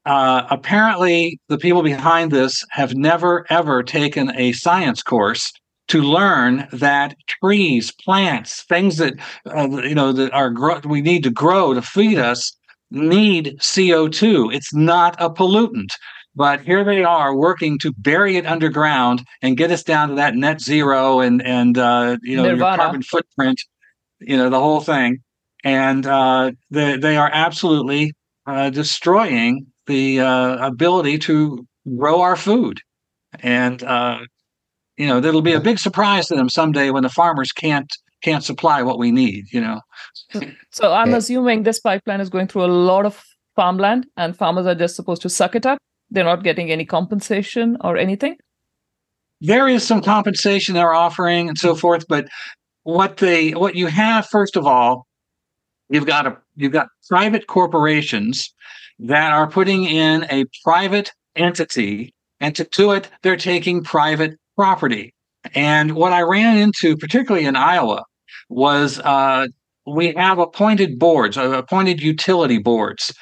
[0.05, 5.51] Uh, apparently, the people behind this have never ever taken a science course
[5.89, 9.15] to learn that trees, plants, things that
[9.47, 12.53] uh, you know that are gro- we need to grow to feed us
[12.91, 14.55] need CO2.
[14.55, 15.91] It's not a pollutant.
[16.37, 20.35] But here they are working to bury it underground and get us down to that
[20.35, 23.63] net zero and and uh, you know your carbon footprint,
[24.21, 25.23] you know the whole thing,
[25.65, 28.13] and uh, they they are absolutely
[28.47, 32.81] uh, destroying the uh, ability to grow our food,
[33.41, 34.19] and uh,
[34.99, 37.91] you know that'll be a big surprise to them someday when the farmers can't
[38.27, 39.81] can't supply what we need you know?
[40.71, 41.21] So i'm yeah.
[41.21, 43.23] assuming this pipeline is going through a lot of
[43.57, 45.79] farmland and farmers are just supposed to suck it up.
[46.11, 48.37] They're not getting any compensation or anything?
[49.41, 52.29] There is some compensation they're offering and so forth but
[52.83, 55.07] what they what you have first of all
[55.89, 58.55] you've got a you've got private corporations
[58.99, 65.15] that are putting in a private entity and to do it they're taking private property.
[65.55, 68.03] And what I ran into, particularly in Iowa,
[68.49, 69.49] was uh,
[69.87, 73.15] we have appointed boards, uh, appointed utility boards,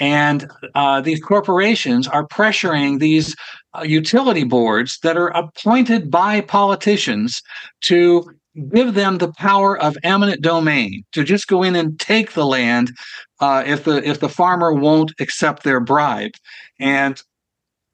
[0.00, 3.36] and uh, these corporations are pressuring these
[3.76, 7.42] uh, utility boards that are appointed by politicians
[7.82, 8.24] to
[8.72, 12.90] give them the power of eminent domain to just go in and take the land
[13.40, 16.32] uh, if the if the farmer won't accept their bribe.
[16.80, 17.22] And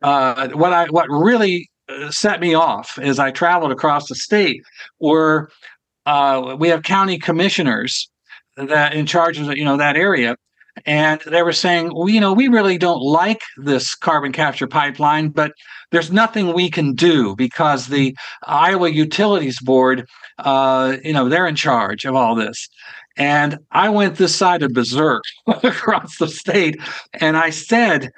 [0.02, 1.68] uh, what I what really
[2.10, 4.62] set me off as I traveled across the state
[5.00, 5.50] were
[6.06, 8.10] uh, we have county commissioners
[8.56, 10.36] that in charge of you know that area
[10.86, 15.28] and they were saying well you know we really don't like this carbon capture pipeline
[15.28, 15.52] but
[15.90, 18.16] there's nothing we can do because the
[18.46, 20.06] iowa utilities board
[20.38, 22.68] uh, you know they're in charge of all this
[23.16, 26.78] and i went this side of berserk across the state
[27.14, 28.10] and i said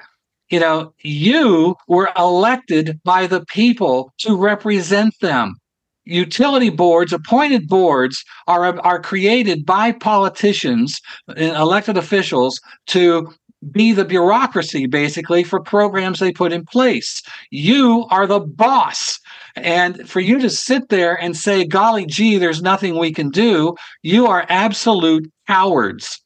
[0.50, 5.56] you know, you were elected by the people to represent them.
[6.04, 13.32] Utility boards, appointed boards, are, are created by politicians, uh, elected officials, to
[13.70, 17.22] be the bureaucracy basically for programs they put in place.
[17.50, 19.18] You are the boss.
[19.56, 23.74] And for you to sit there and say, golly gee, there's nothing we can do,
[24.02, 26.20] you are absolute cowards.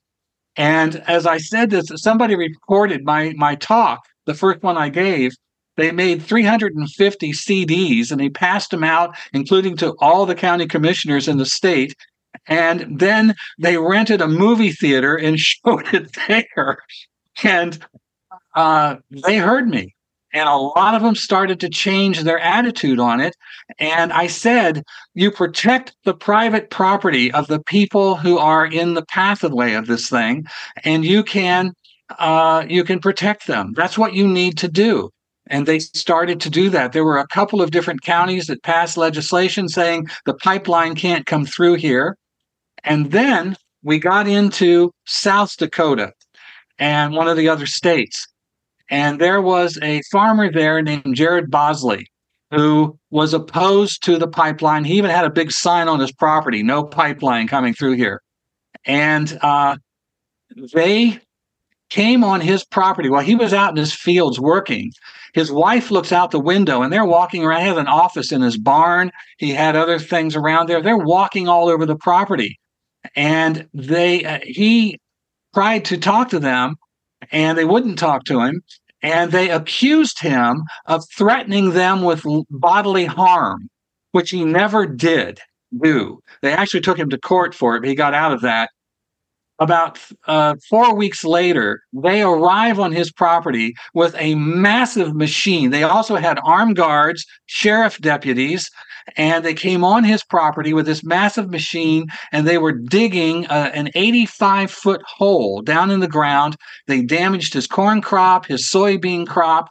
[0.57, 5.33] And as I said this, somebody recorded my my talk, the first one I gave.
[5.79, 11.29] They made 350 CDs and they passed them out, including to all the county commissioners
[11.29, 11.95] in the state.
[12.49, 16.79] And then they rented a movie theater and showed it there.
[17.45, 17.79] And
[18.57, 19.95] uh, they heard me.
[20.35, 23.37] And a lot of them started to change their attitude on it.
[23.79, 24.83] And I said,
[25.15, 30.11] you protect the private property of the people who are in the pathway of this
[30.11, 30.45] thing,
[30.85, 31.73] and you can
[32.19, 33.75] uh, you can protect them.
[33.75, 35.11] That's what you need to do.
[35.51, 36.93] And they started to do that.
[36.93, 41.47] There were a couple of different counties that passed legislation saying the pipeline can't come
[41.47, 42.17] through here.
[42.85, 46.13] And then we got into South Dakota
[46.79, 48.27] and one of the other states.
[48.91, 52.05] And there was a farmer there named Jared Bossly
[52.51, 54.85] who was opposed to the pipeline.
[54.85, 58.23] He even had a big sign on his property no pipeline coming through here.
[58.85, 59.77] And uh,
[60.73, 61.21] they
[61.91, 64.93] came on his property while he was out in his fields working.
[65.35, 67.61] His wife looks out the window and they're walking around.
[67.63, 69.11] He had an office in his barn.
[69.39, 70.83] He had other things around there.
[70.83, 72.59] They're walking all over the property.
[73.17, 74.99] And they uh, he
[75.55, 76.77] tried to talk to them
[77.33, 78.63] and they wouldn't talk to him.
[79.03, 83.69] and they accused him of threatening them with bodily harm,
[84.13, 85.41] which he never did
[85.83, 86.21] do.
[86.43, 88.71] They actually took him to court for it, but he got out of that.
[89.61, 89.99] About
[90.29, 95.71] uh, four weeks later, they arrive on his property with a massive machine.
[95.71, 98.71] They also had armed guards, sheriff deputies,
[99.17, 103.71] and they came on his property with this massive machine and they were digging uh,
[103.75, 106.57] an 85 foot hole down in the ground.
[106.87, 109.71] They damaged his corn crop, his soybean crop,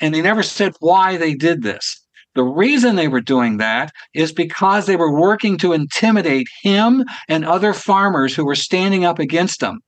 [0.00, 2.03] and they never said why they did this.
[2.34, 7.44] The reason they were doing that is because they were working to intimidate him and
[7.44, 9.80] other farmers who were standing up against him.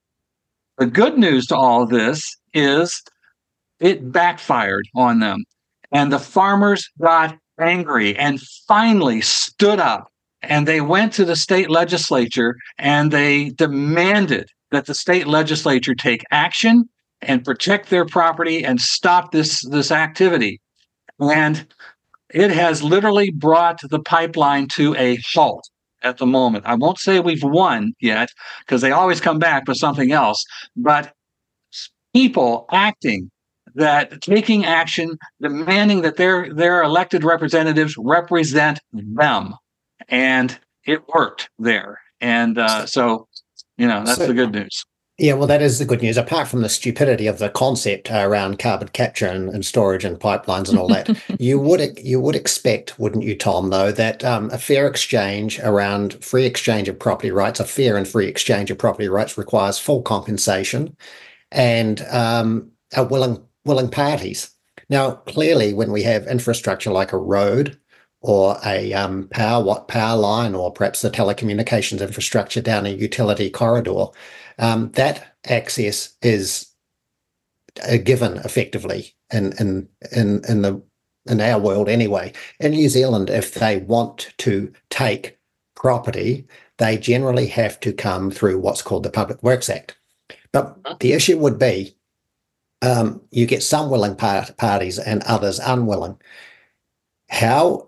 [0.77, 3.01] The good news to all this is
[3.79, 5.43] it backfired on them.
[5.91, 10.07] And the farmers got angry and finally stood up
[10.41, 16.23] and they went to the state legislature and they demanded that the state legislature take
[16.31, 16.87] action
[17.21, 20.61] and protect their property and stop this this activity
[21.19, 21.65] and
[22.33, 25.69] it has literally brought the pipeline to a halt
[26.03, 28.29] at the moment i won't say we've won yet
[28.59, 30.43] because they always come back with something else
[30.75, 31.13] but
[32.13, 33.29] people acting
[33.77, 39.53] that taking action, demanding that their their elected representatives represent them,
[40.09, 41.99] and it worked there.
[42.19, 43.27] And uh, so,
[43.77, 44.83] you know, that's so, the good news.
[45.19, 46.15] Yeah, well, that is the good news.
[46.15, 50.69] Apart from the stupidity of the concept around carbon capture and, and storage and pipelines
[50.69, 53.71] and all that, you would you would expect, wouldn't you, Tom?
[53.71, 58.07] Though that um, a fair exchange around free exchange of property rights, a fair and
[58.07, 60.95] free exchange of property rights requires full compensation
[61.51, 64.51] and um, a willing willing parties.
[64.87, 67.79] Now, clearly, when we have infrastructure like a road
[68.21, 73.49] or a um, power what power line, or perhaps the telecommunications infrastructure down a utility
[73.49, 74.05] corridor,
[74.57, 76.67] um, that access is
[77.83, 80.81] a given effectively in in in in the
[81.27, 82.33] in our world anyway.
[82.59, 85.37] In New Zealand, if they want to take
[85.75, 86.47] property,
[86.77, 89.97] they generally have to come through what's called the Public Works Act.
[90.51, 91.97] But the issue would be
[92.81, 96.19] um, you get some willing part- parties and others unwilling.
[97.29, 97.86] How,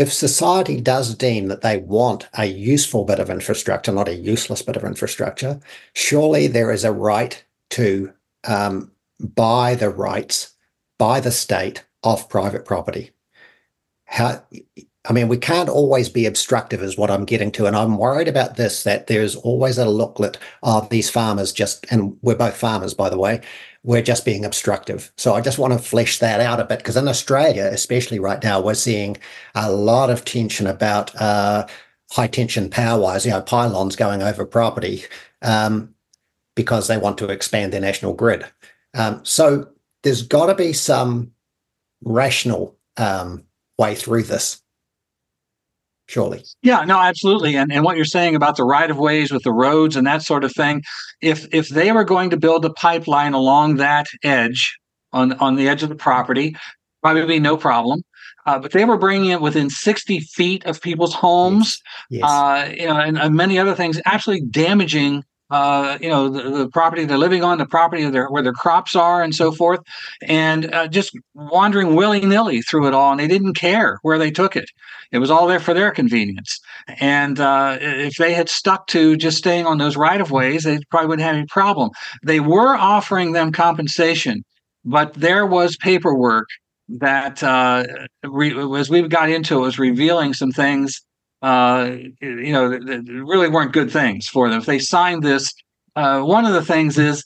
[0.00, 4.62] if society does deem that they want a useful bit of infrastructure, not a useless
[4.62, 5.60] bit of infrastructure,
[5.92, 8.10] surely there is a right to
[8.44, 8.90] um,
[9.20, 10.54] buy the rights
[10.98, 13.10] by the state of private property.
[14.06, 14.42] How,
[15.04, 17.66] I mean, we can't always be obstructive, is what I'm getting to.
[17.66, 22.16] And I'm worried about this that there's always a looklet of these farmers just, and
[22.22, 23.42] we're both farmers, by the way,
[23.82, 25.10] we're just being obstructive.
[25.16, 28.42] So I just want to flesh that out a bit because in Australia, especially right
[28.42, 29.16] now, we're seeing
[29.54, 31.66] a lot of tension about uh,
[32.12, 35.04] high tension power wires, you know, pylons going over property
[35.42, 35.94] um,
[36.54, 38.44] because they want to expand their national grid.
[38.94, 39.68] Um, so
[40.02, 41.32] there's got to be some
[42.02, 43.44] rational um,
[43.78, 44.60] way through this
[46.10, 46.44] surely.
[46.62, 47.56] Yeah, no, absolutely.
[47.56, 50.22] And and what you're saying about the right of ways with the roads and that
[50.22, 50.82] sort of thing,
[51.22, 54.76] if if they were going to build a pipeline along that edge
[55.12, 56.56] on on the edge of the property,
[57.02, 58.02] probably no problem.
[58.46, 61.78] Uh, but they were bringing it within 60 feet of people's homes,
[62.08, 62.20] yes.
[62.22, 62.30] Yes.
[62.30, 66.68] Uh, you know, and, and, many other things, actually damaging uh, you know, the, the,
[66.68, 69.80] property they're living on, the property their, where their crops are, and so forth,
[70.22, 73.10] and uh, just wandering willy nilly through it all.
[73.10, 74.70] And they didn't care where they took it;
[75.12, 76.60] it was all there for their convenience.
[77.00, 80.78] And uh, if they had stuck to just staying on those right of ways, they
[80.90, 81.90] probably wouldn't have any problem.
[82.22, 84.44] They were offering them compensation,
[84.84, 86.48] but there was paperwork
[86.88, 87.84] that, uh,
[88.24, 91.00] re- as we got into it, was revealing some things
[91.42, 94.58] uh, you know, that really weren't good things for them.
[94.58, 95.52] If they signed this,
[95.96, 97.24] uh, one of the things is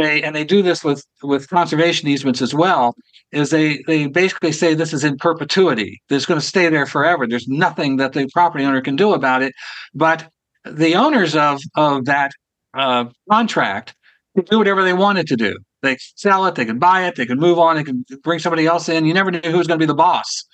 [0.00, 2.94] they, and they do this with with conservation easements as well,
[3.32, 6.00] is they they basically say this is in perpetuity.
[6.10, 7.26] It's going to stay there forever.
[7.26, 9.52] There's nothing that the property owner can do about it.
[9.94, 10.28] But
[10.64, 12.32] the owners of of that
[12.74, 13.94] uh, contract
[14.36, 15.56] could do whatever they wanted to do.
[15.82, 18.66] They sell it, they could buy it, they could move on, they could bring somebody
[18.66, 19.06] else in.
[19.06, 20.44] You never knew who was going to be the boss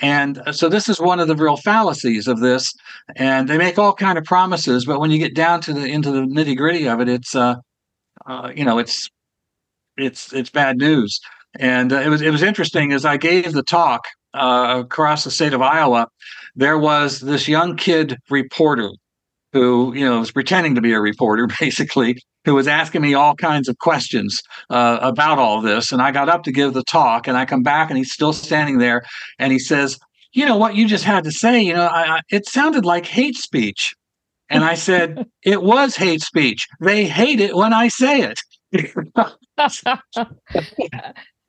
[0.00, 2.72] and so this is one of the real fallacies of this
[3.16, 6.10] and they make all kind of promises but when you get down to the into
[6.10, 7.56] the nitty gritty of it it's uh,
[8.30, 9.08] uh, you know it's
[9.96, 11.20] it's it's bad news
[11.58, 14.02] and uh, it was it was interesting as i gave the talk
[14.34, 16.06] uh, across the state of iowa
[16.54, 18.90] there was this young kid reporter
[19.52, 23.34] who you know was pretending to be a reporter basically who was asking me all
[23.34, 24.40] kinds of questions
[24.70, 25.92] uh, about all this.
[25.92, 28.32] And I got up to give the talk, and I come back, and he's still
[28.32, 29.02] standing there,
[29.38, 29.98] and he says,
[30.32, 31.60] "You know what you just had to say?
[31.60, 33.94] You know, I, I, it sounded like hate speech."
[34.50, 36.68] And I said, "It was hate speech.
[36.80, 38.42] They hate it when I say it."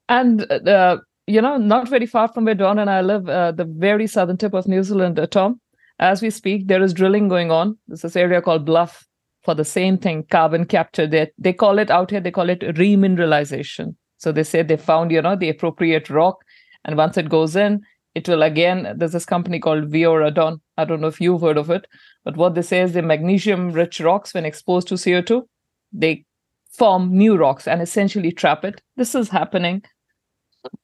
[0.10, 3.64] And uh, you know, not very far from where Don and I live, uh, the
[3.64, 5.61] very southern tip of New Zealand, uh, Tom.
[5.99, 7.78] As we speak, there is drilling going on.
[7.88, 9.07] There's this area called Bluff
[9.44, 11.07] for the same thing, carbon capture.
[11.07, 12.19] They they call it out here.
[12.19, 13.95] They call it remineralization.
[14.18, 16.44] So they say they found, you know, the appropriate rock,
[16.84, 17.82] and once it goes in,
[18.14, 18.94] it will again.
[18.98, 20.61] There's this company called Viora Don.
[20.78, 21.88] I don't know if you've heard of it,
[22.23, 25.43] but what they say is the magnesium-rich rocks, when exposed to CO2,
[25.91, 26.26] they
[26.72, 28.81] form new rocks and essentially trap it.
[28.95, 29.84] This is happening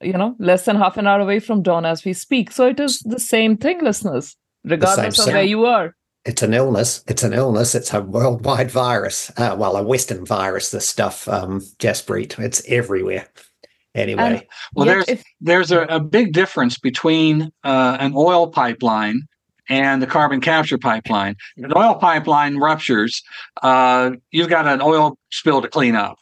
[0.00, 2.50] you know, less than half an hour away from Don as we speak.
[2.50, 5.94] So it is the same thing, listeners, regardless of where you are.
[6.24, 7.02] It's an illness.
[7.06, 7.74] It's an illness.
[7.74, 9.30] It's a worldwide virus.
[9.36, 10.70] Uh, well, a Western virus.
[10.70, 12.38] This stuff, um, Jaspreet.
[12.38, 13.28] It's everywhere.
[13.94, 19.22] Anyway, and well, there's if- there's a, a, big difference between uh, an oil pipeline
[19.68, 21.34] and the carbon capture pipeline.
[21.56, 23.22] If an oil pipeline ruptures,
[23.62, 26.18] uh, you've got an oil spill to clean up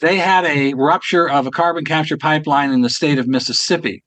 [0.00, 4.02] they had a rupture of a carbon capture pipeline in the state of Mississippi,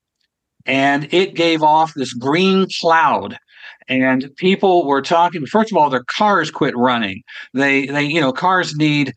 [0.65, 3.37] and it gave off this green cloud.
[3.89, 5.45] And people were talking.
[5.45, 7.21] First of all, their cars quit running.
[7.53, 9.13] They, they, you know, cars need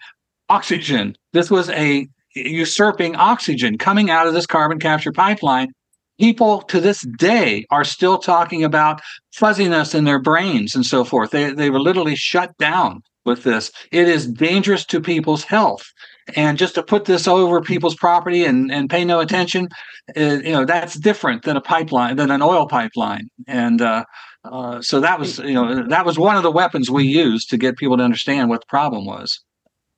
[0.49, 1.17] oxygen.
[1.33, 2.07] This was a
[2.37, 5.73] usurping oxygen coming out of this carbon capture pipeline.
[6.21, 9.01] People to this day are still talking about
[9.33, 11.31] fuzziness in their brains and so forth.
[11.31, 13.73] They, they were literally shut down with this.
[13.91, 15.93] It is dangerous to people's health
[16.37, 19.69] and just to put this over people's property and, and pay no attention,
[20.17, 23.29] uh, you know, that's different than a pipeline, than an oil pipeline.
[23.47, 24.05] And uh,
[24.45, 27.57] uh, so that was, you know, that was one of the weapons we used to
[27.57, 29.41] get people to understand what the problem was.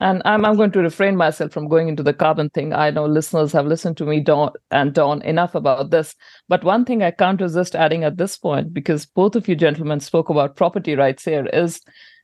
[0.03, 2.73] And I'm, I'm going to refrain myself from going into the carbon thing.
[2.73, 6.17] I know listeners have listened to me, Don and Don, enough about this.
[6.49, 10.01] But one thing I can't resist adding at this point, because both of you gentlemen
[10.01, 11.81] spoke about property rights here, is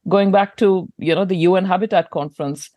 [0.08, 2.70] going back to you know the UN Habitat Conference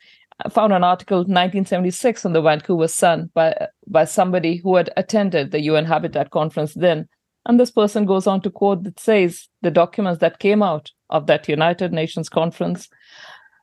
[0.45, 5.52] I found an article 1976 in the Vancouver Sun by by somebody who had attended
[5.52, 7.07] the UN Habitat Conference then.
[7.45, 11.28] And this person goes on to quote that says the documents that came out of
[11.28, 12.88] that United Nations conference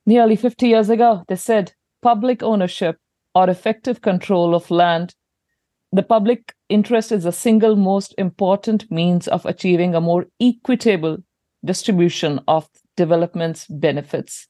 [0.09, 2.97] nearly 50 years ago, they said public ownership
[3.35, 5.14] or effective control of land.
[5.93, 11.18] The public interest is the single most important means of achieving a more equitable
[11.62, 14.48] distribution of development's benefits.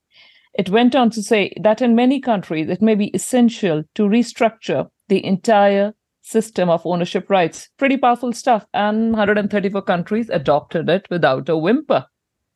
[0.55, 4.89] It went on to say that in many countries, it may be essential to restructure
[5.09, 7.68] the entire system of ownership rights.
[7.78, 8.64] Pretty powerful stuff.
[8.74, 12.06] And 134 countries adopted it without a whimper.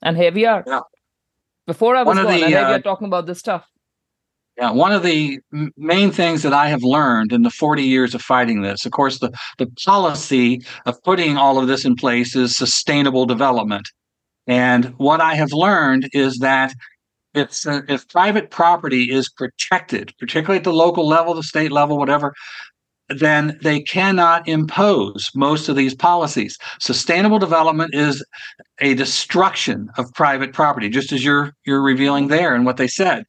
[0.02, 0.62] And here we are.
[0.66, 0.80] Yeah.
[1.66, 3.66] Before I was born, the, and here uh, are talking about this stuff.
[4.58, 5.40] Yeah, one of the
[5.76, 9.18] main things that I have learned in the 40 years of fighting this, of course,
[9.18, 13.88] the, the policy of putting all of this in place is sustainable development.
[14.46, 16.74] And what I have learned is that
[17.34, 21.96] if uh, if private property is protected, particularly at the local level, the state level,
[21.96, 22.34] whatever,
[23.08, 26.56] then they cannot impose most of these policies.
[26.80, 28.24] Sustainable development is
[28.80, 33.24] a destruction of private property, just as you're you're revealing there and what they said.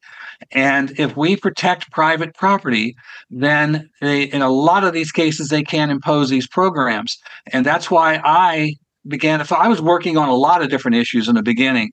[0.52, 2.96] And if we protect private property,
[3.30, 7.16] then they, in a lot of these cases they can impose these programs.
[7.52, 8.74] And that's why I
[9.06, 9.40] began.
[9.40, 11.90] If I was working on a lot of different issues in the beginning,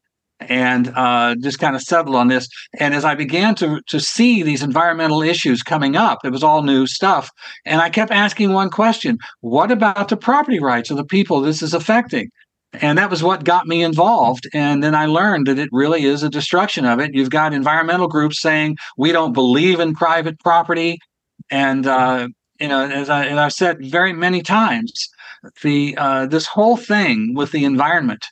[0.50, 2.48] and uh, just kind of settled on this.
[2.80, 6.64] And as I began to to see these environmental issues coming up, it was all
[6.64, 7.30] new stuff.
[7.66, 11.62] And I kept asking one question: What about the property rights of the people this
[11.62, 12.30] is affecting?
[12.74, 14.48] And that was what got me involved.
[14.54, 17.14] And then I learned that it really is a destruction of it.
[17.14, 20.98] You've got environmental groups saying we don't believe in private property,
[21.50, 22.28] and uh,
[22.60, 25.10] you know, as I I've said very many times,
[25.62, 28.26] the uh, this whole thing with the environment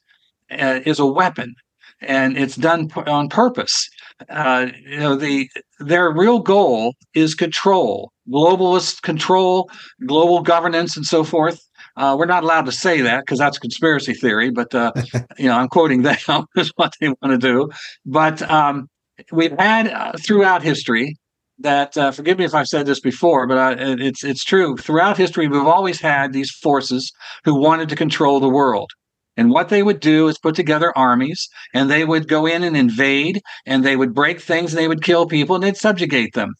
[0.51, 1.53] uh, is a weapon
[2.01, 3.89] and it's done on purpose.
[4.29, 5.49] Uh, you know, the
[5.79, 9.69] their real goal is control, globalist control,
[10.05, 11.59] global governance, and so forth.
[11.95, 14.91] Uh, we're not allowed to say that because that's conspiracy theory, but uh,
[15.37, 17.69] you know, I'm quoting them is what they want to do.
[18.05, 18.89] But um,
[19.31, 21.17] we've had uh, throughout history
[21.59, 24.77] that uh, forgive me if I've said this before, but I, it's it's true.
[24.77, 27.11] Throughout history, we've always had these forces
[27.43, 28.91] who wanted to control the world.
[29.39, 32.75] And what they would do is put together armies and they would go in and
[32.75, 36.55] invade and they would break things and they would kill people and they'd subjugate them.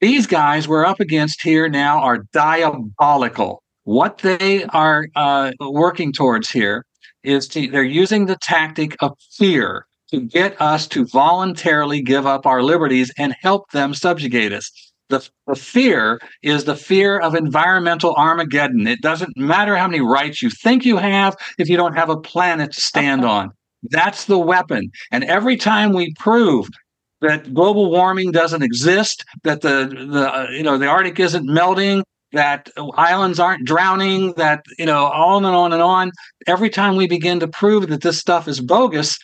[0.00, 3.64] These guys we're up against here now are diabolical.
[3.82, 6.86] What they are uh, working towards here
[7.24, 12.46] is to, they're using the tactic of fear to get us to voluntarily give up
[12.46, 14.70] our liberties and help them subjugate us.
[15.10, 18.86] The, the fear is the fear of environmental Armageddon.
[18.86, 22.16] It doesn't matter how many rights you think you have if you don't have a
[22.16, 23.50] planet to stand on.
[23.90, 24.90] That's the weapon.
[25.12, 26.68] And every time we prove
[27.20, 32.02] that global warming doesn't exist, that the the you know the Arctic isn't melting,
[32.34, 36.12] that islands aren't drowning, that, you know, on and on and on.
[36.46, 39.16] Every time we begin to prove that this stuff is bogus,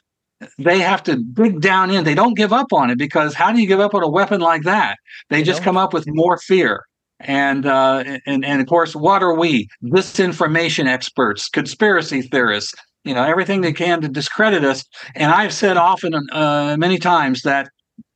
[0.58, 2.04] they have to dig down in.
[2.04, 4.40] They don't give up on it because how do you give up on a weapon
[4.40, 4.96] like that?
[5.28, 6.84] They just come up with more fear.
[7.20, 9.68] And uh, and and of course, what are we?
[9.84, 14.84] Disinformation experts, conspiracy theorists, you know, everything they can to discredit us.
[15.14, 17.68] And I've said often, uh, many times, that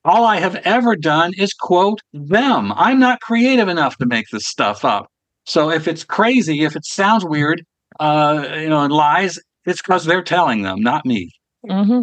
[0.06, 2.72] all I have ever done is quote them.
[2.76, 5.10] I'm not creative enough to make this stuff up.
[5.44, 7.62] So if it's crazy, if it sounds weird,
[8.00, 11.30] uh, you know, and lies, it's because they're telling them, not me.
[11.68, 12.02] Mm-hmm.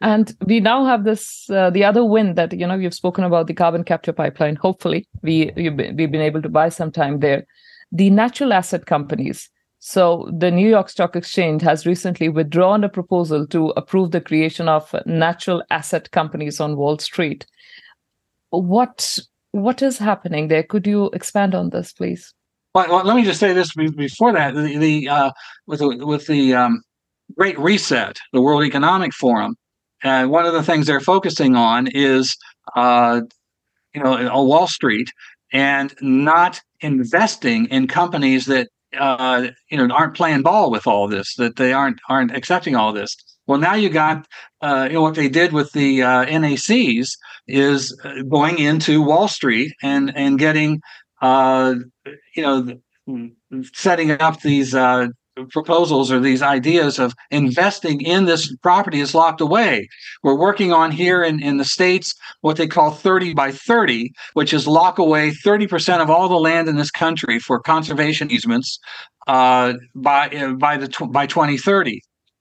[0.00, 3.46] And we now have this uh, the other win that you know you've spoken about
[3.46, 4.56] the carbon capture pipeline.
[4.56, 7.46] Hopefully, we we've been able to buy some time there.
[7.92, 9.50] The natural asset companies.
[9.78, 14.66] So the New York Stock Exchange has recently withdrawn a proposal to approve the creation
[14.66, 17.44] of natural asset companies on Wall Street.
[18.48, 19.18] What
[19.52, 20.62] what is happening there?
[20.62, 22.32] Could you expand on this, please?
[22.74, 24.54] Well, let me just say this before that.
[24.54, 25.30] The, the uh,
[25.66, 26.82] with the, with the um,
[27.36, 29.56] Great Reset, the World Economic Forum,
[30.02, 32.36] and one of the things they're focusing on is,
[32.76, 33.22] uh,
[33.94, 35.10] you know, on Wall Street
[35.52, 38.68] and not investing in companies that
[38.98, 42.92] uh, you know aren't playing ball with all this, that they aren't aren't accepting all
[42.92, 43.16] this.
[43.46, 44.26] Well, now you got
[44.60, 47.10] uh, you know what they did with the uh, NACs
[47.46, 50.80] is uh, going into Wall Street and and getting
[51.22, 51.74] uh,
[52.36, 52.78] you know
[53.72, 55.08] setting up these uh,
[55.50, 59.88] proposals or these ideas of investing in this property is locked away.
[60.22, 64.52] We're working on here in, in the States what they call 30 by 30, which
[64.52, 68.78] is lock away 30% of all the land in this country for conservation easements
[69.26, 72.00] uh, by uh, by the tw- by 2030.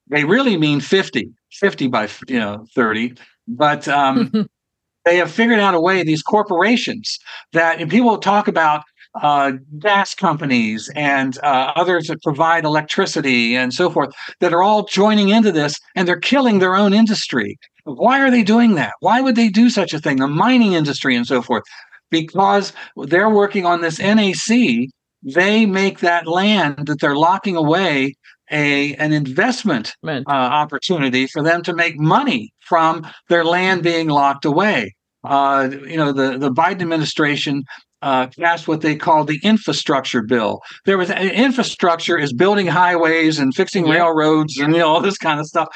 [0.09, 3.13] They really mean 50, 50 by you know 30,
[3.47, 4.31] but um,
[5.05, 6.03] they have figured out a way.
[6.03, 7.17] These corporations
[7.53, 8.83] that and people talk about
[9.21, 14.85] uh, gas companies and uh, others that provide electricity and so forth that are all
[14.85, 17.57] joining into this and they're killing their own industry.
[17.83, 18.93] Why are they doing that?
[19.01, 20.17] Why would they do such a thing?
[20.17, 21.63] The mining industry and so forth.
[22.09, 24.89] Because they're working on this NAC,
[25.23, 28.15] they make that land that they're locking away
[28.51, 29.95] a an investment
[30.27, 34.93] uh, opportunity for them to make money from their land being locked away.
[35.23, 37.63] Uh, you know, the, the Biden administration
[38.03, 40.61] uh, passed what they called the infrastructure bill.
[40.85, 43.93] There was infrastructure is building highways and fixing yeah.
[43.93, 45.69] railroads and you know all this kind of stuff.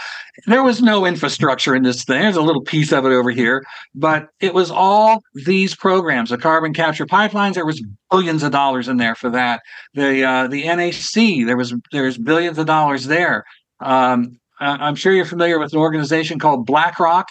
[0.46, 2.22] There was no infrastructure in this thing.
[2.22, 3.64] There's a little piece of it over here,
[3.96, 7.54] but it was all these programs, the carbon capture pipelines.
[7.54, 7.82] There was
[8.12, 9.62] billions of dollars in there for that.
[9.94, 13.46] The uh, the NAC there was there's billions of dollars there.
[13.80, 17.28] Um, I'm sure you're familiar with an organization called BlackRock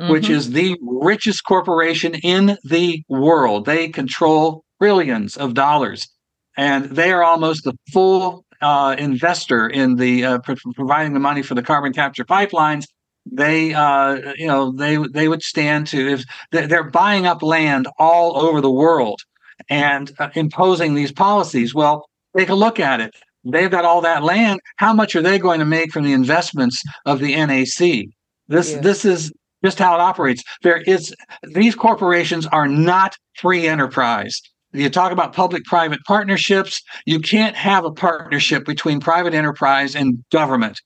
[0.00, 0.10] mm-hmm.
[0.12, 3.66] which is the richest corporation in the world.
[3.66, 6.08] They control trillions of dollars,
[6.56, 11.42] and they are almost the full uh, investor in the uh, pro- providing the money
[11.42, 12.84] for the carbon capture pipelines.
[13.30, 18.38] They, uh, you know, they they would stand to if they're buying up land all
[18.38, 19.20] over the world
[19.68, 21.74] and uh, imposing these policies.
[21.74, 23.14] Well, take a look at it.
[23.44, 24.60] They've got all that land.
[24.76, 28.08] How much are they going to make from the investments of the NAC?
[28.48, 28.80] This yeah.
[28.80, 29.32] this is
[29.64, 30.42] just how it operates.
[30.62, 31.14] There is
[31.54, 34.40] these corporations are not free enterprise.
[34.72, 36.82] You talk about public private partnerships.
[37.06, 40.78] You can't have a partnership between private enterprise and government.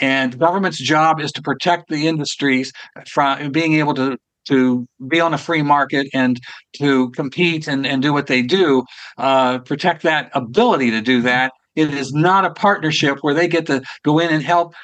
[0.00, 2.72] And government's job is to protect the industries
[3.06, 4.18] from being able to
[4.48, 6.40] to be on a free market and
[6.72, 8.82] to compete and, and do what they do,
[9.18, 11.52] uh, protect that ability to do that.
[11.76, 14.74] It is not a partnership where they get to go in and help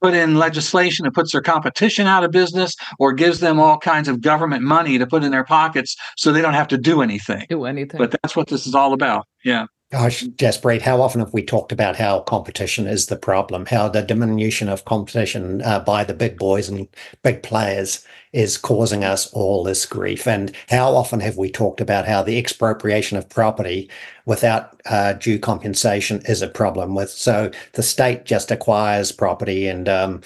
[0.00, 4.08] put in legislation that puts their competition out of business or gives them all kinds
[4.08, 7.46] of government money to put in their pockets so they don't have to do anything.
[7.48, 7.98] Do anything.
[7.98, 9.26] But that's what this is all about.
[9.44, 9.66] Yeah.
[9.90, 14.02] Gosh, Jaspreet, how often have we talked about how competition is the problem, how the
[14.02, 16.86] diminution of competition uh, by the big boys and
[17.22, 20.26] big players is causing us all this grief?
[20.26, 23.90] And how often have we talked about how the expropriation of property
[24.26, 27.10] without uh, due compensation is a problem with?
[27.10, 30.20] So the state just acquires property and um,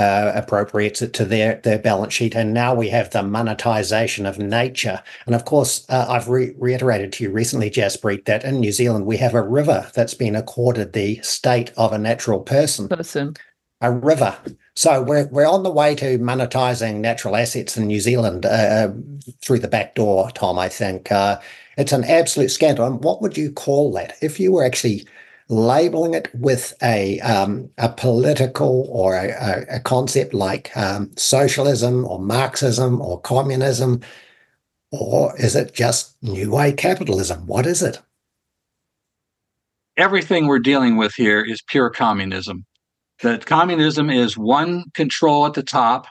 [0.00, 4.38] uh, appropriates it to their their balance sheet, and now we have the monetization of
[4.38, 5.02] nature.
[5.26, 9.04] And of course, uh, I've re- reiterated to you recently, Jaspreet, that in New Zealand
[9.04, 12.88] we have a river that's been accorded the state of a natural person.
[12.88, 13.34] Person.
[13.82, 14.38] A river.
[14.74, 18.90] So we're we're on the way to monetizing natural assets in New Zealand uh,
[19.42, 20.58] through the back door, Tom.
[20.58, 21.40] I think uh,
[21.76, 22.86] it's an absolute scandal.
[22.86, 25.06] And what would you call that if you were actually
[25.48, 32.20] labeling it with a um, a political or a, a concept like um, socialism or
[32.20, 34.00] Marxism or communism,
[34.92, 37.46] or is it just new way capitalism?
[37.46, 38.00] What is it?
[40.00, 42.64] everything we're dealing with here is pure communism.
[43.22, 46.06] That communism is one control at the top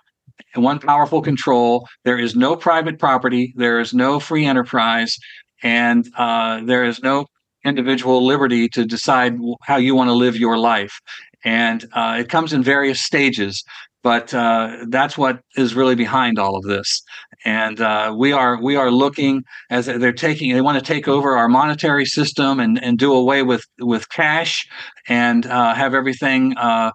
[0.53, 1.87] and one powerful control.
[2.05, 5.17] There is no private property, there is no free enterprise,
[5.63, 7.25] and uh, there is no
[7.65, 10.99] individual liberty to decide how you want to live your life.
[11.43, 13.63] And uh, it comes in various stages,
[14.03, 17.01] but uh, that's what is really behind all of this.
[17.45, 21.37] And uh, we are we are looking as they're taking they want to take over
[21.37, 24.67] our monetary system and and do away with with cash
[25.07, 26.91] and uh, have everything uh,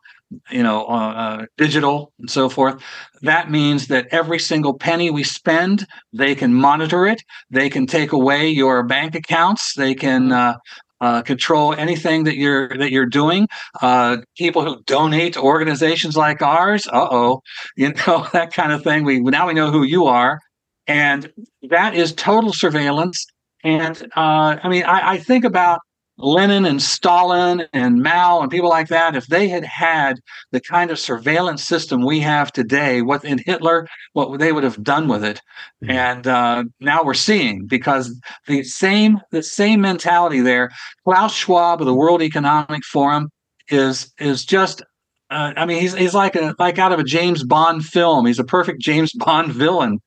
[0.51, 2.83] you know, uh, uh, digital and so forth.
[3.23, 7.23] That means that every single penny we spend, they can monitor it.
[7.51, 9.75] They can take away your bank accounts.
[9.75, 10.59] They can mm-hmm.
[11.05, 13.47] Uh, control anything that you're that you're doing.
[13.83, 17.43] Uh, people who donate to organizations like ours, uh oh,
[17.77, 19.05] you know that kind of thing.
[19.05, 20.41] We now we know who you are,
[20.87, 21.31] and
[21.69, 23.27] that is total surveillance.
[23.63, 25.81] And uh, I mean, I, I think about
[26.17, 30.21] Lenin and Stalin and Mao and people like that, if they had had
[30.53, 34.83] the kind of surveillance system we have today, what in Hitler, what they would have
[34.83, 35.41] done with it,
[35.83, 35.91] mm-hmm.
[35.91, 40.71] and uh, now we're seeing because the same the same mentality there.
[41.05, 43.31] Klaus Schwab of the World Economic Forum
[43.69, 44.83] is is just.
[45.31, 48.27] Uh, I mean, he's he's like a like out of a James Bond film.
[48.27, 50.01] He's a perfect James Bond villain,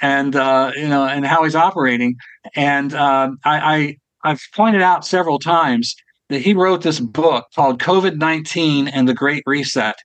[0.00, 2.16] and uh, you know, and how he's operating.
[2.54, 5.94] And uh, I, I I've pointed out several times
[6.28, 9.96] that he wrote this book called COVID 19 and the Great Reset.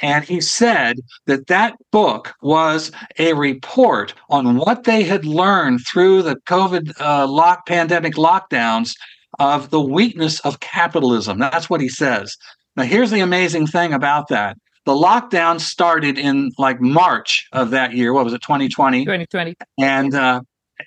[0.00, 6.22] And he said that that book was a report on what they had learned through
[6.22, 8.94] the COVID uh, lock pandemic lockdowns
[9.38, 11.38] of the weakness of capitalism.
[11.38, 12.36] That's what he says.
[12.76, 14.56] Now, here's the amazing thing about that.
[14.86, 18.12] The lockdown started in like March of that year.
[18.12, 19.04] What was it, 2020?
[19.04, 19.56] 2020.
[19.78, 20.40] And uh,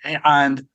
[0.03, 0.65] and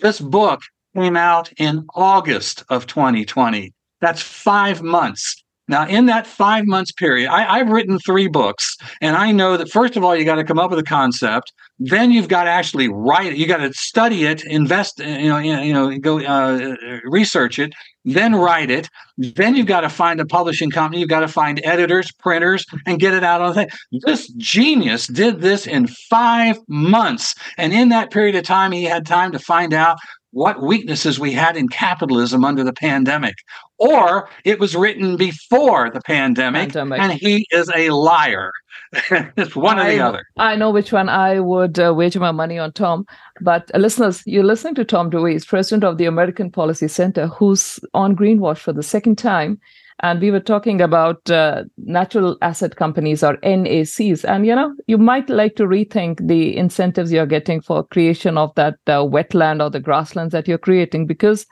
[0.00, 0.60] this book
[0.96, 3.72] came out in August of 2020.
[4.00, 5.42] That's five months.
[5.68, 9.68] Now, in that five months period, I, have written three books, and I know that
[9.68, 11.52] first of all, you got to come up with a concept.
[11.78, 13.36] Then you've got to actually write it.
[13.36, 16.74] You got to study it, invest, you know, you know, go uh,
[17.04, 17.74] research it,
[18.06, 18.88] then write it.
[19.18, 21.00] Then you've got to find a publishing company.
[21.00, 23.68] You've got to find editors, printers, and get it out on the thing.
[24.06, 29.06] This genius did this in five months, and in that period of time, he had
[29.06, 29.98] time to find out
[30.32, 33.36] what weaknesses we had in capitalism under the pandemic.
[33.78, 37.00] Or it was written before the pandemic, pandemic.
[37.00, 38.52] and he is a liar.
[38.92, 40.26] it's one I, or the other.
[40.36, 43.06] I know which one I would uh, wager my money on, Tom.
[43.40, 47.80] But uh, listeners, you're listening to Tom DeWeese, president of the American Policy Center, who's
[47.94, 49.60] on Greenwash for the second time
[50.00, 54.24] and we were talking about uh, natural asset companies or NACs.
[54.24, 58.54] And you know, you might like to rethink the incentives you're getting for creation of
[58.54, 61.46] that uh, wetland or the grasslands that you're creating, because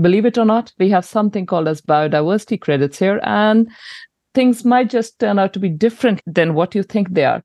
[0.00, 3.68] believe it or not, we have something called as biodiversity credits here, and
[4.34, 7.42] things might just turn out to be different than what you think they are.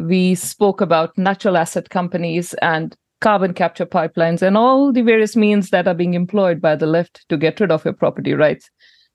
[0.00, 5.70] We spoke about natural asset companies and carbon capture pipelines and all the various means
[5.70, 8.70] that are being employed by the left to get rid of your property rights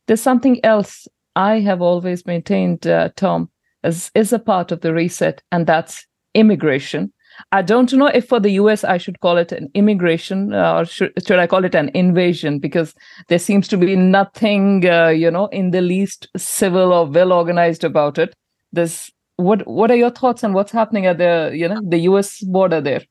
[0.08, 3.50] there's something else I have always maintained, uh, Tom,
[3.84, 7.12] as is a part of the reset, and that's immigration.
[7.52, 10.86] I don't know if for the US I should call it an immigration uh, or
[10.86, 12.94] should, should I call it an invasion because
[13.28, 17.84] there seems to be nothing, uh, you know, in the least civil or well organized
[17.84, 18.34] about it.
[18.72, 22.42] This, what what are your thoughts on what's happening at the you know the US
[22.42, 23.02] border there?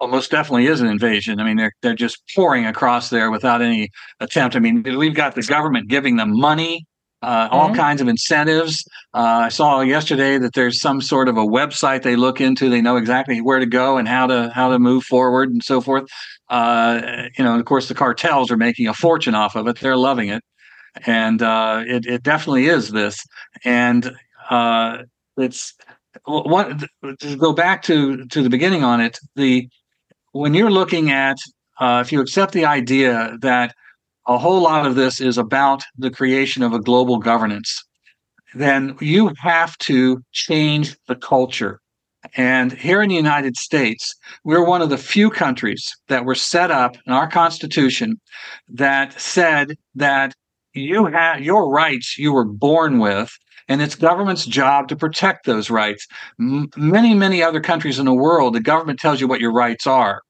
[0.00, 1.40] Well, most definitely is an invasion.
[1.40, 3.90] I mean, they're they're just pouring across there without any
[4.20, 4.56] attempt.
[4.56, 6.86] I mean, we've got the government giving them money,
[7.22, 7.76] uh, all mm-hmm.
[7.76, 8.82] kinds of incentives.
[9.12, 12.70] Uh, I saw yesterday that there's some sort of a website they look into.
[12.70, 15.82] They know exactly where to go and how to how to move forward and so
[15.82, 16.08] forth.
[16.48, 19.80] Uh, you know, of course, the cartels are making a fortune off of it.
[19.80, 20.42] They're loving it,
[21.04, 23.22] and uh, it it definitely is this.
[23.66, 24.16] And
[24.48, 25.02] uh,
[25.36, 25.74] it's
[26.24, 26.84] what
[27.18, 29.18] to go back to to the beginning on it.
[29.36, 29.68] The
[30.32, 31.36] when you're looking at,
[31.80, 33.74] uh, if you accept the idea that
[34.26, 37.82] a whole lot of this is about the creation of a global governance,
[38.54, 41.80] then you have to change the culture.
[42.36, 46.70] And here in the United States, we're one of the few countries that were set
[46.70, 48.20] up in our Constitution
[48.68, 50.34] that said that
[50.74, 53.30] you have your rights you were born with,
[53.70, 56.06] and it's government's job to protect those rights.
[56.40, 59.86] M- many, many other countries in the world, the government tells you what your rights
[59.86, 60.22] are.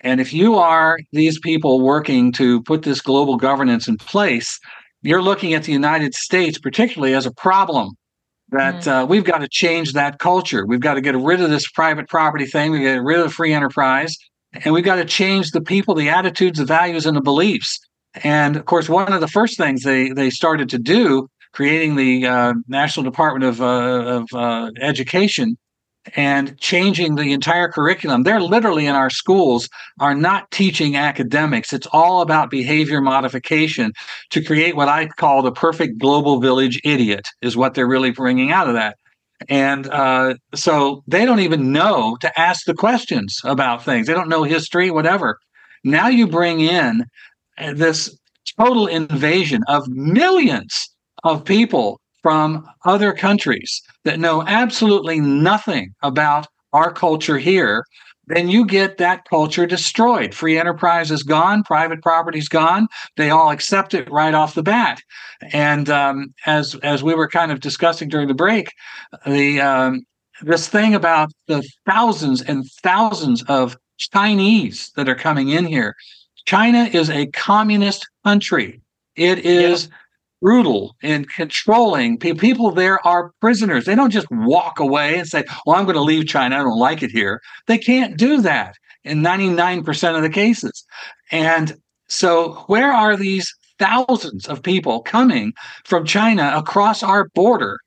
[0.00, 4.60] And if you are these people working to put this global governance in place,
[5.02, 7.90] you're looking at the United States, particularly, as a problem
[8.50, 8.86] that mm.
[8.86, 10.64] uh, we've got to change that culture.
[10.64, 12.70] We've got to get rid of this private property thing.
[12.70, 14.16] We get rid of the free enterprise,
[14.52, 17.76] and we've got to change the people, the attitudes, the values, and the beliefs.
[18.22, 22.26] And of course, one of the first things they they started to do, creating the
[22.26, 25.56] uh, National Department of, uh, of uh, Education
[26.16, 28.24] and changing the entire curriculum.
[28.24, 29.70] They're literally in our schools
[30.00, 31.72] are not teaching academics.
[31.72, 33.92] It's all about behavior modification
[34.30, 38.50] to create what I call the perfect global village idiot is what they're really bringing
[38.50, 38.96] out of that.
[39.48, 44.06] And uh, so they don't even know to ask the questions about things.
[44.06, 45.38] They don't know history, whatever.
[45.84, 47.04] Now you bring in
[47.74, 48.14] this
[48.58, 50.93] total invasion of millions
[51.24, 57.84] of people from other countries that know absolutely nothing about our culture here,
[58.26, 60.34] then you get that culture destroyed.
[60.34, 62.88] Free enterprise is gone, private property is gone.
[63.16, 65.00] They all accept it right off the bat.
[65.52, 68.72] And um, as as we were kind of discussing during the break,
[69.26, 70.02] the um,
[70.40, 75.94] this thing about the thousands and thousands of Chinese that are coming in here.
[76.46, 78.80] China is a communist country.
[79.16, 79.96] It is yeah
[80.44, 82.70] brutal in controlling people.
[82.70, 83.86] There are prisoners.
[83.86, 86.56] They don't just walk away and say, Well, I'm going to leave China.
[86.56, 87.40] I don't like it here.
[87.66, 90.84] They can't do that in 99% of the cases.
[91.32, 91.74] And
[92.08, 95.54] so, where are these thousands of people coming
[95.86, 97.78] from China across our border?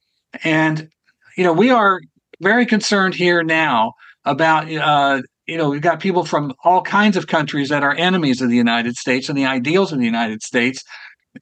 [0.43, 0.89] And,
[1.38, 2.01] you know, we are
[2.41, 3.93] very concerned here now
[4.25, 8.41] about, uh, you know, we've got people from all kinds of countries that are enemies
[8.41, 10.84] of the United States and the ideals of the United States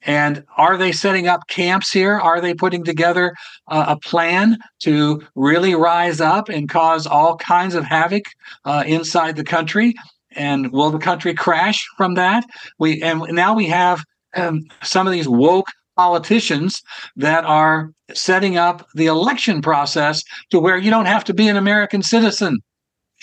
[0.02, 2.18] and are they setting up camps here?
[2.18, 3.34] Are they putting together
[3.68, 8.24] uh, a plan to really rise up and cause all kinds of havoc
[8.64, 9.94] uh, inside the country?
[10.32, 12.44] And will the country crash from that?
[12.78, 14.02] We and now we have
[14.34, 16.82] um, some of these woke politicians
[17.16, 21.56] that are setting up the election process to where you don't have to be an
[21.56, 22.58] American citizen.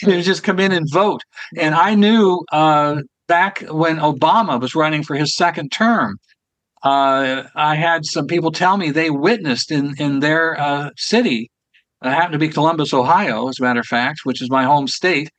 [0.02, 1.22] You just come in and vote.
[1.56, 6.18] And I knew uh, back when Obama was running for his second term
[6.84, 11.49] uh, I had some people tell me they witnessed in in their uh, city.
[12.03, 14.88] It happened to be Columbus, Ohio, as a matter of fact, which is my home
[14.88, 15.30] state.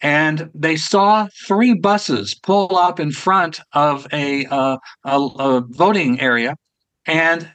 [0.00, 6.20] And they saw three buses pull up in front of a, uh, a, a voting
[6.20, 6.56] area,
[7.06, 7.48] and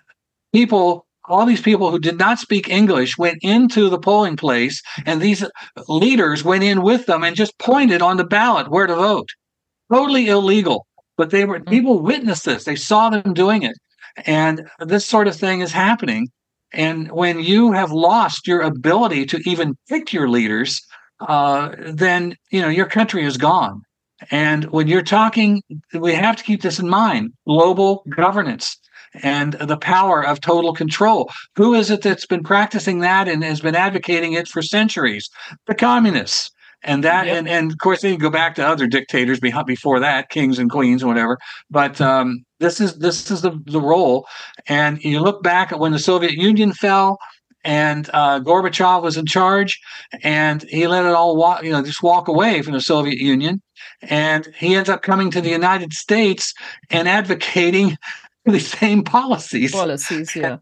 [0.53, 5.21] people all these people who did not speak English went into the polling place, and
[5.21, 5.45] these
[5.87, 9.29] leaders went in with them and just pointed on the ballot where to vote.
[9.91, 10.87] Totally illegal
[11.19, 11.69] but they were mm.
[11.69, 13.75] people witnessed this they saw them doing it
[14.25, 16.29] and this sort of thing is happening
[16.71, 20.81] and when you have lost your ability to even pick your leaders
[21.27, 23.81] uh, then you know your country is gone
[24.31, 25.61] and when you're talking
[25.93, 28.77] we have to keep this in mind global governance
[29.23, 31.31] and the power of total control.
[31.55, 35.27] Who is it that's been practicing that and has been advocating it for centuries?
[35.65, 36.51] The communists
[36.83, 37.37] and that yep.
[37.37, 40.69] and, and of course then you go back to other dictators before that kings and
[40.69, 41.37] queens and whatever.
[41.69, 44.27] But um, this is this is the, the role.
[44.67, 47.17] And you look back at when the soviet union fell
[47.65, 49.79] and uh, gorbachev was in charge
[50.23, 53.61] and he let it all walk you know just walk away from the soviet union.
[54.01, 56.53] And he ends up coming to the united states
[56.89, 57.97] and advocating
[58.45, 59.73] the same policies.
[59.73, 60.57] Policies yeah.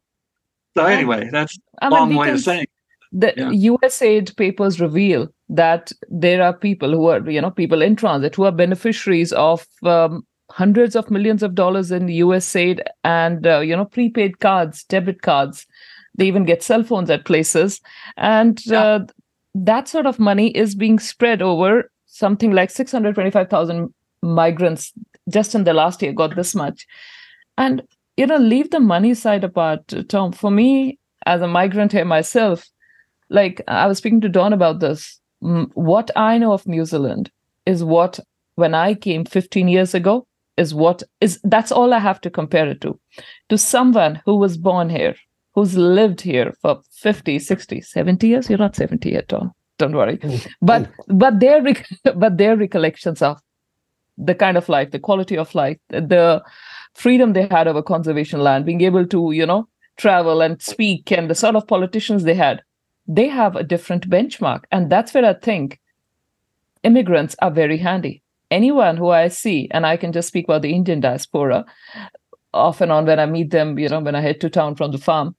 [0.75, 2.65] So anyway that's a long way of saying
[3.11, 3.71] the yeah.
[3.71, 8.43] USAID papers reveal that there are people who are, you know, people in transit who
[8.43, 13.85] are beneficiaries of um, hundreds of millions of dollars in USAID and, uh, you know,
[13.85, 15.65] prepaid cards, debit cards.
[16.15, 17.79] They even get cell phones at places.
[18.17, 18.81] And yeah.
[18.81, 19.05] uh,
[19.53, 24.93] that sort of money is being spread over something like 625,000 migrants
[25.29, 26.87] just in the last year got this much.
[27.57, 27.83] And,
[28.15, 30.31] you know, leave the money side apart, Tom.
[30.31, 32.67] For me, as a migrant here myself,
[33.29, 35.19] like I was speaking to Don about this.
[35.39, 37.31] What I know of New Zealand
[37.65, 38.19] is what
[38.55, 40.27] when I came 15 years ago
[40.57, 42.99] is what is that's all I have to compare it to.
[43.49, 45.15] To someone who was born here,
[45.53, 48.49] who's lived here for 50, 60, 70 years.
[48.49, 49.51] You're not 70 yet, Don.
[49.77, 50.17] Don't worry.
[50.21, 50.35] Hmm.
[50.61, 51.63] But but their
[52.15, 53.39] but their recollections of
[54.17, 56.43] the kind of life, the quality of life, the
[56.95, 59.67] freedom they had over conservation land, being able to, you know,
[59.97, 62.61] travel and speak and the sort of politicians they had
[63.07, 64.63] they have a different benchmark.
[64.71, 65.79] And that's where I think
[66.83, 68.21] immigrants are very handy.
[68.51, 71.65] Anyone who I see, and I can just speak about the Indian diaspora,
[72.53, 74.91] off and on when I meet them, you know, when I head to town from
[74.91, 75.35] the farm,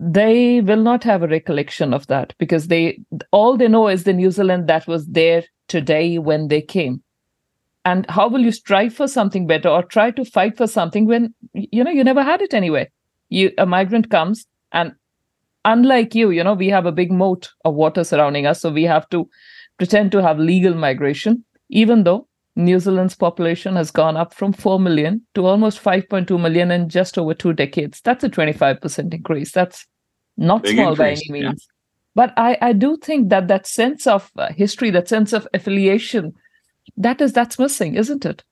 [0.00, 3.00] they will not have a recollection of that because they
[3.32, 7.02] all they know is the New Zealand that was there today when they came.
[7.84, 11.34] And how will you strive for something better or try to fight for something when
[11.52, 12.88] you know you never had it anyway?
[13.28, 14.92] You a migrant comes and
[15.68, 18.62] unlike you, you know, we have a big moat of water surrounding us.
[18.62, 19.28] So we have to
[19.76, 22.26] pretend to have legal migration, even though
[22.56, 27.18] New Zealand's population has gone up from 4 million to almost 5.2 million in just
[27.18, 28.00] over two decades.
[28.00, 29.52] That's a 25% increase.
[29.52, 29.86] That's
[30.36, 31.48] not Big small by increase, any yeah.
[31.48, 31.68] means.
[32.14, 36.32] But I, I do think that that sense of uh, history, that sense of affiliation,
[36.96, 38.42] that is that's missing, isn't it?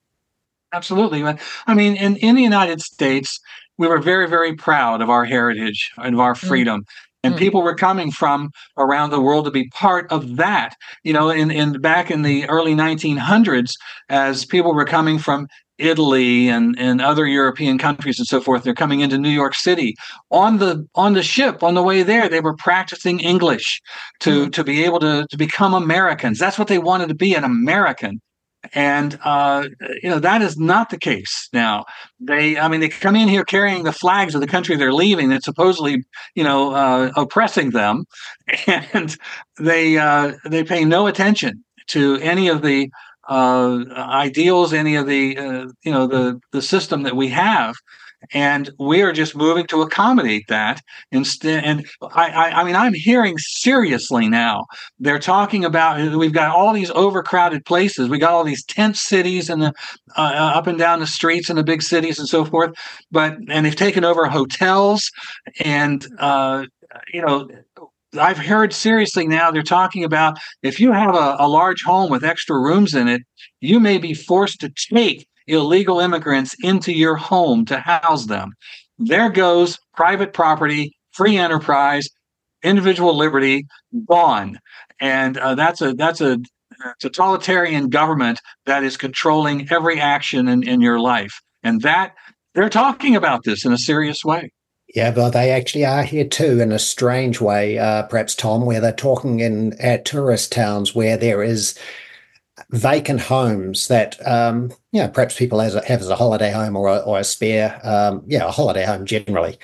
[0.72, 1.24] Absolutely.
[1.66, 3.40] I mean, in, in the United States,
[3.78, 6.84] we were very, very proud of our heritage and of our freedom.
[7.22, 7.38] And Mm.
[7.38, 10.76] people were coming from around the world to be part of that.
[11.02, 13.72] You know, in, in back in the early 1900s,
[14.08, 15.48] as people were coming from
[15.78, 19.94] Italy and, and other European countries and so forth, they're coming into New York City.
[20.30, 23.80] On the on the ship, on the way there, they were practicing English
[24.20, 26.38] to to be able to to become Americans.
[26.38, 28.20] That's what they wanted to be, an American
[28.74, 29.68] and uh,
[30.02, 31.84] you know that is not the case now.
[32.20, 35.28] They, I mean, they come in here carrying the flags of the country they're leaving
[35.28, 38.04] that's supposedly, you know, uh, oppressing them,
[38.66, 39.16] and
[39.58, 42.90] they uh, they pay no attention to any of the
[43.28, 47.74] uh, ideals, any of the uh, you know the the system that we have.
[48.32, 50.82] And we are just moving to accommodate that
[51.12, 51.64] instead.
[51.64, 54.64] And I, I, I mean, I'm hearing seriously now
[54.98, 58.08] they're talking about we've got all these overcrowded places.
[58.08, 59.72] We got all these tent cities and the
[60.16, 62.74] uh, up and down the streets in the big cities and so forth.
[63.10, 65.10] But and they've taken over hotels.
[65.64, 66.66] And uh,
[67.12, 67.48] you know
[68.18, 72.24] I've heard seriously now they're talking about if you have a, a large home with
[72.24, 73.22] extra rooms in it,
[73.60, 78.50] you may be forced to take illegal immigrants into your home to house them.
[78.98, 82.08] There goes private property, free enterprise,
[82.62, 83.66] individual liberty
[84.08, 84.58] gone,
[85.00, 86.38] and uh, that's a that's a
[87.00, 92.14] totalitarian government that is controlling every action in, in your life, and that
[92.54, 94.50] they're talking about this in a serious way.
[94.94, 98.80] Yeah, but they actually are here too in a strange way, uh, perhaps, Tom, where
[98.80, 101.78] they're talking in at tourist towns where there is
[102.70, 106.76] vacant homes that, um, you know, perhaps people has a, have as a holiday home
[106.76, 109.58] or a, or a spare, um, yeah, a holiday home generally.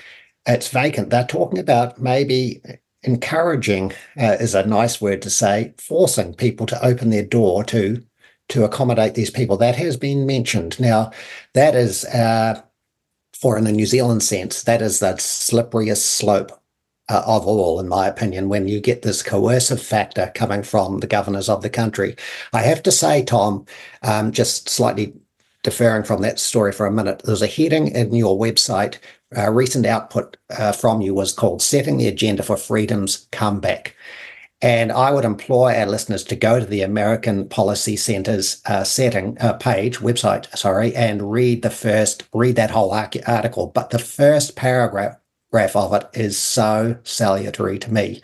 [0.47, 1.11] It's vacant.
[1.11, 2.61] They're talking about maybe
[3.03, 8.03] encouraging uh, is a nice word to say, forcing people to open their door to
[8.49, 9.57] to accommodate these people.
[9.57, 10.79] That has been mentioned.
[10.81, 11.13] Now,
[11.55, 12.05] that is.
[12.07, 12.63] Uh,
[13.43, 16.62] for in a New Zealand sense, that is the slipperiest slope
[17.13, 21.07] uh, of all, in my opinion, when you get this coercive factor coming from the
[21.07, 22.17] governors of the country.
[22.55, 23.67] I have to say, Tom,
[24.03, 25.13] um, just slightly
[25.63, 28.97] deferring from that story for a minute, there's a heading in your website.
[29.37, 33.95] Uh, recent output uh, from you was called Setting the Agenda for Freedom's Comeback.
[34.63, 39.37] And I would employ our listeners to go to the American Policy Center's uh, setting
[39.41, 43.67] uh, page, website, sorry, and read the first, read that whole article.
[43.67, 45.17] But the first paragraph
[45.53, 48.21] graph of it is so salutary to me.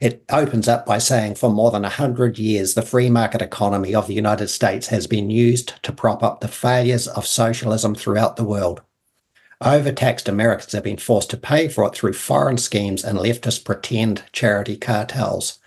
[0.00, 4.06] It opens up by saying, for more than 100 years, the free market economy of
[4.06, 8.44] the United States has been used to prop up the failures of socialism throughout the
[8.44, 8.80] world.
[9.60, 14.24] Overtaxed Americans have been forced to pay for it through foreign schemes and leftist pretend
[14.32, 15.58] charity cartels.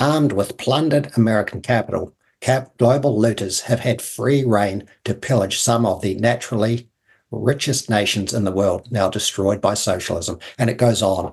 [0.00, 5.86] Armed with plundered American capital, cap- global looters have had free reign to pillage some
[5.86, 6.89] of the naturally
[7.30, 10.38] richest nations in the world, now destroyed by socialism.
[10.58, 11.32] And it goes on.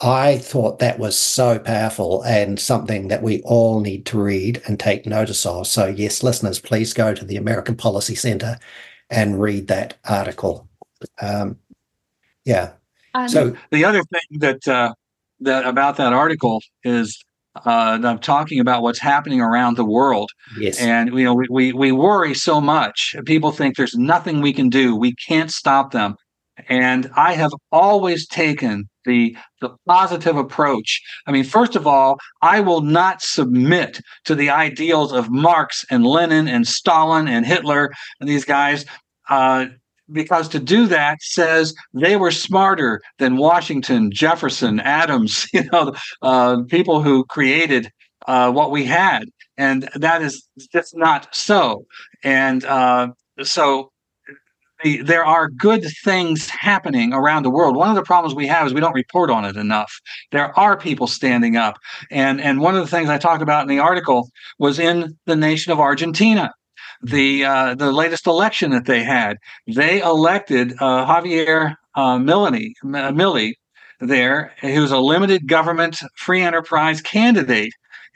[0.00, 4.78] I thought that was so powerful and something that we all need to read and
[4.78, 5.66] take notice of.
[5.66, 8.58] So, yes, listeners, please go to the American Policy Center
[9.08, 10.68] and read that article.
[11.20, 11.58] Um,
[12.44, 12.72] yeah.
[13.26, 14.92] so the other thing that uh,
[15.40, 17.24] that about that article is
[17.64, 20.30] uh, I'm talking about what's happening around the world.
[20.58, 20.80] Yes.
[20.80, 23.16] And you know, we, we we worry so much.
[23.24, 24.94] People think there's nothing we can do.
[24.96, 26.16] We can't stop them.
[26.68, 31.00] And I have always taken the the positive approach.
[31.26, 36.04] I mean, first of all, I will not submit to the ideals of Marx and
[36.04, 38.84] Lenin and Stalin and Hitler and these guys.
[39.28, 39.66] Uh,
[40.12, 46.62] because to do that says they were smarter than Washington, Jefferson, Adams, you know, uh,
[46.68, 47.90] people who created
[48.26, 49.24] uh, what we had.
[49.56, 51.86] And that is just not so.
[52.22, 53.08] And uh,
[53.42, 53.90] so
[54.82, 57.76] the, there are good things happening around the world.
[57.76, 59.92] One of the problems we have is we don't report on it enough.
[60.32, 61.78] There are people standing up.
[62.10, 64.28] And, and one of the things I talked about in the article
[64.58, 66.52] was in the nation of Argentina
[67.02, 69.38] the uh, the latest election that they had.
[69.66, 73.52] They elected uh, Javier uh, Milei, Milei
[74.00, 77.72] there, who's a limited government free enterprise candidate.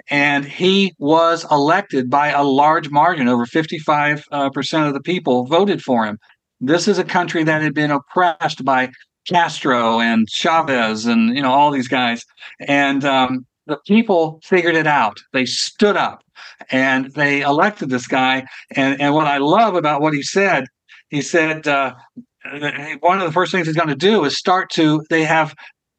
[0.09, 3.29] And he was elected by a large margin.
[3.29, 6.19] Over 55% of the people voted for him.
[6.61, 8.91] This is a country that had been oppressed by
[9.29, 12.25] Castro and Chavez and you know all these guys,
[12.61, 15.19] and um, the people figured it out.
[15.33, 16.23] They stood up
[16.71, 18.45] and they elected this guy.
[18.77, 20.65] And, and what I love about what he said,
[21.09, 21.95] he said, uh,
[23.01, 25.55] one of the first things he's going to do is start to, they have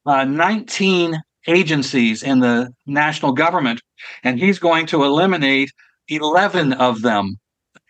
[0.06, 3.82] uh, 19 agencies in the national government,
[4.24, 5.72] and he's going to eliminate
[6.08, 7.38] 11 of them.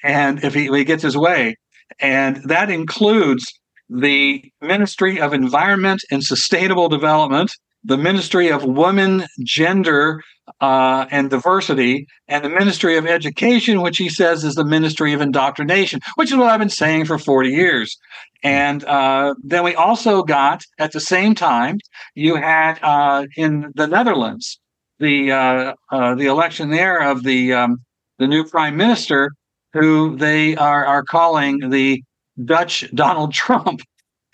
[0.03, 1.55] And if he, if he gets his way,
[1.99, 3.45] and that includes
[3.89, 7.51] the Ministry of Environment and Sustainable Development,
[7.83, 10.21] the Ministry of Women, Gender,
[10.59, 15.21] uh, and Diversity, and the Ministry of Education, which he says is the Ministry of
[15.21, 17.97] Indoctrination, which is what I've been saying for 40 years.
[18.43, 21.79] And uh, then we also got, at the same time,
[22.15, 24.59] you had uh, in the Netherlands
[24.99, 27.77] the uh, uh, the election there of the um,
[28.19, 29.31] the new prime minister,
[29.73, 32.03] who they are are calling the
[32.45, 33.81] Dutch Donald Trump.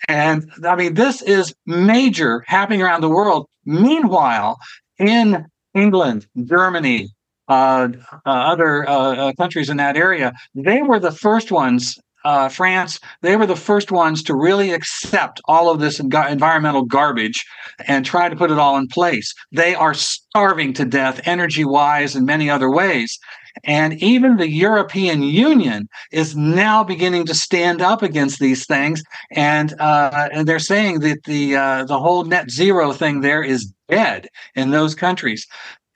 [0.08, 3.46] And I mean, this is major happening around the world.
[3.66, 4.58] Meanwhile,
[4.98, 7.10] in England, Germany,
[7.48, 7.88] uh,
[8.26, 11.98] uh, other uh, uh countries in that area, they were the first ones.
[12.24, 17.44] Uh, France, they were the first ones to really accept all of this environmental garbage
[17.86, 19.32] and try to put it all in place.
[19.52, 23.18] They are starving to death, energy wise, and many other ways.
[23.64, 29.02] And even the European Union is now beginning to stand up against these things,
[29.32, 33.72] and uh, and they're saying that the uh, the whole net zero thing there is
[33.88, 35.46] dead in those countries.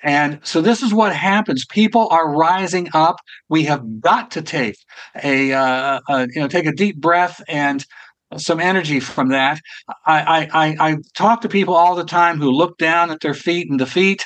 [0.03, 1.65] And so this is what happens.
[1.67, 3.17] People are rising up.
[3.49, 4.77] We have got to take
[5.23, 7.85] a, uh, a you know take a deep breath and
[8.37, 9.61] some energy from that.
[10.07, 13.69] I, I I talk to people all the time who look down at their feet
[13.71, 14.25] and defeat,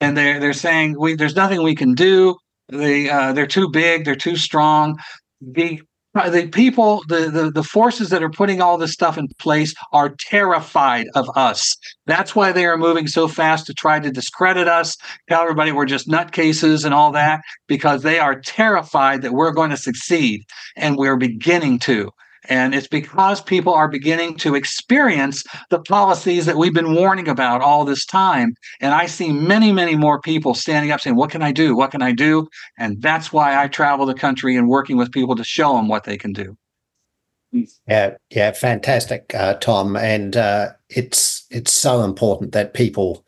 [0.00, 2.36] and they're they're saying we there's nothing we can do.
[2.68, 4.04] They uh, they're too big.
[4.04, 4.98] They're too strong.
[5.40, 5.80] The
[6.14, 10.14] the people, the, the the forces that are putting all this stuff in place are
[10.20, 11.76] terrified of us.
[12.06, 14.96] That's why they are moving so fast to try to discredit us,
[15.28, 19.70] tell everybody we're just nutcases and all that, because they are terrified that we're going
[19.70, 20.42] to succeed,
[20.76, 22.10] and we're beginning to.
[22.48, 27.62] And it's because people are beginning to experience the policies that we've been warning about
[27.62, 28.54] all this time.
[28.80, 31.76] And I see many, many more people standing up saying, What can I do?
[31.76, 32.48] What can I do?
[32.78, 36.04] And that's why I travel the country and working with people to show them what
[36.04, 36.56] they can do.
[37.86, 39.96] Yeah, yeah, fantastic, uh, Tom.
[39.96, 43.24] And uh, it's it's so important that people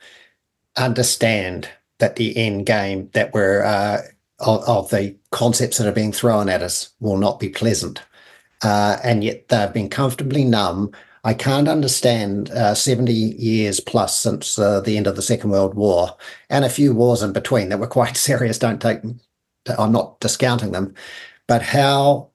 [0.76, 4.02] understand that the end game that we're uh,
[4.40, 8.02] of, of the concepts that are being thrown at us will not be pleasant
[8.62, 10.92] uh, and yet they've been comfortably numb.
[11.24, 15.74] I can't understand uh, 70 years plus since uh, the end of the Second World
[15.74, 16.16] War
[16.50, 18.58] and a few wars in between that were quite serious.
[18.58, 19.00] Don't take,
[19.78, 20.94] I'm not discounting them,
[21.48, 22.30] but how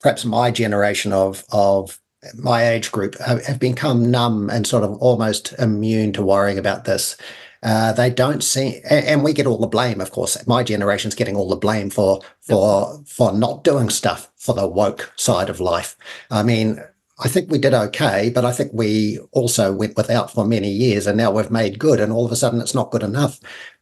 [0.00, 2.00] perhaps my generation of, of
[2.34, 6.84] my age group have, have become numb and sort of almost immune to worrying about
[6.84, 7.16] this.
[7.62, 10.00] Uh, they don't see, and, and, we get all the blame.
[10.00, 14.52] Of course, my generation's getting all the blame for for for not doing stuff for
[14.52, 15.96] the woke side of life.
[16.28, 16.82] I mean,
[17.20, 21.06] I think we did okay, but I think we also went without for many years,
[21.06, 23.38] and now we've made good, and all of a sudden it's not good enough.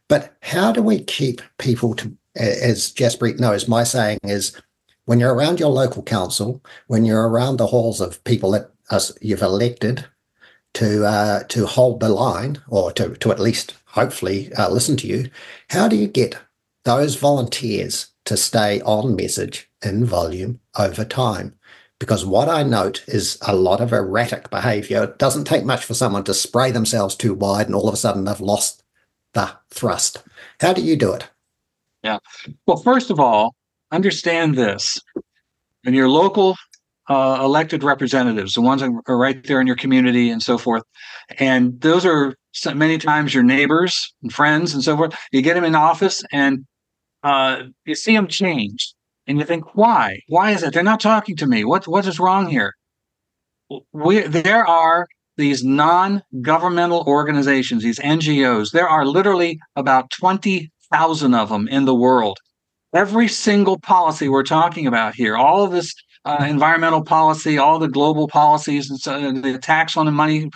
[0.07, 4.55] But how do we keep people to, as Jaspreet knows, my saying is,
[5.05, 9.11] when you're around your local council, when you're around the halls of people that us
[9.21, 10.05] you've elected
[10.75, 15.07] to uh, to hold the line or to to at least hopefully uh, listen to
[15.07, 15.29] you.
[15.69, 16.37] How do you get
[16.85, 21.55] those volunteers to stay on message in volume over time?
[21.99, 25.03] Because what I note is a lot of erratic behavior.
[25.03, 27.97] It doesn't take much for someone to spray themselves too wide and all of a
[27.97, 28.83] sudden they've lost
[29.33, 30.23] the thrust.
[30.59, 31.27] How do you do it?
[32.03, 32.17] Yeah.
[32.65, 33.53] Well, first of all,
[33.91, 34.99] understand this.
[35.83, 36.55] In your local
[37.11, 40.83] uh, elected representatives, the ones that are right there in your community and so forth.
[41.39, 42.35] And those are
[42.73, 45.13] many times your neighbors and friends and so forth.
[45.33, 46.65] You get them in office and
[47.23, 48.93] uh, you see them change.
[49.27, 50.21] And you think, why?
[50.29, 50.73] Why is it?
[50.73, 51.65] They're not talking to me.
[51.65, 52.73] What, what is wrong here?
[53.91, 58.71] We, there are these non-governmental organizations, these NGOs.
[58.71, 62.37] There are literally about 20,000 of them in the world.
[62.93, 65.93] Every single policy we're talking about here, all of this
[66.25, 70.49] uh, environmental policy, all the global policies, and so the tax on the money.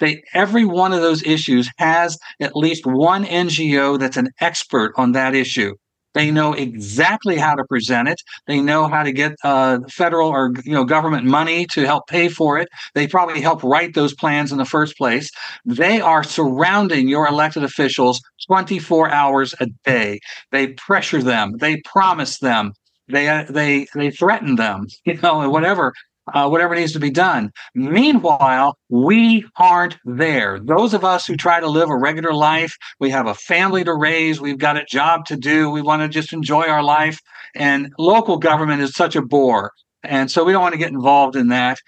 [0.00, 5.12] They every one of those issues has at least one NGO that's an expert on
[5.12, 5.74] that issue.
[6.14, 8.20] They know exactly how to present it.
[8.46, 12.28] They know how to get uh, federal or you know government money to help pay
[12.28, 12.68] for it.
[12.94, 15.28] They probably help write those plans in the first place.
[15.64, 20.20] They are surrounding your elected officials 24 hours a day.
[20.52, 21.54] They pressure them.
[21.58, 22.72] They promise them
[23.08, 25.92] they uh, they they threaten them, you know, and whatever.
[26.32, 27.52] uh, whatever needs to be done.
[27.74, 30.58] Meanwhile, we aren't there.
[30.58, 33.94] Those of us who try to live a regular life, we have a family to
[33.94, 37.20] raise, we've got a job to do, we want to just enjoy our life.
[37.54, 39.72] And local government is such a bore.
[40.02, 41.78] And so we don't want to get involved in that.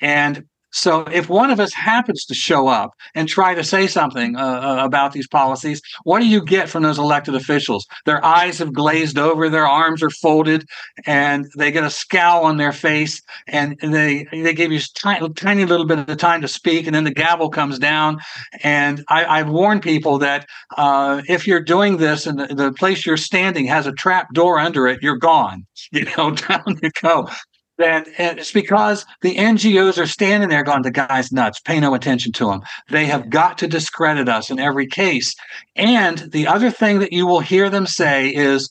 [0.00, 0.44] And
[0.74, 4.40] so if one of us happens to show up and try to say something uh,
[4.40, 7.86] uh, about these policies, what do you get from those elected officials?
[8.06, 10.66] Their eyes have glazed over, their arms are folded,
[11.06, 15.64] and they get a scowl on their face, and they they give you tiny, tiny
[15.64, 18.18] little bit of the time to speak, and then the gavel comes down.
[18.64, 23.06] And I, have warned people that uh, if you're doing this and the, the place
[23.06, 25.66] you're standing has a trap door under it, you're gone.
[25.92, 27.28] You know, down you go
[27.76, 32.32] then it's because the NGOs are standing there going, the guy's nuts, pay no attention
[32.32, 32.62] to him.
[32.90, 35.34] They have got to discredit us in every case.
[35.74, 38.70] And the other thing that you will hear them say is,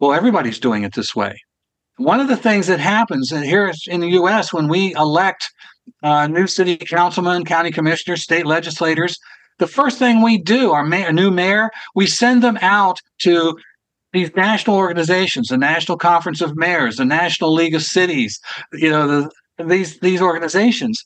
[0.00, 1.38] well, everybody's doing it this way.
[1.98, 5.48] One of the things that happens here in the US when we elect
[6.02, 9.18] uh, new city councilmen, county commissioners, state legislators,
[9.58, 13.56] the first thing we do, our mayor, new mayor, we send them out to
[14.12, 18.40] these national organizations, the National Conference of Mayors, the National League of Cities,
[18.72, 19.06] you know,
[19.58, 21.04] the, these these organizations.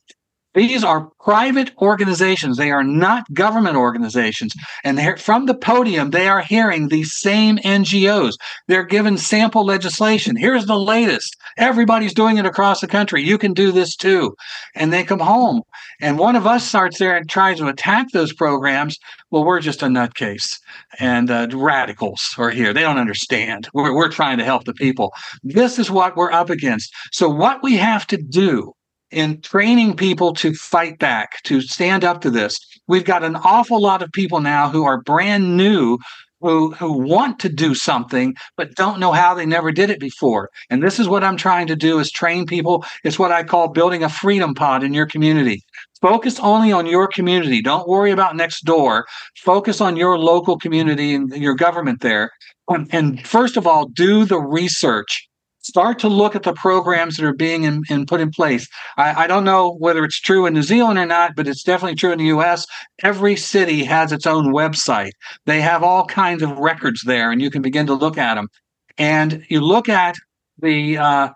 [0.56, 2.56] These are private organizations.
[2.56, 4.54] They are not government organizations.
[4.84, 8.36] And from the podium, they are hearing these same NGOs.
[8.66, 10.34] They're given sample legislation.
[10.34, 11.36] Here's the latest.
[11.58, 13.22] Everybody's doing it across the country.
[13.22, 14.34] You can do this too.
[14.74, 15.60] And they come home.
[16.00, 18.98] And one of us starts there and tries to attack those programs.
[19.30, 20.58] Well, we're just a nutcase.
[20.98, 22.72] And uh, radicals are here.
[22.72, 23.68] They don't understand.
[23.74, 25.12] We're, we're trying to help the people.
[25.42, 26.94] This is what we're up against.
[27.12, 28.72] So, what we have to do
[29.10, 32.58] in training people to fight back, to stand up to this.
[32.88, 35.98] We've got an awful lot of people now who are brand new
[36.40, 39.34] who who want to do something but don't know how.
[39.34, 40.50] They never did it before.
[40.70, 42.84] And this is what i'm trying to do is train people.
[43.04, 45.62] It's what i call building a freedom pod in your community.
[46.00, 47.62] Focus only on your community.
[47.62, 49.06] Don't worry about next door.
[49.38, 52.30] Focus on your local community and your government there.
[52.68, 55.28] And, and first of all do the research
[55.66, 58.68] start to look at the programs that are being in, in put in place.
[58.96, 61.96] I, I, don't know whether it's true in New Zealand or not, but it's definitely
[61.96, 62.66] true in the US.
[63.02, 65.10] Every city has its own website.
[65.44, 68.48] They have all kinds of records there, and you can begin to look at them.
[68.96, 70.14] And you look at
[70.58, 71.28] the uh,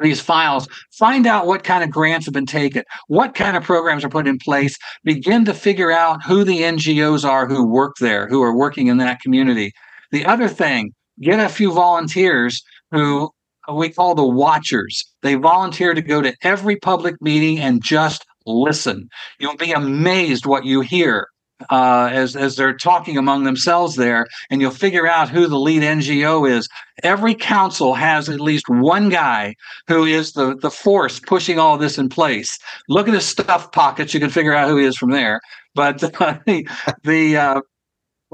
[0.00, 4.04] these files, find out what kind of grants have been taken, what kind of programs
[4.04, 8.26] are put in place, begin to figure out who the NGOs are who work there,
[8.26, 9.72] who are working in that community.
[10.10, 13.30] The other thing, get a few volunteers who
[13.72, 15.04] we call the watchers.
[15.22, 19.08] They volunteer to go to every public meeting and just listen.
[19.38, 21.28] You'll be amazed what you hear
[21.70, 25.82] uh, as as they're talking among themselves there, and you'll figure out who the lead
[25.82, 26.68] NGO is.
[27.02, 29.54] Every council has at least one guy
[29.88, 32.58] who is the the force pushing all this in place.
[32.88, 35.40] Look at his stuff pockets; you can figure out who he is from there.
[35.74, 36.68] But uh, the
[37.02, 37.60] the uh,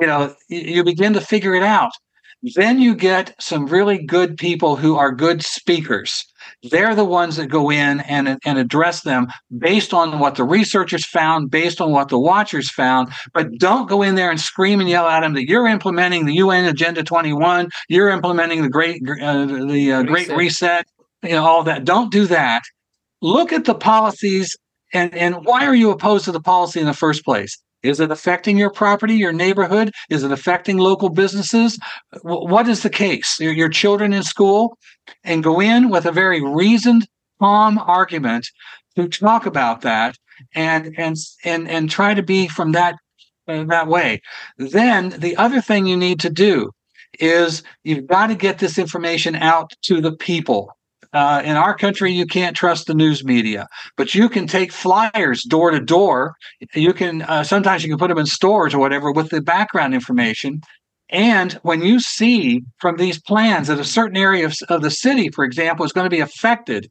[0.01, 1.93] you know you begin to figure it out.
[2.43, 6.25] Then you get some really good people who are good speakers.
[6.71, 9.29] They're the ones that go in and, and address them
[9.59, 13.13] based on what the researchers found, based on what the watchers found.
[13.35, 16.35] But don't go in there and scream and yell at them that you're implementing the
[16.35, 20.87] UN Agenda 21, you're implementing the Great uh, the uh, Great Reset,
[21.23, 21.85] you know all that.
[21.85, 22.63] Don't do that.
[23.21, 24.57] Look at the policies
[24.93, 27.57] and and why are you opposed to the policy in the first place?
[27.83, 29.93] Is it affecting your property, your neighborhood?
[30.11, 31.79] Is it affecting local businesses?
[32.23, 33.39] What is the case?
[33.41, 34.77] Your, your children in school?
[35.25, 37.07] And go in with a very reasoned,
[37.41, 38.49] calm argument
[38.97, 40.17] to talk about that
[40.55, 42.97] and and and and try to be from that
[43.49, 44.21] uh, that way.
[44.59, 46.71] Then the other thing you need to do
[47.19, 50.77] is you've got to get this information out to the people
[51.13, 53.67] uh, in our country, you can't trust the news media,
[53.97, 56.35] but you can take flyers door to door.
[56.75, 59.95] You can uh, sometimes you can put them in stores or whatever with the background
[59.95, 60.61] information.
[61.09, 65.29] And when you see from these plans that a certain area of, of the city,
[65.31, 66.89] for example, is going to be affected,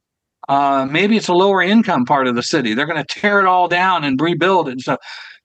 [0.48, 2.74] uh, maybe it's a lower income part of the city.
[2.74, 4.98] They're going to tear it all down and rebuild it and stuff.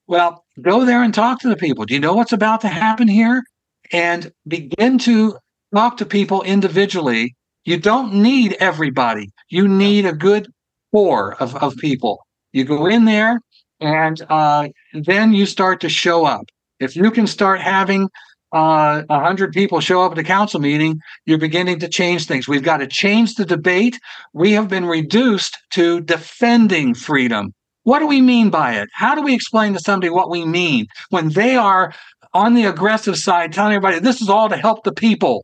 [0.07, 1.85] Well, go there and talk to the people.
[1.85, 3.43] Do you know what's about to happen here?
[3.91, 5.37] And begin to
[5.73, 9.29] talk to people individually you don't need everybody.
[9.49, 10.47] You need a good
[10.91, 12.25] core of, of people.
[12.53, 13.41] You go in there
[13.81, 16.45] and uh, then you start to show up.
[16.79, 18.09] If you can start having
[18.51, 22.47] uh, 100 people show up at a council meeting, you're beginning to change things.
[22.47, 23.99] We've got to change the debate.
[24.33, 27.53] We have been reduced to defending freedom.
[27.83, 28.89] What do we mean by it?
[28.93, 31.93] How do we explain to somebody what we mean when they are
[32.33, 35.43] on the aggressive side telling everybody this is all to help the people?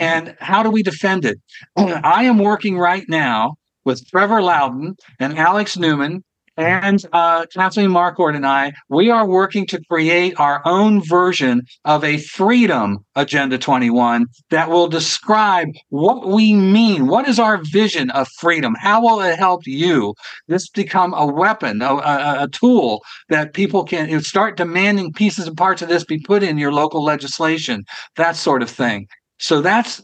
[0.00, 1.38] And how do we defend it?
[1.76, 3.54] I am working right now
[3.84, 6.24] with Trevor Loudon and Alex Newman
[6.56, 12.04] and uh, Kathleen Marquardt and I, we are working to create our own version of
[12.04, 17.06] a freedom Agenda 21 that will describe what we mean.
[17.06, 18.74] What is our vision of freedom?
[18.78, 20.14] How will it help you?
[20.48, 25.56] This become a weapon, a, a, a tool that people can start demanding pieces and
[25.56, 27.84] parts of this be put in your local legislation,
[28.16, 29.06] that sort of thing.
[29.40, 30.02] So that's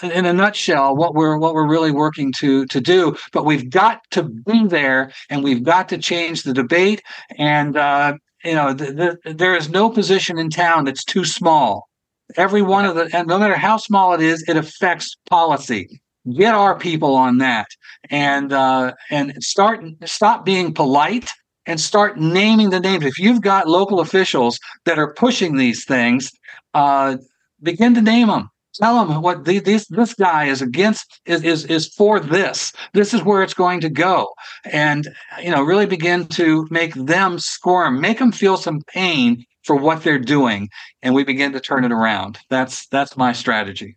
[0.00, 3.16] in a nutshell what we're what we're really working to to do.
[3.32, 7.02] But we've got to be there, and we've got to change the debate.
[7.36, 11.88] And uh, you know, the, the, there is no position in town that's too small.
[12.36, 16.00] Every one of the, and no matter how small it is, it affects policy.
[16.36, 17.66] Get our people on that,
[18.08, 21.28] and uh, and start stop being polite
[21.66, 23.04] and start naming the names.
[23.04, 26.30] If you've got local officials that are pushing these things,
[26.74, 27.16] uh,
[27.62, 31.64] begin to name them tell them what the, this this guy is against is, is
[31.66, 32.72] is for this.
[32.94, 34.32] This is where it's going to go.
[34.64, 35.08] And
[35.42, 40.04] you know really begin to make them squirm make them feel some pain for what
[40.04, 40.68] they're doing.
[41.02, 42.38] And we begin to turn it around.
[42.50, 43.96] That's that's my strategy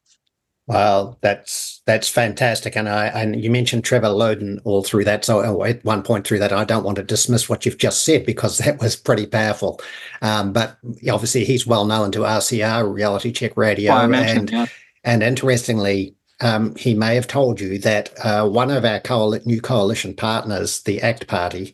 [0.69, 5.25] well, that's that's fantastic, and I and you mentioned Trevor Loudon all through that.
[5.25, 8.05] So oh, at one point through that, I don't want to dismiss what you've just
[8.05, 9.81] said because that was pretty powerful.
[10.21, 10.77] Um, but
[11.11, 14.67] obviously, he's well known to RCR, Reality Check Radio, well, and yeah.
[15.03, 19.61] and interestingly, um, he may have told you that uh, one of our coal- new
[19.61, 21.73] coalition partners, the ACT Party,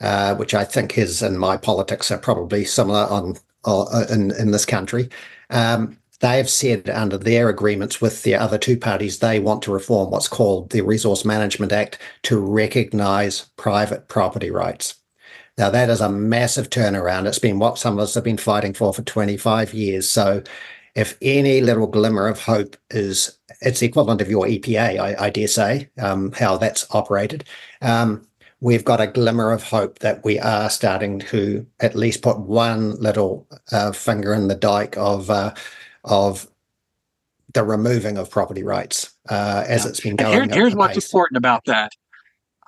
[0.00, 3.34] uh, which I think his and my politics are probably similar on
[3.64, 5.10] uh, in in this country.
[5.50, 9.72] Um, they have said under their agreements with the other two parties, they want to
[9.72, 14.94] reform what's called the Resource Management Act to recognize private property rights.
[15.58, 17.26] Now, that is a massive turnaround.
[17.26, 20.08] It's been what some of us have been fighting for for 25 years.
[20.08, 20.42] So,
[20.94, 25.46] if any little glimmer of hope is, it's equivalent of your EPA, I, I dare
[25.46, 27.44] say, um, how that's operated.
[27.82, 28.26] Um,
[28.60, 32.92] we've got a glimmer of hope that we are starting to at least put one
[32.96, 35.52] little uh, finger in the dike of uh,
[36.06, 36.48] of
[37.52, 39.90] the removing of property rights uh, as yeah.
[39.90, 40.32] it's been going.
[40.32, 41.06] Here, here's what's pace.
[41.06, 41.92] important about that: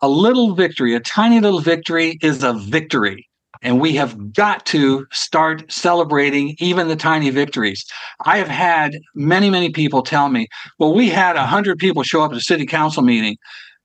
[0.03, 3.25] a little victory, a tiny little victory, is a victory.
[3.61, 7.85] And we have got to start celebrating even the tiny victories.
[8.25, 10.47] I have had many, many people tell me,
[10.79, 13.37] well, we had 100 people show up at a city council meeting.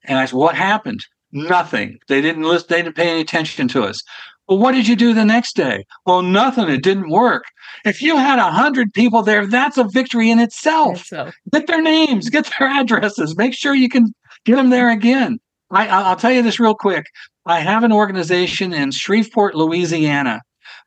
[0.04, 1.00] And I said, what happened?
[1.32, 1.98] Nothing.
[2.08, 4.04] They didn't list, they didn't pay any attention to us.
[4.48, 5.86] Well, what did you do the next day?
[6.06, 6.70] Well, nothing.
[6.70, 7.46] It didn't work.
[7.86, 11.10] If you had a hundred people there, that's a victory in itself.
[11.52, 14.14] Get their names, get their addresses, make sure you can
[14.46, 15.40] get them there again.
[15.72, 17.06] I, I'll tell you this real quick.
[17.46, 20.42] I have an organization in Shreveport, Louisiana.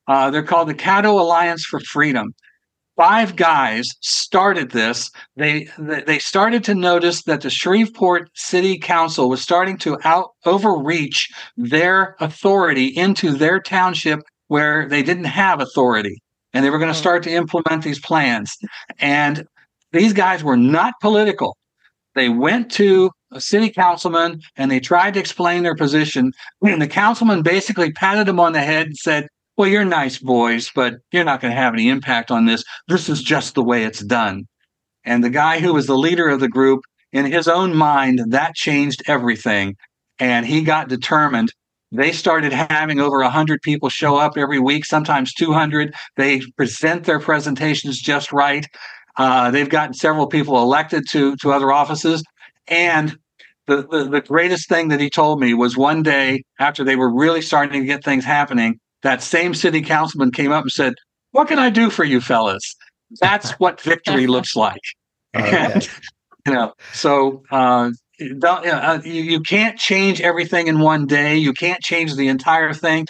[0.07, 2.33] Uh, they're called the Caddo Alliance for Freedom
[2.97, 5.11] five guys started this.
[5.37, 11.29] They they started to notice that the Shreveport City Council was starting to out overreach
[11.57, 16.23] their authority into their township where they didn't have authority,
[16.57, 18.57] and they were going to start to implement these plans.
[18.99, 19.47] And
[19.93, 21.55] these guys were not political.
[22.15, 26.33] They went to a city councilman and they tried to explain their position.
[26.63, 29.27] And the councilman basically patted them on the head and said,
[29.59, 32.65] well, you're nice boys, but you're not going to have any impact on this.
[32.89, 34.49] This is just the way it's done.
[35.05, 36.81] And the guy who was the leader of the group,
[37.13, 39.77] in his own mind, that changed everything.
[40.19, 41.53] And he got determined.
[41.97, 45.95] They started having over 100 people show up every week, sometimes 200.
[46.17, 48.67] They present their presentations just right.
[49.17, 52.23] Uh, they've gotten several people elected to, to other offices.
[52.69, 53.17] And
[53.67, 57.13] the, the, the greatest thing that he told me was one day after they were
[57.13, 60.95] really starting to get things happening, that same city councilman came up and said,
[61.33, 62.77] What can I do for you fellas?
[63.21, 64.81] That's what victory looks like.
[65.35, 65.89] And,
[66.47, 71.37] you know, so uh, uh, you, you can't change everything in one day.
[71.37, 73.07] You can't change the entire thing.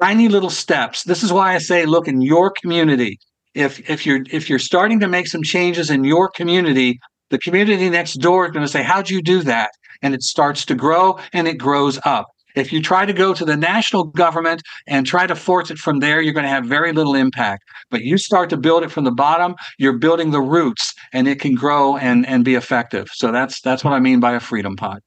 [0.00, 1.04] Tiny little steps.
[1.04, 3.18] This is why I say, look in your community.
[3.54, 6.98] If if you're if you're starting to make some changes in your community,
[7.30, 9.70] the community next door is going to say, "How'd you do that?"
[10.02, 12.26] And it starts to grow and it grows up.
[12.54, 16.00] If you try to go to the national government and try to force it from
[16.00, 17.62] there, you're going to have very little impact.
[17.90, 21.40] But you start to build it from the bottom, you're building the roots and it
[21.40, 23.08] can grow and, and be effective.
[23.12, 25.00] So that's that's what I mean by a freedom pod.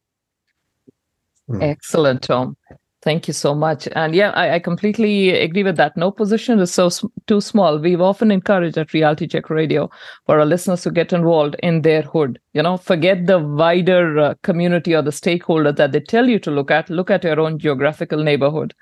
[1.59, 2.55] Excellent, Tom.
[3.03, 3.87] Thank you so much.
[3.93, 5.97] And yeah, I, I completely agree with that.
[5.97, 6.91] No position is so
[7.25, 7.79] too small.
[7.79, 9.89] We've often encouraged at Reality Check Radio
[10.27, 12.37] for our listeners to get involved in their hood.
[12.53, 16.51] You know, forget the wider uh, community or the stakeholder that they tell you to
[16.51, 16.91] look at.
[16.91, 18.75] Look at your own geographical neighborhood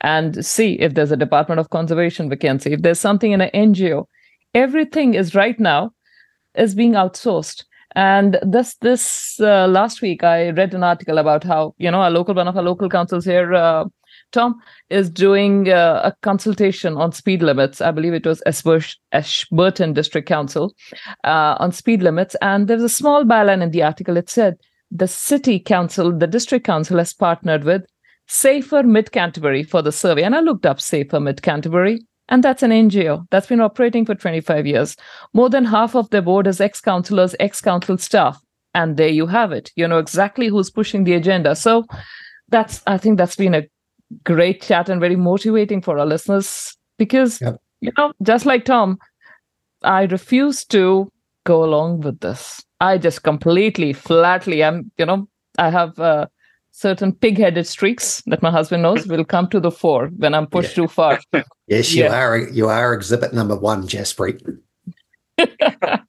[0.00, 4.06] and see if there's a Department of Conservation vacancy, if there's something in an NGO.
[4.54, 5.92] Everything is right now
[6.56, 7.64] is being outsourced
[7.96, 12.10] And this this uh, last week, I read an article about how you know a
[12.10, 13.86] local one of our local councils here, uh,
[14.32, 14.56] Tom,
[14.90, 17.80] is doing uh, a consultation on speed limits.
[17.80, 18.42] I believe it was
[19.12, 20.74] Ashburton District Council
[21.24, 24.18] uh, on speed limits, and there's a small byline in the article.
[24.18, 24.58] It said
[24.90, 27.86] the city council, the district council, has partnered with
[28.26, 32.62] Safer Mid Canterbury for the survey, and I looked up Safer Mid Canterbury and that's
[32.62, 34.96] an NGO that's been operating for 25 years.
[35.32, 38.40] More than half of their board is ex councillors, ex council staff.
[38.74, 39.70] And there you have it.
[39.76, 41.56] You know exactly who's pushing the agenda.
[41.56, 41.86] So
[42.48, 43.66] that's, I think that's been a
[44.24, 47.56] great chat and very motivating for our listeners because, yep.
[47.80, 48.98] you know, just like Tom,
[49.82, 51.10] I refuse to
[51.44, 52.62] go along with this.
[52.80, 56.26] I just completely, flatly, I'm, you know, I have uh,
[56.76, 60.76] certain pig-headed streaks that my husband knows will come to the fore when I'm pushed
[60.76, 60.84] yeah.
[60.84, 61.18] too far.
[61.66, 62.14] yes, you yeah.
[62.14, 62.36] are.
[62.36, 64.42] You are exhibit number one, Jaspreet.
[65.38, 66.00] I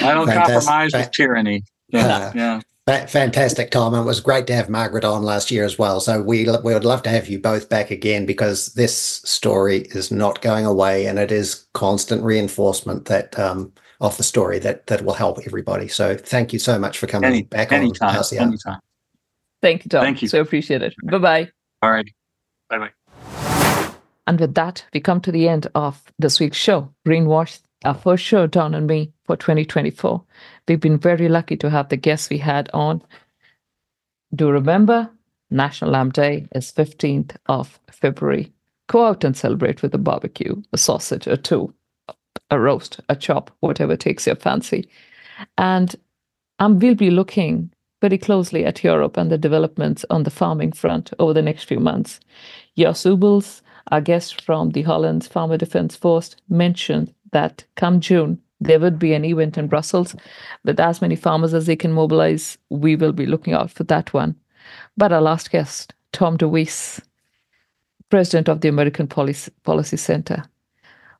[0.00, 1.64] don't compromise with tyranny.
[1.88, 3.06] Yeah, uh, yeah.
[3.06, 3.94] Fantastic, Tom.
[3.94, 5.98] It was great to have Margaret on last year as well.
[5.98, 10.12] So we we would love to have you both back again because this story is
[10.12, 15.04] not going away, and it is constant reinforcement that um, of the story that that
[15.04, 15.88] will help everybody.
[15.88, 18.80] So thank you so much for coming Any, back anytime, on Anytime.
[19.66, 20.02] Thank you, Tom.
[20.02, 20.28] Thank you.
[20.28, 20.94] So appreciate it.
[21.02, 21.50] Bye bye.
[21.82, 22.08] All right.
[22.70, 22.90] Bye bye.
[24.28, 28.22] And with that, we come to the end of this week's show, Greenwashed, our first
[28.22, 30.22] show, Don and me, for 2024.
[30.68, 33.02] We've been very lucky to have the guests we had on.
[34.36, 35.10] Do remember,
[35.50, 38.52] National Lamb Day is 15th of February.
[38.86, 41.74] Go out and celebrate with a barbecue, a sausage, a two,
[42.52, 44.88] a roast, a chop, whatever takes your fancy.
[45.58, 45.96] And
[46.60, 51.12] um, we'll be looking very closely at Europe and the developments on the farming front
[51.18, 52.20] over the next few months.
[52.76, 58.80] Jos Ubels, our guest from the Holland's Farmer Defense Force, mentioned that come June, there
[58.80, 60.14] would be an event in Brussels
[60.64, 62.58] with as many farmers as they can mobilize.
[62.70, 64.36] We will be looking out for that one.
[64.96, 67.00] But our last guest, Tom DeWeese,
[68.10, 70.44] president of the American Policy, Policy Center.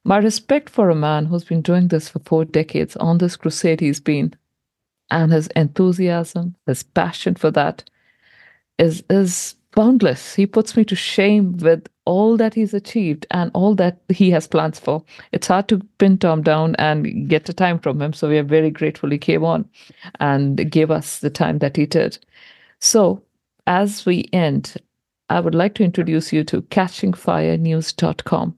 [0.05, 3.81] My respect for a man who's been doing this for four decades on this crusade
[3.81, 4.35] he's been
[5.11, 7.89] and his enthusiasm, his passion for that
[8.79, 10.35] is is boundless.
[10.35, 14.47] He puts me to shame with all that he's achieved and all that he has
[14.47, 15.05] plans for.
[15.33, 18.13] It's hard to pin Tom down and get the time from him.
[18.13, 19.69] So we are very grateful he came on
[20.19, 22.19] and gave us the time that he did.
[22.81, 23.23] So
[23.67, 24.77] as we end,
[25.29, 28.57] I would like to introduce you to catchingfirenews.com.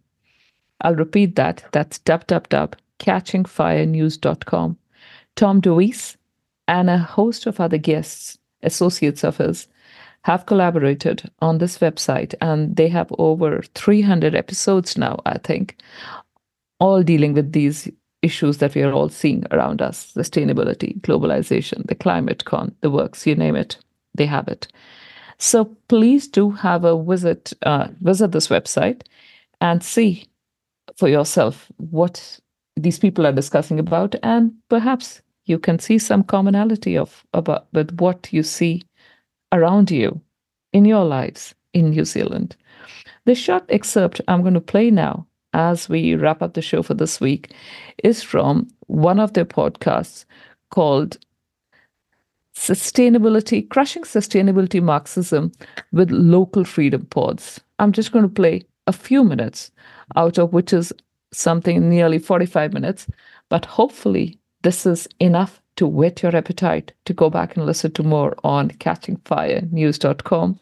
[0.83, 1.65] I'll repeat that.
[1.73, 4.79] That's www.catchingfirenews.com.
[5.35, 6.17] Tom DeWeese
[6.69, 9.67] and a host of other guests, associates of his,
[10.23, 15.77] have collaborated on this website, and they have over 300 episodes now, I think,
[16.79, 17.89] all dealing with these
[18.23, 23.27] issues that we are all seeing around us sustainability, globalization, the climate con, the works,
[23.27, 23.79] you name it,
[24.15, 24.69] they have it.
[25.39, 29.03] So please do have a visit, uh, visit this website
[29.61, 30.27] and see
[30.97, 32.41] for yourself what
[32.77, 37.99] these people are discussing about, and perhaps you can see some commonality of about with
[38.01, 38.83] what you see
[39.53, 40.21] around you
[40.73, 42.57] in your lives in New Zealand.
[43.25, 46.95] The short excerpt I'm going to play now as we wrap up the show for
[46.95, 47.53] this week
[48.05, 50.25] is from one of their podcasts
[50.71, 51.19] called
[52.55, 55.53] Sustainability, Crushing Sustainability Marxism
[55.93, 57.61] with Local Freedom Pods.
[57.79, 59.71] I'm just going to play a few minutes
[60.17, 60.93] out of which is
[61.33, 63.07] something nearly 45 minutes,
[63.49, 68.03] but hopefully this is enough to whet your appetite to go back and listen to
[68.03, 70.61] more on catchingfirenews.com.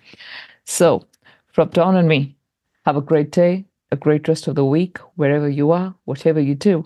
[0.64, 1.04] So,
[1.48, 2.36] from Don and me,
[2.84, 6.54] have a great day, a great rest of the week, wherever you are, whatever you
[6.54, 6.84] do.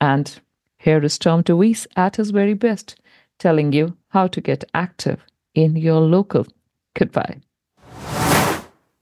[0.00, 0.40] And
[0.78, 2.96] here is Tom DeWeese at his very best,
[3.38, 6.48] telling you how to get active in your local.
[6.94, 7.42] Goodbye.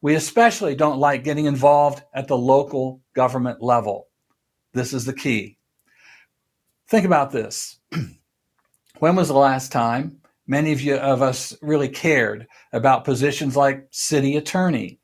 [0.02, 4.08] We especially don't like getting involved at the local government level.
[4.74, 5.57] This is the key.
[6.88, 7.78] Think about this.
[8.98, 13.86] when was the last time many of you of us really cared about positions like
[13.90, 14.98] city attorney?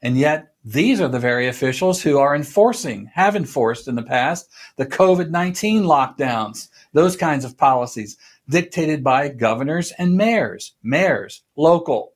[0.00, 4.48] And yet these are the very officials who are enforcing, have enforced in the past,
[4.76, 8.16] the COVID 19 lockdowns, those kinds of policies
[8.48, 12.12] dictated by governors and mayors, mayors, local.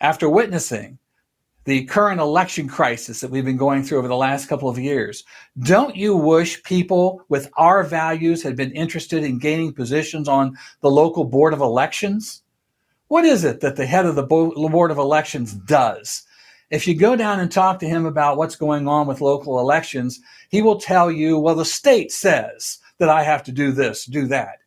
[0.00, 0.98] After witnessing
[1.70, 5.22] the current election crisis that we've been going through over the last couple of years.
[5.60, 10.90] Don't you wish people with our values had been interested in gaining positions on the
[10.90, 12.42] local board of elections?
[13.06, 16.24] What is it that the head of the board of elections does?
[16.70, 20.18] If you go down and talk to him about what's going on with local elections,
[20.48, 24.26] he will tell you, well, the state says that I have to do this, do
[24.26, 24.58] that.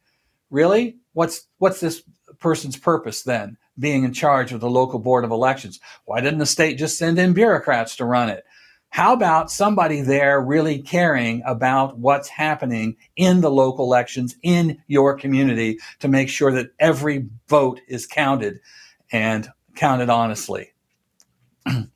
[0.50, 1.00] really?
[1.12, 2.04] What's what's this
[2.40, 3.58] person's purpose then?
[3.77, 5.80] Being in charge of the local board of elections.
[6.06, 8.43] Why didn't the state just send in bureaucrats to run it?
[8.93, 15.18] How about somebody there really caring about what's happening in the local elections in your
[15.18, 18.60] community to make sure that every vote is counted
[19.11, 20.74] and counted honestly?
[21.66, 21.90] you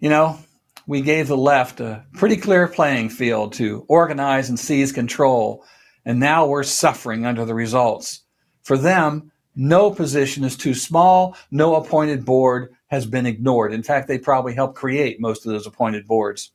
[0.00, 0.38] know,
[0.86, 5.64] we gave the left a pretty clear playing field to organize and seize control,
[6.04, 8.20] and now we're suffering under the results.
[8.62, 13.72] For them, no position is too small, no appointed board has been ignored.
[13.72, 16.52] In fact, they probably helped create most of those appointed boards.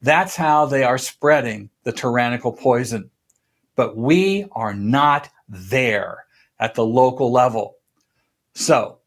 [0.00, 3.10] That's how they are spreading the tyrannical poison.
[3.76, 6.24] But we are not there
[6.58, 7.76] at the local level.
[8.54, 8.98] So,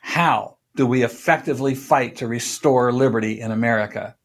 [0.00, 4.16] how do we effectively fight to restore liberty in America?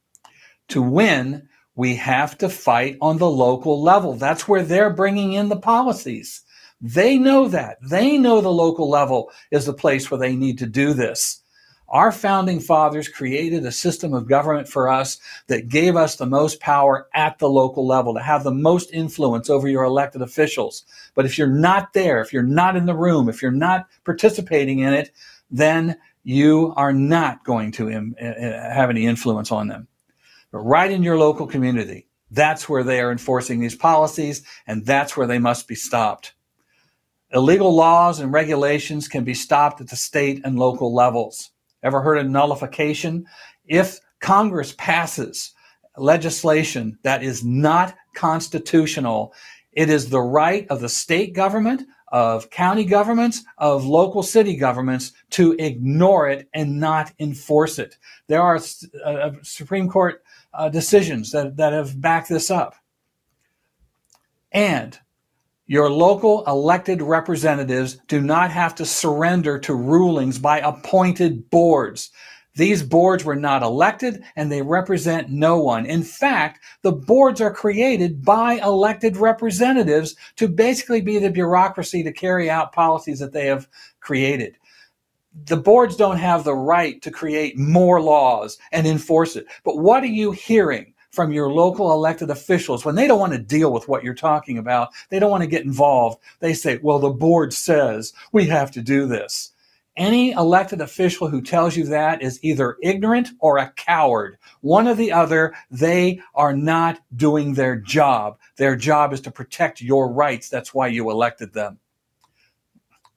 [0.69, 4.13] To win, we have to fight on the local level.
[4.13, 6.41] That's where they're bringing in the policies.
[6.81, 7.77] They know that.
[7.81, 11.41] They know the local level is the place where they need to do this.
[11.87, 16.59] Our founding fathers created a system of government for us that gave us the most
[16.59, 20.83] power at the local level to have the most influence over your elected officials.
[21.13, 24.79] But if you're not there, if you're not in the room, if you're not participating
[24.79, 25.11] in it,
[25.51, 29.87] then you are not going to Im- eh, eh, have any influence on them.
[30.51, 35.15] But right in your local community, that's where they are enforcing these policies, and that's
[35.17, 36.34] where they must be stopped.
[37.35, 41.51] Illegal laws and regulations can be stopped at the state and local levels.
[41.83, 43.25] Ever heard of nullification?
[43.65, 45.51] If Congress passes
[45.97, 49.33] legislation that is not constitutional,
[49.73, 55.11] it is the right of the state government, of county governments, of local city governments
[55.31, 57.97] to ignore it and not enforce it.
[58.27, 58.61] There are
[59.03, 60.23] uh, Supreme Court
[60.53, 62.75] uh, decisions that, that have backed this up.
[64.53, 64.97] And
[65.67, 72.11] your local elected representatives do not have to surrender to rulings by appointed boards.
[72.55, 75.85] These boards were not elected and they represent no one.
[75.85, 82.13] In fact, the boards are created by elected representatives to basically be the bureaucracy to
[82.13, 83.67] carry out policies that they have
[83.99, 84.57] created.
[85.47, 89.47] The boards don't have the right to create more laws and enforce it.
[89.65, 93.39] But what are you hearing from your local elected officials when they don't want to
[93.39, 94.89] deal with what you're talking about.
[95.09, 96.19] They don't want to get involved.
[96.39, 99.53] They say, well, the board says we have to do this.
[99.97, 104.37] Any elected official who tells you that is either ignorant or a coward.
[104.59, 108.37] One or the other, they are not doing their job.
[108.57, 110.49] Their job is to protect your rights.
[110.49, 111.79] That's why you elected them.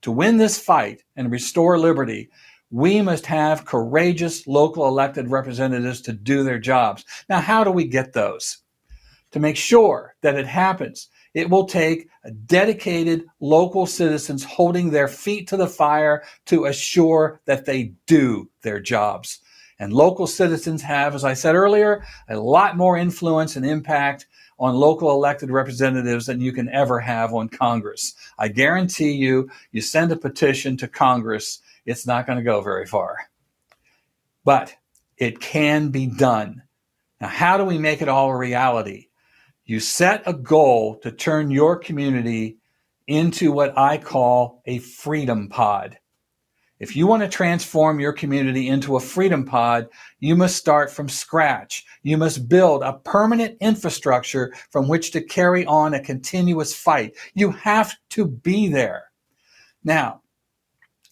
[0.03, 2.31] To win this fight and restore liberty,
[2.71, 7.05] we must have courageous local elected representatives to do their jobs.
[7.29, 8.59] Now, how do we get those?
[9.33, 12.09] To make sure that it happens, it will take
[12.47, 18.81] dedicated local citizens holding their feet to the fire to assure that they do their
[18.81, 19.41] jobs.
[19.79, 24.27] And local citizens have, as I said earlier, a lot more influence and impact
[24.59, 28.15] on local elected representatives than you can ever have on Congress.
[28.39, 32.87] I guarantee you, you send a petition to Congress it's not going to go very
[32.87, 33.17] far.
[34.45, 34.75] But
[35.17, 36.63] it can be done.
[37.21, 39.09] Now, how do we make it all a reality?
[39.65, 42.59] You set a goal to turn your community
[43.07, 45.99] into what I call a freedom pod.
[46.79, 49.89] If you want to transform your community into a freedom pod,
[50.21, 51.85] you must start from scratch.
[52.05, 57.17] You must build a permanent infrastructure from which to carry on a continuous fight.
[57.35, 59.11] You have to be there.
[59.83, 60.23] Now,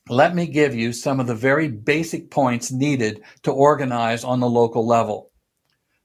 [0.08, 4.48] let me give you some of the very basic points needed to organize on the
[4.48, 5.30] local level.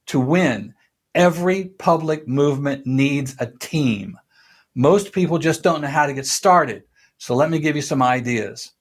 [0.07, 0.73] To win,
[1.13, 4.17] every public movement needs a team.
[4.73, 6.83] Most people just don't know how to get started.
[7.17, 8.71] So let me give you some ideas.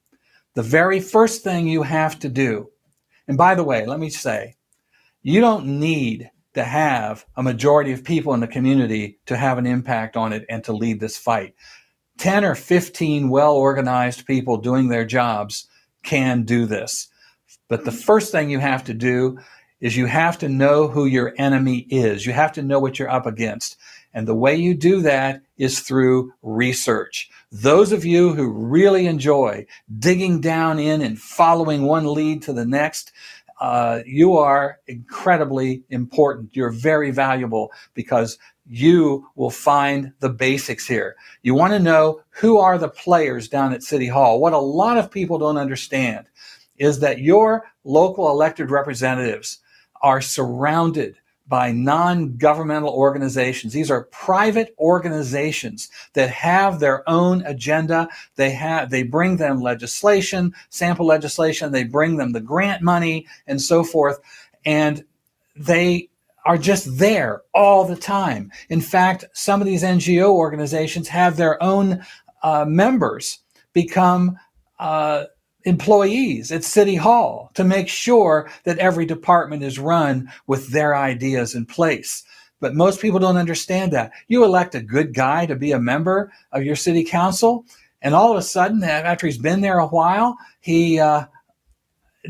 [0.54, 2.70] The very first thing you have to do,
[3.28, 4.56] and by the way, let me say,
[5.22, 9.66] you don't need to have a majority of people in the community to have an
[9.66, 11.54] impact on it and to lead this fight.
[12.20, 15.66] 10 or 15 well organized people doing their jobs
[16.02, 17.08] can do this.
[17.66, 19.38] But the first thing you have to do
[19.80, 22.26] is you have to know who your enemy is.
[22.26, 23.78] You have to know what you're up against.
[24.12, 27.30] And the way you do that is through research.
[27.52, 29.64] Those of you who really enjoy
[29.98, 33.12] digging down in and following one lead to the next,
[33.62, 36.54] uh, you are incredibly important.
[36.54, 38.38] You're very valuable because
[38.70, 41.16] you will find the basics here.
[41.42, 44.40] You want to know who are the players down at City Hall.
[44.40, 46.26] What a lot of people don't understand
[46.78, 49.58] is that your local elected representatives
[50.02, 51.16] are surrounded
[51.48, 53.72] by non-governmental organizations.
[53.72, 58.08] These are private organizations that have their own agenda.
[58.36, 63.60] They have they bring them legislation, sample legislation, they bring them the grant money and
[63.60, 64.20] so forth
[64.64, 65.04] and
[65.56, 66.08] they
[66.44, 68.50] are just there all the time.
[68.68, 72.04] In fact, some of these NGO organizations have their own
[72.42, 73.40] uh, members
[73.72, 74.38] become
[74.78, 75.24] uh,
[75.64, 81.54] employees at City Hall to make sure that every department is run with their ideas
[81.54, 82.24] in place.
[82.60, 84.12] But most people don't understand that.
[84.28, 87.64] You elect a good guy to be a member of your city council,
[88.02, 91.24] and all of a sudden, after he's been there a while, he uh,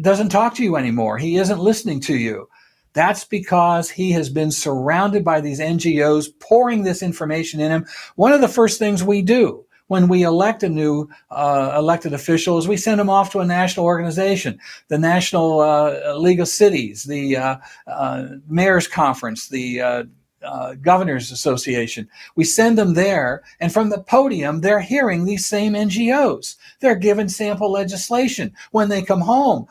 [0.01, 1.19] doesn't talk to you anymore.
[1.19, 2.49] He isn't listening to you.
[2.93, 7.87] That's because he has been surrounded by these NGOs pouring this information in him.
[8.17, 12.59] One of the first things we do when we elect a new uh, elected official
[12.59, 17.05] is we send them off to a national organization, the National uh, League of Cities,
[17.05, 17.57] the uh,
[17.89, 20.05] uh Mayor's Conference, the uh,
[20.43, 22.09] uh, Governors Association.
[22.37, 26.57] We send them there, and from the podium, they're hearing these same NGOs.
[26.81, 28.55] They're given sample legislation.
[28.71, 29.67] When they come home,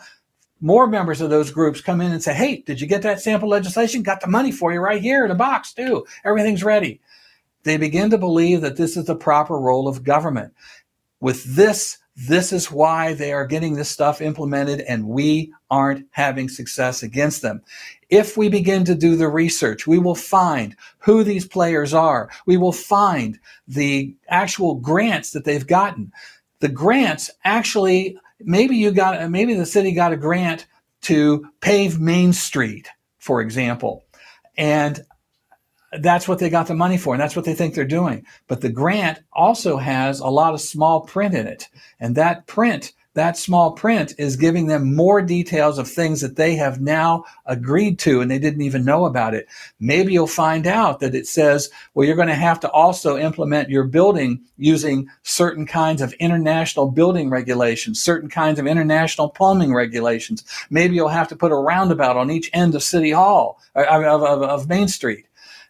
[0.62, 3.50] more members of those groups come in and say, Hey, did you get that sample
[3.50, 4.04] legislation?
[4.04, 6.06] Got the money for you right here in a box, too.
[6.26, 7.00] Everything's ready.
[7.64, 10.54] They begin to believe that this is the proper role of government.
[11.20, 16.50] With this, this is why they are getting this stuff implemented and we aren't having
[16.50, 17.62] success against them.
[18.10, 22.30] If we begin to do the research, we will find who these players are.
[22.46, 26.12] We will find the actual grants that they've gotten.
[26.60, 30.68] The grants actually, maybe you got, maybe the city got a grant
[31.02, 32.88] to pave Main Street,
[33.20, 34.06] for example.
[34.58, 35.04] And
[35.92, 38.62] that's what they got the money for and that's what they think they're doing but
[38.62, 41.68] the grant also has a lot of small print in it
[42.00, 46.56] and that print that small print is giving them more details of things that they
[46.56, 49.48] have now agreed to and they didn't even know about it.
[49.80, 53.70] Maybe you'll find out that it says well you're going to have to also implement
[53.70, 60.44] your building using certain kinds of international building regulations certain kinds of international plumbing regulations.
[60.70, 64.24] Maybe you'll have to put a roundabout on each end of city hall uh, of,
[64.24, 65.26] of, of main street.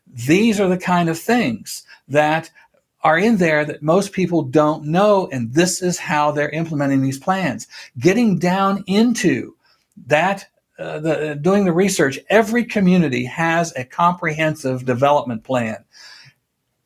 [0.08, 2.50] These are the kind of things that
[3.02, 5.30] are in there that most people don't know.
[5.32, 7.68] And this is how they're implementing these plans.
[7.98, 9.56] Getting down into
[10.08, 10.48] that,
[10.78, 15.84] uh, the, doing the research, every community has a comprehensive development plan.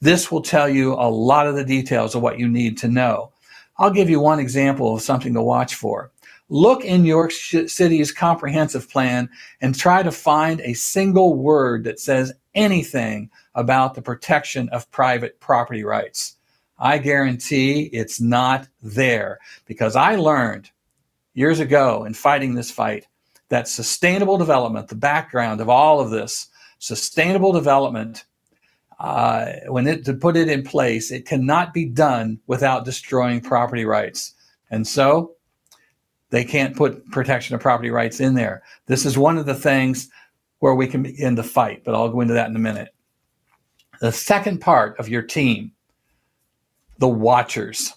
[0.01, 3.31] This will tell you a lot of the details of what you need to know.
[3.77, 6.11] I'll give you one example of something to watch for.
[6.49, 9.29] Look in York City's comprehensive plan
[9.61, 15.39] and try to find a single word that says anything about the protection of private
[15.39, 16.35] property rights.
[16.79, 20.71] I guarantee it's not there because I learned
[21.33, 23.07] years ago in fighting this fight
[23.49, 26.47] that sustainable development, the background of all of this,
[26.79, 28.25] sustainable development,
[28.99, 33.85] uh, when it to put it in place, it cannot be done without destroying property
[33.85, 34.33] rights.
[34.71, 35.35] And so
[36.29, 38.63] they can't put protection of property rights in there.
[38.87, 40.09] This is one of the things
[40.59, 42.89] where we can begin the fight, but I'll go into that in a minute.
[44.03, 45.71] The second part of your team,
[46.97, 47.93] the watchers.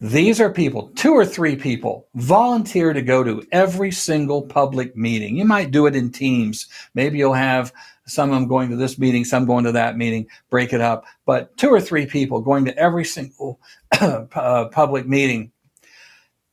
[0.00, 5.36] These are people, two or three people, volunteer to go to every single public meeting.
[5.36, 6.66] You might do it in teams.
[6.94, 7.74] Maybe you'll have
[8.06, 11.04] some of them going to this meeting, some going to that meeting, break it up.
[11.26, 13.60] But two or three people going to every single
[14.00, 15.52] uh, public meeting,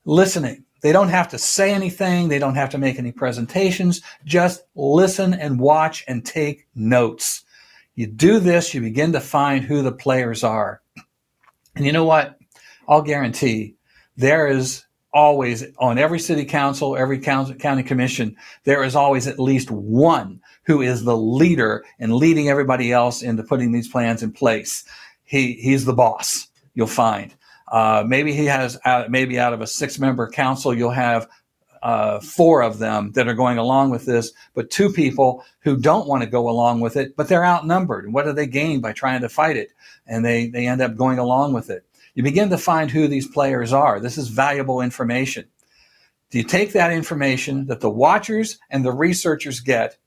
[0.04, 2.28] listening, they don't have to say anything.
[2.28, 4.02] They don't have to make any presentations.
[4.26, 7.46] Just listen and watch and take notes.
[7.96, 10.82] You do this, you begin to find who the players are.
[11.76, 12.38] And you know what?
[12.88, 13.76] I'll guarantee
[14.18, 19.70] there is always on every city council, every county commission, there is always at least
[19.70, 24.86] one who is the leader and leading everybody else into putting these plans in place.
[25.24, 27.34] He, he's the boss, you'll find.
[27.72, 31.28] Uh, maybe he has uh, maybe out of a six member council, you'll have
[31.82, 36.08] uh, four of them that are going along with this, but two people who don't
[36.08, 38.12] want to go along with it, but they're outnumbered.
[38.14, 39.70] What do they gain by trying to fight it?
[40.08, 41.86] And they, they end up going along with it.
[42.14, 44.00] You begin to find who these players are.
[44.00, 45.46] This is valuable information.
[46.30, 49.98] Do you take that information that the watchers and the researchers get,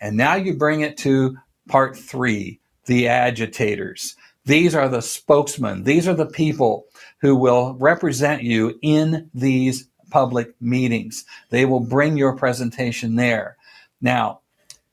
[0.00, 1.36] and now you bring it to
[1.68, 4.16] part three, the agitators.
[4.44, 5.84] These are the spokesmen.
[5.84, 6.86] These are the people
[7.20, 11.24] who will represent you in these public meetings.
[11.50, 13.56] They will bring your presentation there.
[14.00, 14.40] Now,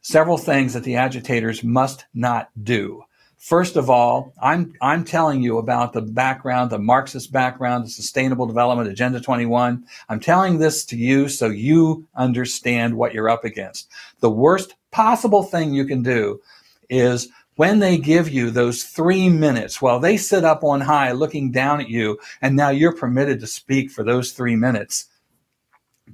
[0.01, 3.03] several things that the agitators must not do.
[3.41, 8.45] First of all, I'm I'm telling you about the background, the Marxist background, the Sustainable
[8.45, 9.83] Development Agenda 21.
[10.09, 13.89] I'm telling this to you so you understand what you're up against.
[14.19, 16.39] The worst possible thing you can do
[16.87, 17.29] is
[17.61, 21.79] when they give you those three minutes while they sit up on high looking down
[21.79, 25.09] at you, and now you're permitted to speak for those three minutes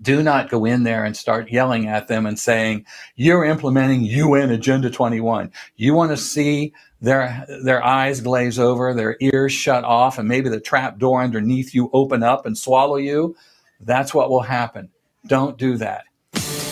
[0.02, 2.86] do not go in there and start yelling at them and saying
[3.16, 5.50] you're implementing UN Agenda 21.
[5.78, 10.50] You want to see their their eyes glaze over, their ears shut off, and maybe
[10.50, 13.38] the trap door underneath you open up and swallow you.
[13.80, 14.90] That's what will happen.
[15.26, 16.04] Don't do that.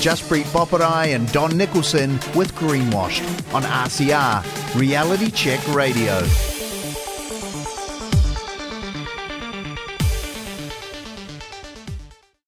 [0.06, 6.22] Jaspreet Boparai and Don Nicholson with Greenwashed on RCR Reality Check Radio.